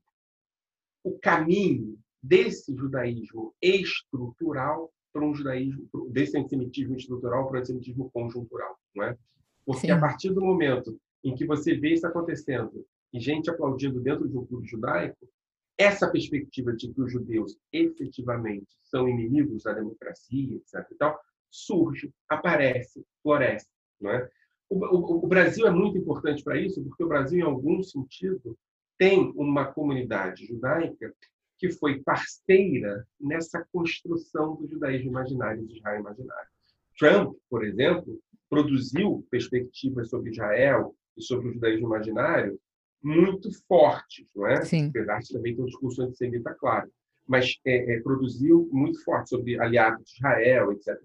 o 1.04 1.16
caminho 1.20 1.96
desse 2.20 2.74
judaísmo 2.74 3.54
estrutural 3.62 4.92
para 5.12 5.24
um 5.24 5.32
judaísmo, 5.32 5.88
desse 6.10 6.36
antissemitismo 6.36 6.96
estrutural 6.96 7.46
para 7.46 7.58
um 7.58 7.60
antissemitismo 7.60 8.10
conjuntural, 8.10 8.76
não 8.92 9.04
é? 9.04 9.16
Porque 9.64 9.86
Sim. 9.86 9.92
a 9.92 10.00
partir 10.00 10.30
do 10.34 10.40
momento 10.40 11.00
em 11.22 11.34
que 11.34 11.46
você 11.46 11.74
vê 11.74 11.94
isso 11.94 12.06
acontecendo 12.06 12.86
e 13.12 13.20
gente 13.20 13.50
aplaudindo 13.50 14.00
dentro 14.00 14.28
de 14.28 14.36
um 14.36 14.46
clube 14.46 14.66
judaico, 14.66 15.28
essa 15.76 16.10
perspectiva 16.10 16.72
de 16.72 16.92
que 16.92 17.00
os 17.00 17.10
judeus 17.10 17.56
efetivamente 17.72 18.68
são 18.82 19.08
inimigos 19.08 19.62
da 19.62 19.72
democracia, 19.72 20.56
etc. 20.56 20.86
E 20.90 20.94
tal, 20.94 21.18
surge, 21.50 22.12
aparece, 22.28 23.04
floresce. 23.22 23.68
Não 24.00 24.10
é? 24.10 24.30
o, 24.70 24.76
o, 24.76 25.24
o 25.24 25.26
Brasil 25.26 25.66
é 25.66 25.70
muito 25.70 25.98
importante 25.98 26.44
para 26.44 26.58
isso, 26.58 26.82
porque 26.84 27.02
o 27.02 27.08
Brasil, 27.08 27.40
em 27.40 27.42
algum 27.42 27.82
sentido, 27.82 28.56
tem 28.96 29.32
uma 29.34 29.72
comunidade 29.72 30.46
judaica 30.46 31.12
que 31.58 31.70
foi 31.72 32.00
parceira 32.00 33.06
nessa 33.20 33.66
construção 33.72 34.54
do 34.56 34.68
judaísmo 34.68 35.10
imaginário, 35.10 35.66
do 35.66 35.74
Israel 35.74 36.00
imaginário. 36.00 36.48
Trump, 36.96 37.36
por 37.50 37.64
exemplo, 37.64 38.18
produziu 38.48 39.26
perspectivas 39.30 40.08
sobre 40.08 40.30
Israel 40.30 40.94
e 41.20 41.24
sobre 41.24 41.48
o 41.48 41.52
judaísmo 41.52 41.86
imaginário 41.86 42.58
muito 43.02 43.48
fortes, 43.66 44.26
não 44.34 44.46
é? 44.46 44.62
Sim. 44.62 44.88
Apesar 44.88 45.18
de 45.20 45.32
também 45.32 45.54
ter 45.54 45.62
um 45.62 45.66
discurso 45.66 46.02
antissemita, 46.02 46.54
claro. 46.54 46.90
Mas 47.26 47.58
é, 47.64 47.94
é, 47.94 48.00
produziu 48.00 48.68
muito 48.72 49.02
forte 49.04 49.30
sobre 49.30 49.58
aliados 49.58 50.04
de 50.04 50.16
Israel, 50.16 50.72
etc. 50.72 50.98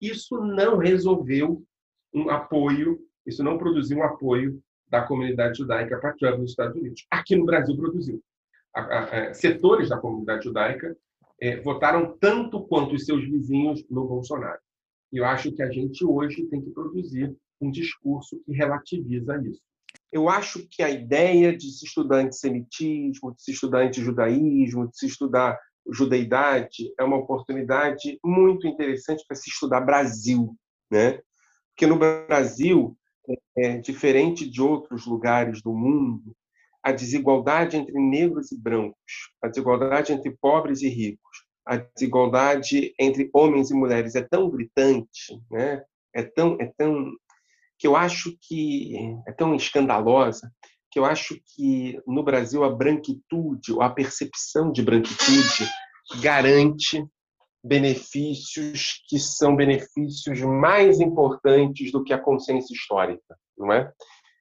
Isso 0.00 0.38
não 0.38 0.76
resolveu 0.76 1.62
um 2.12 2.28
apoio, 2.28 2.98
isso 3.24 3.42
não 3.42 3.56
produziu 3.56 3.98
um 3.98 4.02
apoio 4.02 4.60
da 4.88 5.02
comunidade 5.02 5.58
judaica 5.58 5.98
para 5.98 6.14
Trump 6.14 6.40
nos 6.40 6.50
Estados 6.50 6.76
Unidos. 6.76 7.06
Aqui 7.10 7.36
no 7.36 7.46
Brasil 7.46 7.76
produziu 7.76 8.20
a, 8.74 9.28
a, 9.28 9.34
setores 9.34 9.88
da 9.88 9.98
comunidade 9.98 10.44
judaica 10.44 10.96
é, 11.40 11.60
votaram 11.60 12.16
tanto 12.18 12.62
quanto 12.66 12.94
os 12.94 13.04
seus 13.04 13.24
vizinhos 13.24 13.84
no 13.88 14.06
Bolsonaro. 14.06 14.60
E 15.12 15.18
eu 15.18 15.24
acho 15.24 15.52
que 15.52 15.62
a 15.62 15.70
gente 15.70 16.04
hoje 16.04 16.44
tem 16.46 16.60
que 16.60 16.70
produzir 16.70 17.34
um 17.60 17.70
discurso 17.70 18.40
que 18.44 18.52
relativiza 18.52 19.40
isso. 19.44 19.60
Eu 20.12 20.28
acho 20.28 20.66
que 20.68 20.82
a 20.82 20.90
ideia 20.90 21.56
de 21.56 21.70
se 21.70 21.84
estudar 21.84 22.18
antissemitismo, 22.18 23.34
de 23.34 23.42
se 23.42 23.52
estudar 23.52 23.82
antijudaísmo, 23.82 24.88
de 24.88 24.98
se 24.98 25.06
estudar 25.06 25.58
judeidade 25.88 26.92
é 26.98 27.04
uma 27.04 27.16
oportunidade 27.16 28.18
muito 28.24 28.66
interessante 28.66 29.24
para 29.26 29.36
se 29.36 29.50
estudar 29.50 29.80
Brasil, 29.80 30.54
né? 30.90 31.20
Porque 31.70 31.86
no 31.86 31.98
Brasil, 31.98 32.96
é, 33.56 33.78
diferente 33.78 34.48
de 34.48 34.60
outros 34.60 35.06
lugares 35.06 35.62
do 35.62 35.72
mundo, 35.72 36.36
a 36.82 36.92
desigualdade 36.92 37.76
entre 37.76 37.98
negros 37.98 38.52
e 38.52 38.58
brancos, 38.58 39.32
a 39.42 39.48
desigualdade 39.48 40.12
entre 40.12 40.30
pobres 40.40 40.82
e 40.82 40.88
ricos, 40.88 41.44
a 41.64 41.76
desigualdade 41.76 42.94
entre 42.98 43.30
homens 43.32 43.70
e 43.70 43.74
mulheres 43.74 44.14
é 44.14 44.22
tão 44.22 44.50
gritante, 44.50 45.40
né? 45.50 45.82
É 46.12 46.22
tão 46.22 46.56
é 46.60 46.66
tão 46.76 47.12
que 47.80 47.86
eu 47.86 47.96
acho 47.96 48.36
que 48.46 48.94
é 49.26 49.32
tão 49.32 49.54
escandalosa 49.54 50.52
que 50.92 50.98
eu 50.98 51.04
acho 51.04 51.40
que 51.54 52.00
no 52.06 52.22
Brasil 52.22 52.62
a 52.64 52.70
branquitude 52.70 53.72
ou 53.72 53.80
a 53.80 53.88
percepção 53.88 54.70
de 54.70 54.82
branquitude 54.82 55.68
garante 56.20 57.04
benefícios 57.62 59.02
que 59.08 59.18
são 59.18 59.54
benefícios 59.54 60.40
mais 60.40 61.00
importantes 61.00 61.92
do 61.92 62.02
que 62.02 62.12
a 62.12 62.18
consciência 62.18 62.74
histórica, 62.74 63.36
não 63.56 63.72
é? 63.72 63.90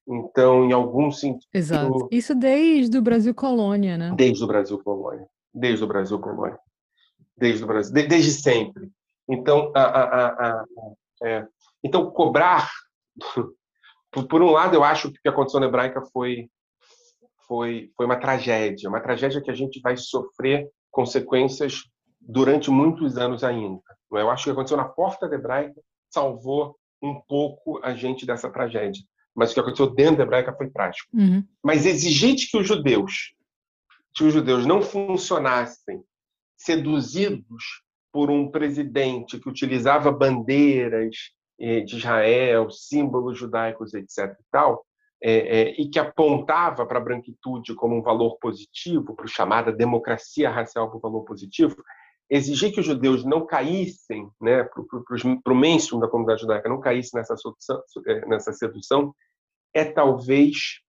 Então, 0.07 0.65
em 0.65 0.71
algum 0.71 1.11
sentido. 1.11 1.45
Exato. 1.53 2.07
Isso 2.11 2.33
desde 2.33 2.97
o 2.97 3.01
Brasil 3.01 3.35
colônia, 3.35 3.97
né? 3.97 4.13
Desde 4.17 4.43
o 4.43 4.47
Brasil 4.47 4.81
colônia. 4.83 5.27
Desde 5.53 5.83
o 5.83 5.87
Brasil 5.87 6.19
colônia. 6.19 6.57
Desde 7.37 7.63
o 7.63 7.67
Brasil. 7.67 7.93
De, 7.93 8.07
desde 8.07 8.31
sempre. 8.31 8.89
Então, 9.29 9.71
a, 9.75 9.81
a, 9.83 10.27
a, 10.27 10.65
é. 11.23 11.45
então 11.83 12.09
cobrar. 12.09 12.67
Por, 14.11 14.27
por, 14.27 14.41
um 14.41 14.49
lado, 14.49 14.75
eu 14.75 14.83
acho 14.83 15.11
que 15.11 15.29
a 15.29 15.31
condição 15.31 15.63
hebraica 15.63 16.01
foi, 16.11 16.49
foi, 17.47 17.91
foi 17.95 18.05
uma 18.05 18.15
tragédia. 18.15 18.89
Uma 18.89 19.01
tragédia 19.01 19.41
que 19.41 19.51
a 19.51 19.55
gente 19.55 19.79
vai 19.81 19.95
sofrer 19.97 20.67
consequências 20.89 21.83
durante 22.19 22.71
muitos 22.71 23.17
anos 23.17 23.43
ainda. 23.43 23.81
Eu 24.11 24.31
acho 24.31 24.45
que 24.45 24.49
aconteceu 24.49 24.77
na 24.77 24.85
porta 24.85 25.29
da 25.29 25.35
hebraica 25.35 25.79
salvou 26.09 26.75
um 27.01 27.21
pouco 27.27 27.79
a 27.83 27.93
gente 27.93 28.25
dessa 28.25 28.49
tragédia 28.49 29.03
mas 29.39 29.51
o 29.51 29.53
que 29.53 29.59
aconteceu 29.61 29.89
dentro 29.89 30.17
da 30.17 30.23
hebraica 30.23 30.53
foi 30.53 30.69
trágico. 30.69 31.07
Uhum. 31.13 31.41
Mas 31.63 31.85
exigir 31.85 32.35
que 32.35 32.57
os 32.57 32.67
judeus, 32.67 33.33
que 34.13 34.25
os 34.25 34.33
judeus 34.33 34.65
não 34.65 34.81
funcionassem 34.81 36.03
seduzidos 36.57 37.83
por 38.11 38.29
um 38.29 38.51
presidente 38.51 39.39
que 39.39 39.47
utilizava 39.47 40.11
bandeiras 40.11 41.15
de 41.59 41.97
Israel, 41.97 42.69
símbolos 42.69 43.37
judaicos, 43.37 43.93
etc. 43.93 44.33
e 44.39 44.43
tal, 44.51 44.85
é, 45.21 45.31
é, 45.31 45.81
e 45.81 45.89
que 45.89 45.99
apontava 45.99 46.85
para 46.85 46.97
a 46.97 47.03
branquitude 47.03 47.75
como 47.75 47.97
um 47.97 48.01
valor 48.01 48.37
positivo, 48.39 49.15
para 49.15 49.25
a 49.25 49.29
chamada 49.29 49.71
democracia 49.71 50.49
racial 50.49 50.89
como 50.89 51.01
valor 51.01 51.25
positivo, 51.25 51.75
exigir 52.29 52.71
que 52.71 52.79
os 52.79 52.85
judeus 52.85 53.25
não 53.25 53.45
caíssem, 53.45 54.29
né, 54.39 54.63
para 54.63 55.53
o 55.53 55.55
mainstream 55.55 55.99
da 55.99 56.07
comunidade 56.07 56.41
judaica 56.41 56.69
não 56.69 56.79
caísse 56.79 57.15
nessa 57.15 57.35
sedução, 57.35 57.81
é, 58.07 58.25
nessa 58.27 58.53
sedução 58.53 59.13
é 59.73 59.83
talvez 59.83 60.79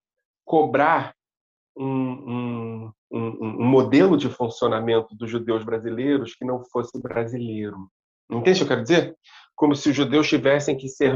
cobrar 0.45 1.15
um, 1.77 1.87
um, 1.87 2.93
um, 3.11 3.63
um, 3.63 3.65
modelo 3.65 4.17
de 4.17 4.29
funcionamento 4.29 5.15
dos 5.15 5.31
judeus 5.31 5.65
brasileiros 5.65 6.35
que 6.35 6.45
não 6.45 6.63
fosse 6.65 7.01
brasileiro. 7.01 7.91
Entende 8.31 8.63
o 8.63 8.67
que 8.67 8.73
eu 8.73 8.77
quero 8.77 8.83
dizer? 8.83 9.17
Como 9.61 9.77
se 9.77 9.91
os 9.91 9.95
judeus 9.95 10.27
tivessem 10.27 10.75
que 10.75 10.89
ser. 10.89 11.15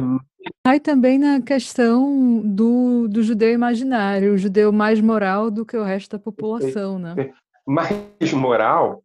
Aí 0.66 0.78
também 0.78 1.18
na 1.18 1.40
questão 1.40 2.42
do, 2.45 3.09
do 3.09 3.22
judeu 3.22 3.51
imaginário, 3.51 4.34
o 4.34 4.38
judeu 4.38 4.70
mais 4.70 5.01
moral 5.01 5.51
do 5.51 5.64
que 5.64 5.76
o 5.76 5.82
resto 5.82 6.18
da 6.18 6.22
população, 6.22 6.99
né? 6.99 7.32
Mais 7.66 8.32
moral, 8.34 9.03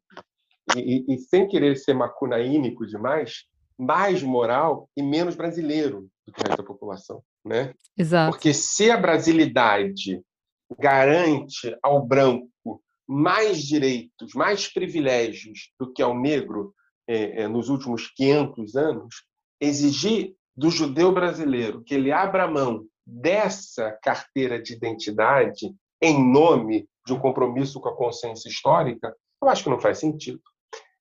e, 0.76 1.06
e, 1.08 1.18
sem 1.20 1.48
querer 1.48 1.78
ser 1.78 1.94
macunaínico 1.94 2.86
demais, 2.86 3.46
mais 3.78 4.22
moral 4.22 4.90
e 4.98 5.02
menos 5.02 5.36
brasileiro 5.36 6.10
do 6.28 6.34
que 6.34 6.42
o 6.42 6.44
resto 6.44 6.58
da 6.58 6.68
população 6.68 7.24
né? 7.46 7.74
Exato. 7.98 8.32
Porque 8.32 8.54
se 8.54 8.92
a 8.92 8.98
brasilidade 8.98 10.22
garante 10.78 11.76
ao 11.82 12.06
branco 12.06 12.50
mais 13.08 13.64
direitos, 13.64 14.34
mais 14.36 14.68
privilégios 14.72 15.72
do 15.80 15.92
que 15.92 16.02
ao 16.02 16.18
negro 16.18 16.74
é, 17.08 17.44
é, 17.44 17.48
nos 17.48 17.70
últimos 17.70 18.08
500 18.16 18.76
anos, 18.76 19.16
exigir 19.60 20.36
do 20.56 20.70
judeu 20.70 21.12
brasileiro 21.12 21.84
que 21.84 21.94
ele 21.94 22.12
abra 22.12 22.48
mão 22.48 22.86
dessa 23.06 23.92
carteira 24.04 24.62
de 24.62 24.74
identidade 24.74 25.74
em 26.02 26.32
nome 26.32 26.88
de 27.06 27.14
um 27.14 27.20
compromisso 27.20 27.80
com 27.80 27.90
a 27.90 27.96
consciência 27.96 28.50
histórica, 28.50 29.16
eu 29.42 29.50
acho 29.50 29.64
que 29.64 29.70
não 29.70 29.80
faz 29.80 29.98
sentido. 29.98 30.42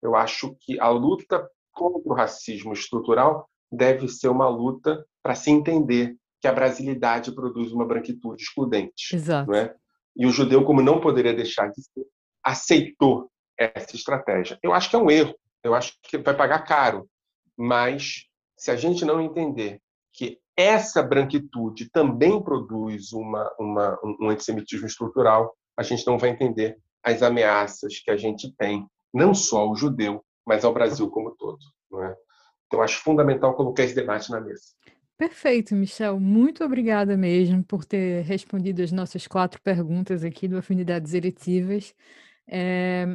Eu 0.02 0.14
acho 0.14 0.56
que 0.60 0.78
a 0.80 0.88
luta 0.88 1.48
contra 1.72 2.10
o 2.10 2.14
racismo 2.14 2.72
estrutural 2.72 3.48
deve 3.70 4.08
ser 4.08 4.28
uma 4.28 4.48
luta 4.48 5.04
para 5.22 5.34
se 5.34 5.50
entender 5.50 6.16
que 6.40 6.48
a 6.48 6.52
brasilidade 6.52 7.32
produz 7.32 7.72
uma 7.72 7.86
branquitude 7.86 8.42
excludente. 8.42 9.14
Exato. 9.14 9.50
Não 9.50 9.58
é? 9.58 9.74
E 10.16 10.26
o 10.26 10.30
judeu, 10.30 10.64
como 10.64 10.80
não 10.80 11.00
poderia 11.00 11.34
deixar 11.34 11.68
de 11.70 11.82
ser, 11.82 12.06
aceitou 12.42 13.30
essa 13.56 13.94
estratégia. 13.94 14.58
Eu 14.62 14.72
acho 14.72 14.88
que 14.88 14.96
é 14.96 14.98
um 14.98 15.10
erro, 15.10 15.34
eu 15.62 15.74
acho 15.74 15.94
que 16.02 16.16
vai 16.18 16.34
pagar 16.34 16.60
caro, 16.60 17.08
mas 17.56 18.27
se 18.58 18.70
a 18.70 18.76
gente 18.76 19.04
não 19.04 19.20
entender 19.20 19.80
que 20.12 20.38
essa 20.56 21.02
branquitude 21.02 21.88
também 21.90 22.42
produz 22.42 23.12
uma, 23.12 23.50
uma, 23.58 23.98
um 24.20 24.28
antissemitismo 24.28 24.86
estrutural, 24.86 25.56
a 25.76 25.82
gente 25.82 26.04
não 26.06 26.18
vai 26.18 26.30
entender 26.30 26.76
as 27.02 27.22
ameaças 27.22 28.00
que 28.00 28.10
a 28.10 28.16
gente 28.16 28.52
tem, 28.56 28.84
não 29.14 29.32
só 29.32 29.60
ao 29.60 29.76
judeu, 29.76 30.24
mas 30.44 30.64
ao 30.64 30.74
Brasil 30.74 31.08
como 31.08 31.30
todo. 31.36 31.58
É? 32.02 32.16
Então, 32.66 32.82
acho 32.82 33.00
fundamental 33.02 33.54
colocar 33.54 33.84
esse 33.84 33.94
debate 33.94 34.30
na 34.30 34.40
mesa. 34.40 34.62
Perfeito, 35.16 35.74
Michel. 35.74 36.20
Muito 36.20 36.64
obrigada 36.64 37.16
mesmo 37.16 37.64
por 37.64 37.84
ter 37.84 38.22
respondido 38.22 38.82
as 38.82 38.92
nossas 38.92 39.26
quatro 39.26 39.60
perguntas 39.62 40.22
aqui 40.22 40.46
do 40.46 40.58
Afinidades 40.58 41.14
Eletivas. 41.14 41.94
É, 42.46 43.06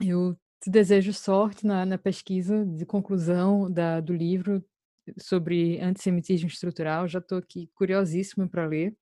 eu 0.00 0.36
te 0.64 0.70
desejo 0.70 1.12
sorte 1.12 1.66
na, 1.66 1.84
na 1.84 1.98
pesquisa 1.98 2.64
de 2.64 2.86
conclusão 2.86 3.70
da, 3.70 4.00
do 4.00 4.14
livro. 4.14 4.64
sobre 5.18 5.78
antissemitismo 5.80 6.48
estrutural. 6.48 7.06
Já 7.06 7.18
estou 7.18 7.36
aqui 7.36 7.68
curiosíssima 7.74 8.48
para 8.48 8.66
ler. 8.66 8.96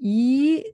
E 0.00 0.64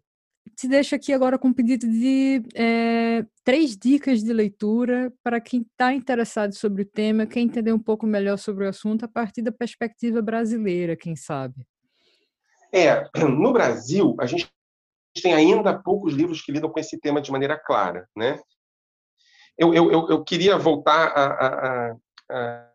te 0.54 0.68
deixo 0.68 0.94
aqui 0.94 1.12
agora 1.12 1.36
com 1.36 1.48
um 1.48 1.52
pedido 1.52 1.84
de 1.84 2.40
é, 2.54 3.26
três 3.42 3.76
dicas 3.76 4.22
de 4.22 4.32
leitura 4.32 5.12
para 5.24 5.40
quem 5.40 5.62
está 5.62 5.92
interessado 5.92 6.54
sobre 6.54 6.82
o 6.82 6.86
tema, 6.86 7.26
quer 7.26 7.40
entender 7.40 7.72
um 7.72 7.78
pouco 7.78 8.06
melhor 8.06 8.36
sobre 8.36 8.64
o 8.64 8.68
assunto 8.68 9.04
a 9.04 9.08
partir 9.08 9.42
da 9.42 9.50
perspectiva 9.50 10.22
brasileira, 10.22 10.94
quem 10.94 11.16
sabe. 11.16 11.66
É, 12.72 13.04
no 13.28 13.52
Brasil, 13.52 14.14
a 14.20 14.26
gente 14.26 14.48
tem 15.20 15.34
ainda 15.34 15.76
poucos 15.76 16.14
livros 16.14 16.40
que 16.40 16.52
lidam 16.52 16.70
com 16.70 16.78
esse 16.78 16.96
tema 17.00 17.20
de 17.20 17.32
maneira 17.32 17.58
clara, 17.58 18.08
né? 18.16 18.38
Eu, 19.58 19.72
eu, 19.72 19.90
eu 19.90 20.24
queria 20.24 20.58
voltar 20.58 21.08
a, 21.08 21.26
a, 21.26 21.96
a, 22.30 22.66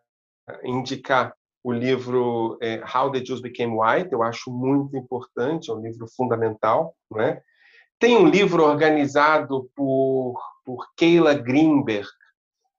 indicar 0.64 1.34
o 1.64 1.72
livro 1.72 2.58
é, 2.62 2.82
How 2.84 3.12
the 3.12 3.24
Jews 3.24 3.42
Became 3.42 3.78
White, 3.78 4.12
eu 4.12 4.24
acho 4.24 4.52
muito 4.52 4.98
importante, 4.98 5.70
é 5.70 5.74
um 5.74 5.82
livro 5.82 6.08
fundamental, 6.16 6.96
né? 7.12 7.42
Tem 8.00 8.18
um 8.18 8.28
livro 8.28 8.64
organizado 8.64 9.70
por, 9.76 10.42
por 10.66 10.88
Keila 10.98 11.36
Greenberg, 11.36 12.08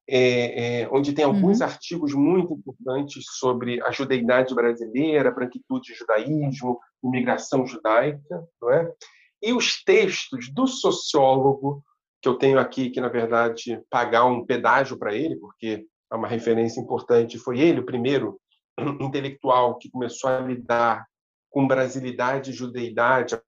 é, 0.08 0.80
é, 0.80 0.88
onde 0.90 1.12
tem 1.12 1.24
alguns 1.24 1.60
uhum. 1.60 1.66
artigos 1.66 2.12
muito 2.12 2.54
importantes 2.54 3.24
sobre 3.38 3.80
a 3.82 3.92
judeidade 3.92 4.52
brasileira, 4.52 5.30
branquitude 5.30 5.94
judaísmo, 5.94 6.80
imigração 7.04 7.64
judaica, 7.64 8.44
não 8.60 8.70
é? 8.72 8.92
E 9.40 9.52
os 9.52 9.82
textos 9.84 10.52
do 10.52 10.66
sociólogo, 10.66 11.84
que 12.22 12.28
eu 12.28 12.38
tenho 12.38 12.58
aqui, 12.60 12.88
que 12.88 13.00
na 13.00 13.08
verdade 13.08 13.82
pagar 13.90 14.24
um 14.24 14.46
pedágio 14.46 14.96
para 14.96 15.12
ele, 15.12 15.36
porque 15.36 15.84
é 16.10 16.14
uma 16.14 16.28
referência 16.28 16.80
importante, 16.80 17.38
foi 17.38 17.58
ele 17.58 17.80
o 17.80 17.84
primeiro 17.84 18.40
intelectual 19.00 19.76
que 19.76 19.90
começou 19.90 20.30
a 20.30 20.38
lidar 20.38 21.04
com 21.50 21.66
brasilidade 21.66 22.50
e 22.50 22.54
judeidade 22.54 23.38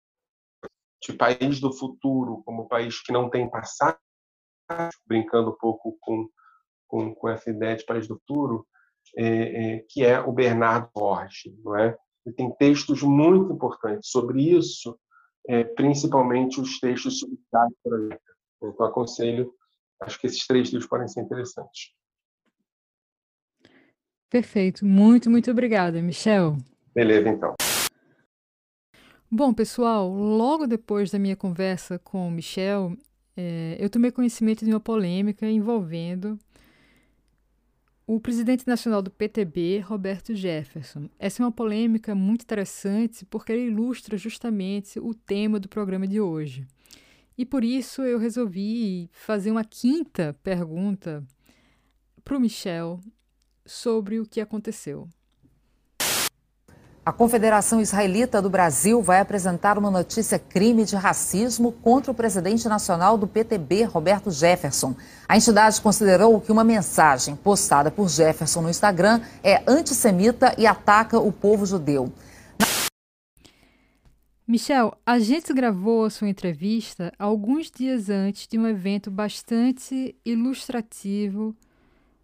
de 1.01 1.13
país 1.13 1.61
do 1.61 1.73
futuro 1.73 2.43
como 2.45 2.69
país 2.69 3.01
que 3.01 3.13
não 3.13 3.31
tem 3.31 3.49
passado, 3.49 3.99
brincando 5.07 5.51
um 5.51 5.57
pouco 5.57 5.97
com, 6.01 6.29
com, 6.89 7.15
com 7.15 7.29
essa 7.29 7.51
ideia 7.51 7.77
de 7.77 7.85
país 7.85 8.09
do 8.09 8.19
futuro, 8.19 8.67
é, 9.17 9.27
é, 9.77 9.85
que 9.89 10.05
é 10.05 10.19
o 10.21 10.33
Bernardo 10.33 10.91
Borges, 10.93 11.55
não 11.63 11.77
é? 11.77 11.97
Ele 12.27 12.35
tem 12.35 12.51
textos 12.57 13.03
muito 13.03 13.53
importantes 13.53 14.11
sobre 14.11 14.43
isso, 14.43 14.99
é, 15.47 15.63
principalmente 15.63 16.61
os 16.61 16.81
textos 16.81 17.21
sobre 17.21 17.39
diáspora. 17.53 18.21
Então, 18.69 18.87
aconselho, 18.87 19.53
acho 20.01 20.19
que 20.19 20.27
esses 20.27 20.47
três 20.47 20.69
livros 20.71 20.89
podem 20.89 21.09
ser 21.09 21.21
interessantes. 21.21 21.93
Perfeito. 24.29 24.85
Muito, 24.85 25.31
muito 25.31 25.51
obrigada, 25.51 26.03
Michel. 26.03 26.57
Beleza, 26.95 27.29
então. 27.29 27.55
Bom, 29.31 29.53
pessoal, 29.53 30.09
logo 30.09 30.67
depois 30.67 31.11
da 31.11 31.19
minha 31.19 31.37
conversa 31.37 31.99
com 31.99 32.29
o 32.29 32.31
Michel, 32.31 32.97
é, 33.37 33.77
eu 33.79 33.91
tomei 33.91 34.11
conhecimento 34.11 34.65
de 34.65 34.71
uma 34.71 34.81
polêmica 34.81 35.49
envolvendo 35.49 36.39
o 38.07 38.21
presidente 38.21 38.67
nacional 38.67 39.01
do 39.01 39.11
PTB, 39.11 39.81
Roberto 39.81 40.35
Jefferson. 40.35 41.09
Essa 41.19 41.43
é 41.43 41.47
uma 41.47 41.53
polêmica 41.53 42.15
muito 42.15 42.43
interessante 42.43 43.25
porque 43.25 43.53
ela 43.53 43.61
ilustra 43.61 44.17
justamente 44.17 45.01
o 45.01 45.15
tema 45.15 45.59
do 45.59 45.69
programa 45.69 46.07
de 46.07 46.21
hoje. 46.21 46.67
E 47.37 47.45
por 47.45 47.65
isso 47.65 48.03
eu 48.03 48.19
resolvi 48.19 49.11
fazer 49.13 49.51
uma 49.51 49.65
quinta 49.65 50.37
pergunta 50.43 51.25
para 52.25 52.37
o 52.37 52.41
Michel 52.41 53.01
sobre 53.67 54.21
o 54.21 54.27
que 54.27 54.41
aconteceu. 54.41 55.09
A 57.07 57.13
Confederação 57.13 57.83
Israelita 57.83 58.41
do 58.41 58.49
Brasil 58.49 59.03
vai 59.03 59.21
apresentar 59.21 59.77
uma 59.77 59.91
notícia 59.91 60.39
crime 60.39 60.87
de 60.87 60.97
racismo 60.97 61.71
contra 61.71 62.11
o 62.11 62.15
presidente 62.15 62.67
nacional 62.67 63.19
do 63.19 63.27
PTB, 63.27 63.85
Roberto 63.85 64.31
Jefferson. 64.31 64.97
A 65.29 65.37
entidade 65.37 65.83
considerou 65.83 66.41
que 66.41 66.51
uma 66.51 66.65
mensagem 66.65 67.37
postada 67.37 67.91
por 67.91 68.09
Jefferson 68.09 68.63
no 68.63 68.71
Instagram 68.71 69.21
é 69.43 69.63
antissemita 69.67 70.55
e 70.57 70.67
ataca 70.67 71.19
o 71.19 71.31
povo 71.31 71.67
judeu. 71.67 72.11
Michel, 74.47 74.93
a 75.07 75.19
gente 75.19 75.55
gravou 75.55 76.05
a 76.05 76.11
sua 76.11 76.29
entrevista 76.29 77.11
alguns 77.19 77.71
dias 77.71 78.11
antes 78.11 78.47
de 78.47 78.59
um 78.59 78.67
evento 78.67 79.11
bastante 79.11 80.15
ilustrativo 80.23 81.57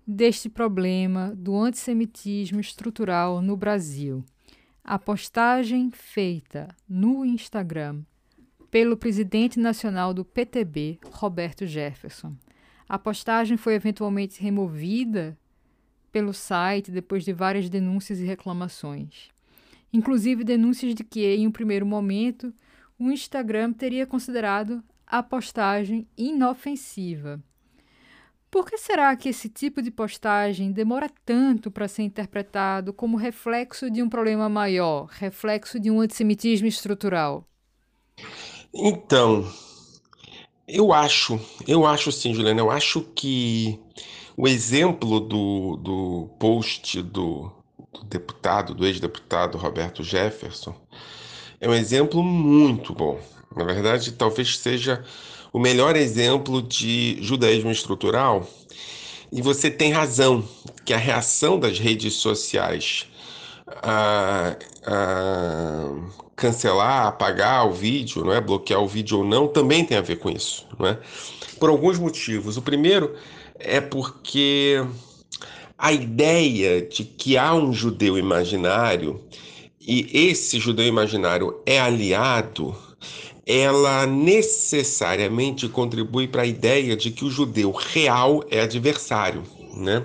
deste 0.07 0.47
problema 0.51 1.33
do 1.35 1.57
antissemitismo 1.57 2.61
estrutural 2.61 3.41
no 3.41 3.57
Brasil. 3.57 4.23
A 4.85 4.99
postagem 4.99 5.91
feita 5.91 6.69
no 6.87 7.25
Instagram 7.25 8.03
pelo 8.71 8.99
presidente 8.99 9.59
nacional 9.59 10.13
do 10.13 10.23
PTB, 10.23 10.99
Roberto 11.13 11.67
Jefferson. 11.67 12.37
A 12.87 12.99
postagem 12.99 13.57
foi 13.57 13.73
eventualmente 13.73 14.43
removida 14.43 15.39
pelo 16.13 16.35
site 16.35 16.91
depois 16.91 17.25
de 17.25 17.33
várias 17.33 17.71
denúncias 17.71 18.19
e 18.19 18.27
reclamações. 18.27 19.31
Inclusive 19.93 20.45
denúncias 20.45 20.95
de 20.95 21.03
que, 21.03 21.27
em 21.27 21.47
um 21.47 21.51
primeiro 21.51 21.85
momento, 21.85 22.53
o 22.99 23.11
Instagram 23.11 23.73
teria 23.73 24.07
considerado 24.07 24.83
a 25.07 25.23
postagem 25.23 26.07
inofensiva. 26.17 27.43
Por 28.51 28.69
que 28.69 28.77
será 28.77 29.15
que 29.17 29.29
esse 29.29 29.49
tipo 29.49 29.81
de 29.81 29.91
postagem 29.91 30.73
demora 30.73 31.09
tanto 31.25 31.71
para 31.71 31.87
ser 31.87 32.03
interpretado 32.03 32.93
como 32.93 33.17
reflexo 33.17 33.89
de 33.91 34.03
um 34.03 34.09
problema 34.09 34.49
maior, 34.49 35.07
reflexo 35.07 35.79
de 35.79 35.91
um 35.91 36.01
antissemitismo 36.01 36.67
estrutural? 36.67 37.45
Então, 38.75 39.49
eu 40.67 40.93
acho, 40.93 41.41
eu 41.67 41.87
acho 41.87 42.11
sim, 42.11 42.35
Juliana, 42.35 42.61
eu 42.61 42.71
acho 42.71 43.03
que 43.15 43.79
o 44.37 44.49
exemplo 44.49 45.21
do, 45.21 45.77
do 45.77 46.29
post 46.39 47.03
do, 47.03 47.53
do 47.93 48.05
deputado, 48.05 48.75
do 48.75 48.87
ex-deputado 48.87 49.59
Roberto 49.59 50.03
Jefferson, 50.03 50.75
é 51.61 51.69
um 51.69 51.75
exemplo 51.75 52.23
muito 52.23 52.95
bom. 52.95 53.21
Na 53.55 53.65
verdade, 53.65 54.13
talvez 54.13 54.59
seja 54.59 55.05
o 55.53 55.59
melhor 55.59 55.97
exemplo 55.97 56.63
de 56.63 57.19
judaísmo 57.21 57.71
estrutural. 57.71 58.47
E 59.33 59.43
você 59.43 59.71
tem 59.71 59.93
razão, 59.93 60.45
que 60.85 60.93
a 60.93 60.97
reação 60.97 61.59
das 61.59 61.79
redes 61.79 62.15
sociais 62.15 63.07
a, 63.83 64.57
a 64.85 65.89
cancelar, 66.35 67.07
apagar 67.07 67.69
o 67.69 67.73
vídeo, 67.73 68.25
não 68.25 68.33
é? 68.33 68.41
bloquear 68.41 68.81
o 68.81 68.89
vídeo 68.89 69.19
ou 69.19 69.25
não, 69.25 69.47
também 69.47 69.85
tem 69.85 69.97
a 69.99 70.01
ver 70.01 70.17
com 70.19 70.31
isso. 70.31 70.67
Não 70.79 70.87
é? 70.87 70.99
Por 71.59 71.69
alguns 71.69 71.99
motivos. 71.99 72.57
O 72.57 72.63
primeiro 72.63 73.15
é 73.59 73.81
porque 73.81 74.83
a 75.81 75.93
ideia 75.93 76.83
de 76.83 77.05
que 77.05 77.37
há 77.37 77.55
um 77.55 77.73
judeu 77.73 78.19
imaginário 78.19 79.21
e 79.81 80.09
esse 80.13 80.61
judeu 80.61 80.87
imaginário 80.87 81.61
é 81.65 81.81
aliado 81.81 82.77
ela 83.47 84.07
necessariamente 84.07 85.69
contribui 85.69 86.29
para 86.29 86.43
a 86.43 86.47
ideia 86.47 86.97
de 86.97 87.11
que 87.11 87.25
o 87.25 87.31
judeu 87.31 87.73
real 87.73 88.45
é 88.49 88.61
adversário, 88.61 89.43
né? 89.75 90.05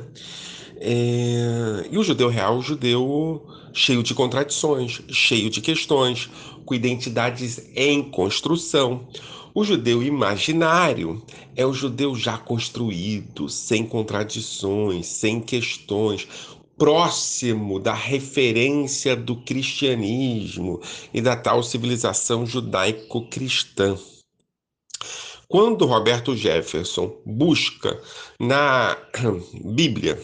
É... 0.78 1.86
E 1.92 1.96
o 1.96 2.04
judeu 2.04 2.28
real, 2.28 2.58
o 2.58 2.62
judeu 2.64 3.46
cheio 3.72 4.02
de 4.02 4.16
contradições, 4.16 5.00
cheio 5.10 5.52
de 5.52 5.62
questões, 5.62 6.28
com 6.66 6.74
identidades 6.74 7.70
em 7.76 8.02
construção. 8.02 9.08
O 9.58 9.64
judeu 9.64 10.04
imaginário 10.04 11.24
é 11.56 11.66
o 11.66 11.72
judeu 11.72 12.14
já 12.14 12.38
construído, 12.38 13.48
sem 13.48 13.88
contradições, 13.88 15.08
sem 15.08 15.40
questões, 15.40 16.28
próximo 16.78 17.80
da 17.80 17.94
referência 17.94 19.16
do 19.16 19.38
cristianismo 19.38 20.82
e 21.14 21.22
da 21.22 21.38
tal 21.38 21.64
civilização 21.64 22.46
judaico-cristã. 22.46 23.98
Quando 25.48 25.86
Roberto 25.86 26.36
Jefferson 26.36 27.16
busca 27.26 27.98
na 28.38 28.98
Bíblia, 29.74 30.22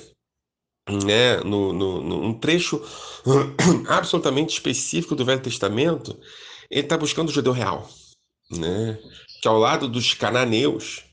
né, 1.05 1.37
no, 1.45 1.71
no, 1.71 2.01
num 2.01 2.33
trecho 2.33 2.81
absolutamente 3.87 4.51
específico 4.51 5.15
do 5.15 5.23
Velho 5.23 5.41
Testamento, 5.41 6.19
ele 6.69 6.81
está 6.81 6.97
buscando 6.97 7.29
o 7.29 7.33
judeu 7.33 7.53
real, 7.53 7.87
né, 8.51 8.97
que 9.41 9.47
ao 9.47 9.57
lado 9.57 9.87
dos 9.87 10.13
cananeus 10.13 11.03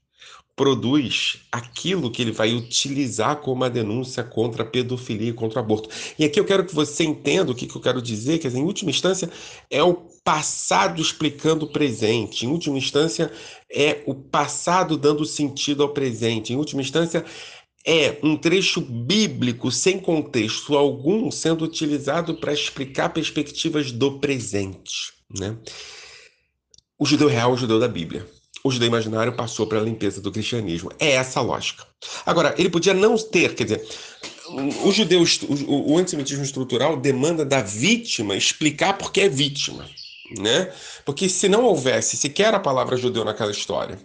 produz 0.58 1.38
aquilo 1.52 2.10
que 2.10 2.20
ele 2.20 2.32
vai 2.32 2.52
utilizar 2.52 3.36
como 3.36 3.54
uma 3.54 3.70
denúncia 3.70 4.24
contra 4.24 4.64
a 4.64 4.66
pedofilia 4.66 5.30
e 5.30 5.32
contra 5.32 5.60
o 5.60 5.62
aborto. 5.62 5.88
E 6.18 6.24
aqui 6.24 6.40
eu 6.40 6.44
quero 6.44 6.66
que 6.66 6.74
você 6.74 7.04
entenda 7.04 7.52
o 7.52 7.54
que, 7.54 7.68
que 7.68 7.76
eu 7.76 7.80
quero 7.80 8.02
dizer, 8.02 8.38
que 8.38 8.48
em 8.48 8.64
última 8.64 8.90
instância 8.90 9.30
é 9.70 9.80
o 9.80 9.94
passado 10.24 11.00
explicando 11.00 11.64
o 11.64 11.72
presente, 11.72 12.44
em 12.44 12.48
última 12.48 12.76
instância 12.76 13.30
é 13.70 14.02
o 14.04 14.14
passado 14.14 14.98
dando 14.98 15.24
sentido 15.24 15.84
ao 15.84 15.90
presente, 15.90 16.52
em 16.52 16.56
última 16.56 16.82
instância 16.82 17.24
é 17.86 18.18
um 18.22 18.36
trecho 18.36 18.80
bíblico 18.80 19.70
sem 19.70 19.98
contexto 20.00 20.76
algum 20.76 21.30
sendo 21.30 21.64
utilizado 21.64 22.34
para 22.34 22.52
explicar 22.52 23.10
perspectivas 23.10 23.92
do 23.92 24.18
presente. 24.18 25.12
Né? 25.38 25.56
O 26.98 27.06
judeu 27.06 27.28
real 27.28 27.50
é 27.50 27.54
o 27.54 27.56
judeu 27.56 27.78
da 27.78 27.86
Bíblia. 27.86 28.26
O 28.64 28.70
judeu 28.70 28.88
imaginário 28.88 29.32
passou 29.32 29.66
para 29.66 29.78
a 29.78 29.82
limpeza 29.82 30.20
do 30.20 30.32
cristianismo. 30.32 30.90
É 30.98 31.12
essa 31.12 31.38
a 31.38 31.42
lógica. 31.42 31.86
Agora, 32.26 32.54
ele 32.58 32.68
podia 32.68 32.92
não 32.92 33.16
ter, 33.16 33.54
quer 33.54 33.64
dizer, 33.64 33.88
o 34.84 34.90
judeu, 34.90 35.22
o, 35.66 35.92
o 35.92 35.98
antissemitismo 35.98 36.42
estrutural 36.42 36.96
demanda 36.96 37.44
da 37.44 37.62
vítima 37.62 38.34
explicar 38.34 38.94
por 38.98 39.12
que 39.12 39.20
é 39.20 39.28
vítima 39.28 39.88
né? 40.36 40.72
Porque 41.04 41.28
se 41.28 41.48
não 41.48 41.64
houvesse 41.64 42.16
sequer 42.16 42.54
a 42.54 42.60
palavra 42.60 42.96
judeu 42.96 43.24
naquela 43.24 43.50
história, 43.50 43.98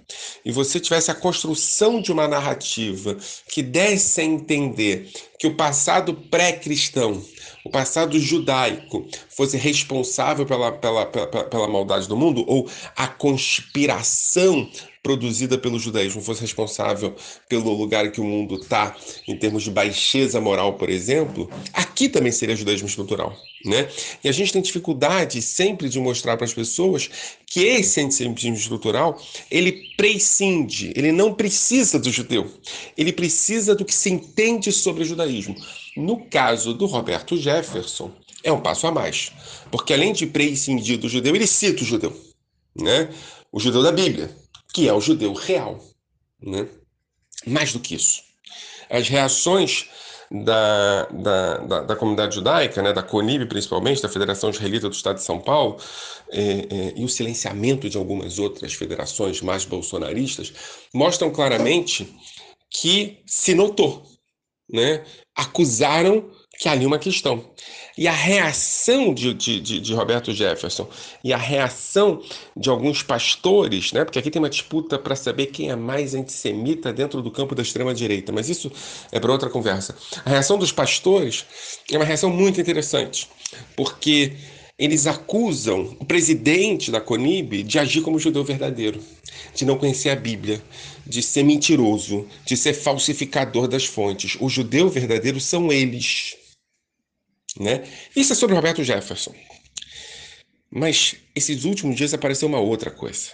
e 0.46 0.52
você 0.52 0.80
tivesse 0.80 1.12
a 1.12 1.16
construção 1.16 2.02
de 2.02 2.12
uma 2.12 2.28
narrativa 2.28 3.18
que 3.50 3.62
desse 3.62 4.22
a 4.22 4.24
entender 4.24 5.12
que 5.40 5.48
o 5.48 5.56
passado 5.56 6.14
pré-cristão, 6.14 7.24
o 7.66 7.70
passado 7.70 8.20
judaico, 8.20 9.08
fosse 9.30 9.58
responsável 9.58 10.46
pela, 10.46 10.72
pela, 10.72 11.06
pela, 11.06 11.28
pela 11.28 11.68
maldade 11.68 12.08
do 12.08 12.16
mundo, 12.16 12.44
ou 12.48 12.70
a 12.96 13.08
conspiração 13.08 14.70
produzida 15.04 15.58
pelo 15.58 15.78
judaísmo 15.78 16.22
fosse 16.22 16.40
responsável 16.40 17.14
pelo 17.50 17.74
lugar 17.74 18.10
que 18.10 18.22
o 18.22 18.24
mundo 18.24 18.56
está 18.56 18.96
em 19.28 19.36
termos 19.36 19.64
de 19.64 19.70
baixeza 19.70 20.40
moral, 20.40 20.76
por 20.76 20.90
exemplo, 20.90 21.50
aqui 21.74 22.08
também 22.08 22.32
seria 22.32 22.56
judaísmo 22.56 22.88
estrutural, 22.88 23.36
né? 23.66 23.90
E 24.24 24.30
a 24.30 24.32
gente 24.32 24.54
tem 24.54 24.62
dificuldade 24.62 25.42
sempre 25.42 25.90
de 25.90 26.00
mostrar 26.00 26.38
para 26.38 26.46
as 26.46 26.54
pessoas 26.54 27.10
que 27.46 27.66
esse 27.66 28.00
antissemitismo 28.00 28.56
estrutural, 28.56 29.22
ele 29.52 29.94
prescinde, 29.98 30.94
ele 30.96 31.12
não 31.12 31.34
precisa 31.34 32.00
do 32.00 32.10
judeu, 32.10 32.50
ele 32.98 33.12
precisa 33.12 33.76
do 33.76 33.84
que 33.84 33.94
se 33.94 34.10
entende 34.10 34.72
sobre 34.72 35.04
o 35.04 35.06
judaísmo. 35.06 35.56
No 35.98 36.26
caso 36.26 36.74
do 36.74 36.86
Roberto 36.86 37.36
Jefferson, 37.36 38.10
é 38.42 38.52
um 38.52 38.62
passo 38.62 38.88
a 38.88 38.92
mais, 38.92 39.34
porque 39.70 39.94
além 39.94 40.14
de 40.14 40.26
prescindir 40.26 40.98
do 40.98 41.10
judeu, 41.10 41.36
ele 41.36 41.46
cita 41.46 41.84
o 41.84 41.86
judeu, 41.86 42.18
né? 42.74 43.10
O 43.52 43.60
judeu 43.60 43.84
da 43.84 43.92
Bíblia, 43.92 44.36
que 44.74 44.90
é 44.90 44.94
o 44.94 45.00
judeu 45.00 45.34
real. 45.34 45.80
Né? 46.42 46.68
Mais 47.46 47.72
do 47.72 47.80
que 47.80 47.96
isso, 47.96 48.22
as 48.90 49.08
reações 49.08 49.88
da, 50.32 51.06
da, 51.06 51.58
da, 51.60 51.82
da, 51.82 51.96
comunidade 51.96 52.36
judaica, 52.36 52.82
né, 52.82 52.92
da 52.92 53.04
CONIB 53.04 53.46
principalmente, 53.46 54.02
da 54.02 54.10
Federação 54.10 54.50
Israelita 54.50 54.90
do 54.90 54.96
Estado 54.96 55.18
de 55.18 55.24
São 55.24 55.40
Paulo, 55.40 55.78
é, 56.32 56.42
é, 56.42 56.94
e 56.96 57.06
o 57.06 57.10
silenciamento 57.10 57.90
de 57.90 57.98
algumas 57.98 58.40
outras 58.40 58.74
federações 58.74 59.42
mais 59.42 59.64
bolsonaristas, 59.64 60.54
mostram 60.94 61.32
claramente 61.32 62.14
que 62.70 63.22
se 63.28 63.54
notou, 63.54 64.04
né? 64.70 65.06
acusaram 65.36 66.32
que 66.58 66.68
ali 66.68 66.86
uma 66.86 67.00
questão. 67.00 67.52
E 67.98 68.08
a 68.08 68.12
reação 68.12 69.14
de, 69.14 69.34
de, 69.34 69.60
de, 69.60 69.80
de, 69.80 69.94
Roberto 69.94 70.34
Jefferson 70.34 70.88
e 71.24 71.32
a 71.32 71.38
reação 71.38 72.22
de 72.58 72.70
alguns 72.70 73.04
pastores, 73.04 73.94
né? 73.94 74.04
porque 74.04 74.18
aqui 74.18 74.32
tem 74.32 74.42
uma 74.42 74.50
disputa 74.50 74.98
para 74.98 75.16
saber 75.16 75.48
quem 75.48 75.70
é 75.70 75.76
mais 75.76 76.16
antissemita 76.16 76.92
dentro 76.92 77.22
do 77.22 77.30
campo 77.30 77.54
da 77.54 77.62
extrema-direita, 77.62 78.32
mas 78.32 78.50
isso 78.50 78.72
é 79.12 79.20
para 79.20 79.32
outra 79.32 79.50
conversa. 79.50 79.96
A 80.26 80.30
reação 80.32 80.58
dos 80.58 80.72
pastores 80.72 81.46
é 81.92 81.98
uma 81.98 82.06
reação 82.06 82.32
muito 82.32 82.60
interessante, 82.60 83.30
porque 83.76 84.34
eles 84.78 85.06
acusam 85.06 85.96
o 86.00 86.06
presidente 86.06 86.90
da 86.90 87.00
CONIB 87.00 87.62
de 87.62 87.78
agir 87.78 88.02
como 88.02 88.18
judeu 88.18 88.44
verdadeiro, 88.44 89.00
de 89.54 89.66
não 89.66 89.78
conhecer 89.78 90.10
a 90.10 90.16
Bíblia, 90.16 90.62
de 91.06 91.22
ser 91.22 91.44
mentiroso, 91.44 92.26
de 92.46 92.58
ser 92.58 92.74
falsificador 92.74 93.68
das 93.68 93.86
fontes. 93.86 94.36
O 94.40 94.50
judeu 94.50 94.90
verdadeiro 94.90 95.40
são 95.40 95.72
eles. 95.72 96.36
Né? 97.60 97.84
Isso 98.16 98.34
é 98.34 98.36
sobre 98.36 98.56
Roberto 98.56 98.84
Jefferson. 98.84 99.34
Mas 100.70 101.16
esses 101.36 101.66
últimos 101.66 101.96
dias 101.96 102.14
apareceu 102.14 102.48
uma 102.48 102.60
outra 102.60 102.90
coisa. 102.90 103.32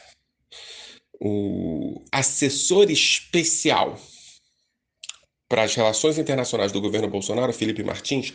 O 1.22 2.04
assessor 2.12 2.90
especial 2.92 4.00
para 5.48 5.64
as 5.64 5.74
relações 5.74 6.18
internacionais 6.18 6.72
do 6.72 6.80
governo 6.80 7.10
Bolsonaro, 7.10 7.52
Felipe 7.52 7.84
Martins, 7.84 8.34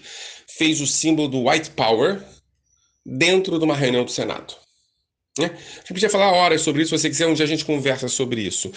fez 0.48 0.80
o 0.80 0.86
símbolo 0.86 1.28
do 1.28 1.48
White 1.48 1.70
Power 1.70 2.22
dentro 3.06 3.58
de 3.58 3.64
uma 3.64 3.76
reunião 3.76 4.04
do 4.04 4.10
Senado. 4.10 4.56
Né? 5.38 5.46
A 5.46 5.76
gente 5.78 5.94
podia 5.94 6.10
falar 6.10 6.32
horas 6.32 6.62
sobre 6.62 6.82
isso, 6.82 6.96
se 6.96 7.02
você 7.02 7.08
quiser, 7.08 7.26
um 7.26 7.34
dia 7.34 7.44
a 7.44 7.48
gente 7.48 7.64
conversa 7.64 8.08
sobre 8.08 8.40
isso. 8.40 8.72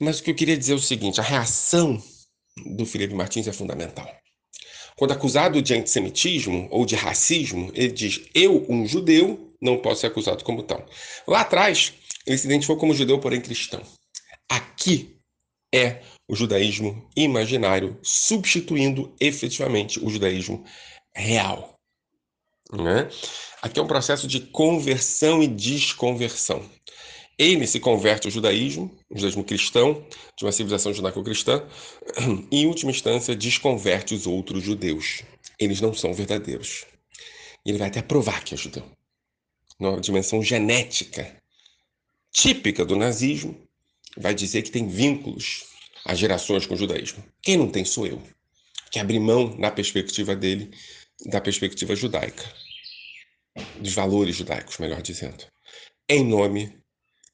Mas 0.00 0.18
o 0.18 0.22
que 0.22 0.30
eu 0.30 0.34
queria 0.34 0.56
dizer 0.56 0.72
é 0.72 0.76
o 0.76 0.80
seguinte: 0.80 1.20
a 1.20 1.22
reação 1.22 2.02
do 2.76 2.86
Felipe 2.86 3.14
Martins 3.14 3.46
é 3.48 3.52
fundamental. 3.52 4.10
Quando 4.96 5.12
acusado 5.12 5.60
de 5.60 5.74
antissemitismo 5.74 6.68
ou 6.70 6.86
de 6.86 6.94
racismo, 6.94 7.70
ele 7.74 7.92
diz: 7.92 8.22
Eu, 8.34 8.64
um 8.68 8.86
judeu, 8.86 9.52
não 9.60 9.78
posso 9.78 10.02
ser 10.02 10.08
acusado 10.08 10.44
como 10.44 10.62
tal. 10.62 10.84
Lá 11.26 11.40
atrás, 11.40 11.94
ele 12.26 12.38
se 12.38 12.46
identificou 12.46 12.76
como 12.76 12.94
judeu, 12.94 13.18
porém 13.18 13.40
cristão. 13.40 13.82
Aqui 14.48 15.16
é 15.74 16.02
o 16.28 16.36
judaísmo 16.36 17.08
imaginário, 17.16 17.98
substituindo 18.02 19.14
efetivamente 19.20 19.98
o 19.98 20.08
judaísmo 20.08 20.64
real. 21.14 21.74
Né? 22.72 23.08
Aqui 23.60 23.78
é 23.78 23.82
um 23.82 23.86
processo 23.86 24.26
de 24.26 24.40
conversão 24.40 25.42
e 25.42 25.48
desconversão. 25.48 26.64
Ele 27.38 27.66
se 27.66 27.80
converte 27.80 28.26
ao 28.26 28.30
judaísmo, 28.30 28.96
o 29.10 29.16
judaísmo 29.16 29.44
cristão, 29.44 30.06
de 30.38 30.44
uma 30.44 30.52
civilização 30.52 30.92
judaico-cristã, 30.92 31.66
e, 32.50 32.62
em 32.62 32.66
última 32.66 32.90
instância, 32.90 33.34
desconverte 33.34 34.14
os 34.14 34.26
outros 34.26 34.62
judeus. 34.62 35.22
Eles 35.58 35.80
não 35.80 35.92
são 35.92 36.14
verdadeiros. 36.14 36.84
Ele 37.66 37.78
vai 37.78 37.88
até 37.88 38.02
provar 38.02 38.44
que 38.44 38.54
é 38.54 38.56
judeu. 38.56 38.84
Numa 39.78 40.00
dimensão 40.00 40.42
genética 40.42 41.36
típica 42.30 42.84
do 42.84 42.96
nazismo, 42.96 43.56
vai 44.16 44.34
dizer 44.34 44.62
que 44.62 44.70
tem 44.70 44.88
vínculos 44.88 45.64
às 46.04 46.18
gerações 46.18 46.66
com 46.66 46.74
o 46.74 46.76
judaísmo. 46.76 47.24
Quem 47.42 47.56
não 47.56 47.70
tem 47.70 47.84
sou 47.84 48.06
eu, 48.06 48.22
que 48.90 48.98
abri 48.98 49.18
mão, 49.18 49.56
na 49.58 49.70
perspectiva 49.70 50.36
dele, 50.36 50.70
da 51.26 51.40
perspectiva 51.40 51.96
judaica, 51.96 52.44
dos 53.80 53.92
valores 53.92 54.36
judaicos, 54.36 54.78
melhor 54.78 55.00
dizendo, 55.00 55.44
em 56.08 56.24
nome 56.24 56.83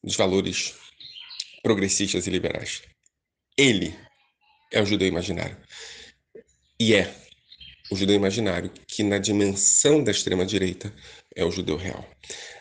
dos 0.02 0.16
valores 0.16 0.74
progressistas 1.62 2.26
e 2.26 2.30
liberais. 2.30 2.82
Ele 3.56 3.94
é 4.72 4.80
o 4.80 4.86
judeu 4.86 5.08
imaginário. 5.08 5.56
E 6.78 6.94
é 6.94 7.14
o 7.90 7.96
judeu 7.96 8.16
imaginário 8.16 8.70
que, 8.86 9.02
na 9.02 9.18
dimensão 9.18 10.02
da 10.02 10.10
extrema-direita, 10.10 10.92
é 11.34 11.44
o 11.44 11.50
judeu 11.50 11.76
real. 11.76 12.08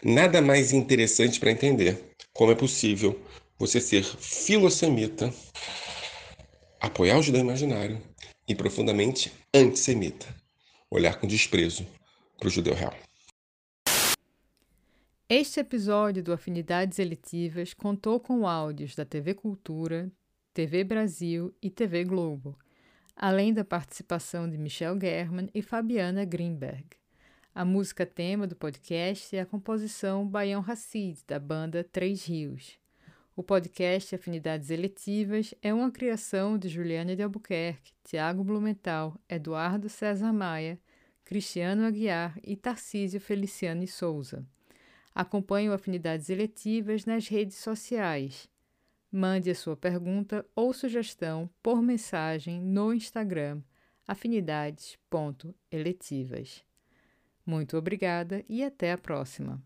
Nada 0.03 0.41
mais 0.41 0.73
interessante 0.73 1.39
para 1.39 1.51
entender 1.51 2.15
como 2.33 2.51
é 2.51 2.55
possível 2.55 3.19
você 3.57 3.79
ser 3.79 4.03
filosemita, 4.03 5.33
apoiar 6.79 7.17
o 7.17 7.21
judeu 7.21 7.41
imaginário 7.41 8.01
e 8.47 8.55
profundamente 8.55 9.31
antissemita, 9.53 10.27
olhar 10.89 11.19
com 11.19 11.27
desprezo 11.27 11.85
para 12.37 12.47
o 12.47 12.51
judeu 12.51 12.73
real. 12.73 12.95
Este 15.31 15.59
episódio 15.59 16.23
do 16.23 16.33
Afinidades 16.33 16.97
Eletivas 16.97 17.71
contou 17.75 18.19
com 18.19 18.47
áudios 18.47 18.95
da 18.95 19.05
TV 19.05 19.35
Cultura, 19.35 20.11
TV 20.55 20.83
Brasil 20.83 21.53
e 21.61 21.69
TV 21.69 22.03
Globo, 22.03 22.57
além 23.15 23.53
da 23.53 23.63
participação 23.63 24.49
de 24.49 24.57
Michel 24.57 24.99
German 24.99 25.47
e 25.53 25.61
Fabiana 25.61 26.25
Greenberg. 26.25 26.83
A 27.53 27.63
música 27.63 28.07
tema 28.07 28.47
do 28.47 28.55
podcast 28.55 29.35
é 29.35 29.41
a 29.41 29.45
composição 29.45 30.27
Baião 30.27 30.61
Racid, 30.61 31.19
da 31.27 31.37
banda 31.37 31.83
Três 31.83 32.25
Rios. 32.25 32.79
O 33.35 33.43
podcast 33.43 34.15
Afinidades 34.15 34.71
Eletivas 34.71 35.53
é 35.61 35.71
uma 35.71 35.91
criação 35.91 36.57
de 36.57 36.67
Juliana 36.67 37.15
de 37.15 37.21
Albuquerque, 37.21 37.93
Tiago 38.03 38.43
Blumenthal, 38.43 39.15
Eduardo 39.29 39.89
César 39.89 40.33
Maia, 40.33 40.79
Cristiano 41.23 41.85
Aguiar 41.85 42.35
e 42.43 42.55
Tarcísio 42.55 43.21
Feliciano 43.21 43.83
e 43.83 43.87
Souza. 43.87 44.43
Acompanhe 45.19 45.69
o 45.69 45.73
Afinidades 45.73 46.29
Eletivas 46.29 47.03
nas 47.03 47.27
redes 47.27 47.57
sociais. 47.57 48.47
Mande 49.11 49.51
a 49.51 49.55
sua 49.55 49.75
pergunta 49.75 50.45
ou 50.55 50.71
sugestão 50.71 51.49
por 51.61 51.81
mensagem 51.81 52.61
no 52.61 52.93
Instagram 52.93 53.61
afinidades.eletivas. 54.07 56.63
Muito 57.45 57.75
obrigada 57.75 58.45
e 58.47 58.63
até 58.63 58.93
a 58.93 58.97
próxima! 58.97 59.61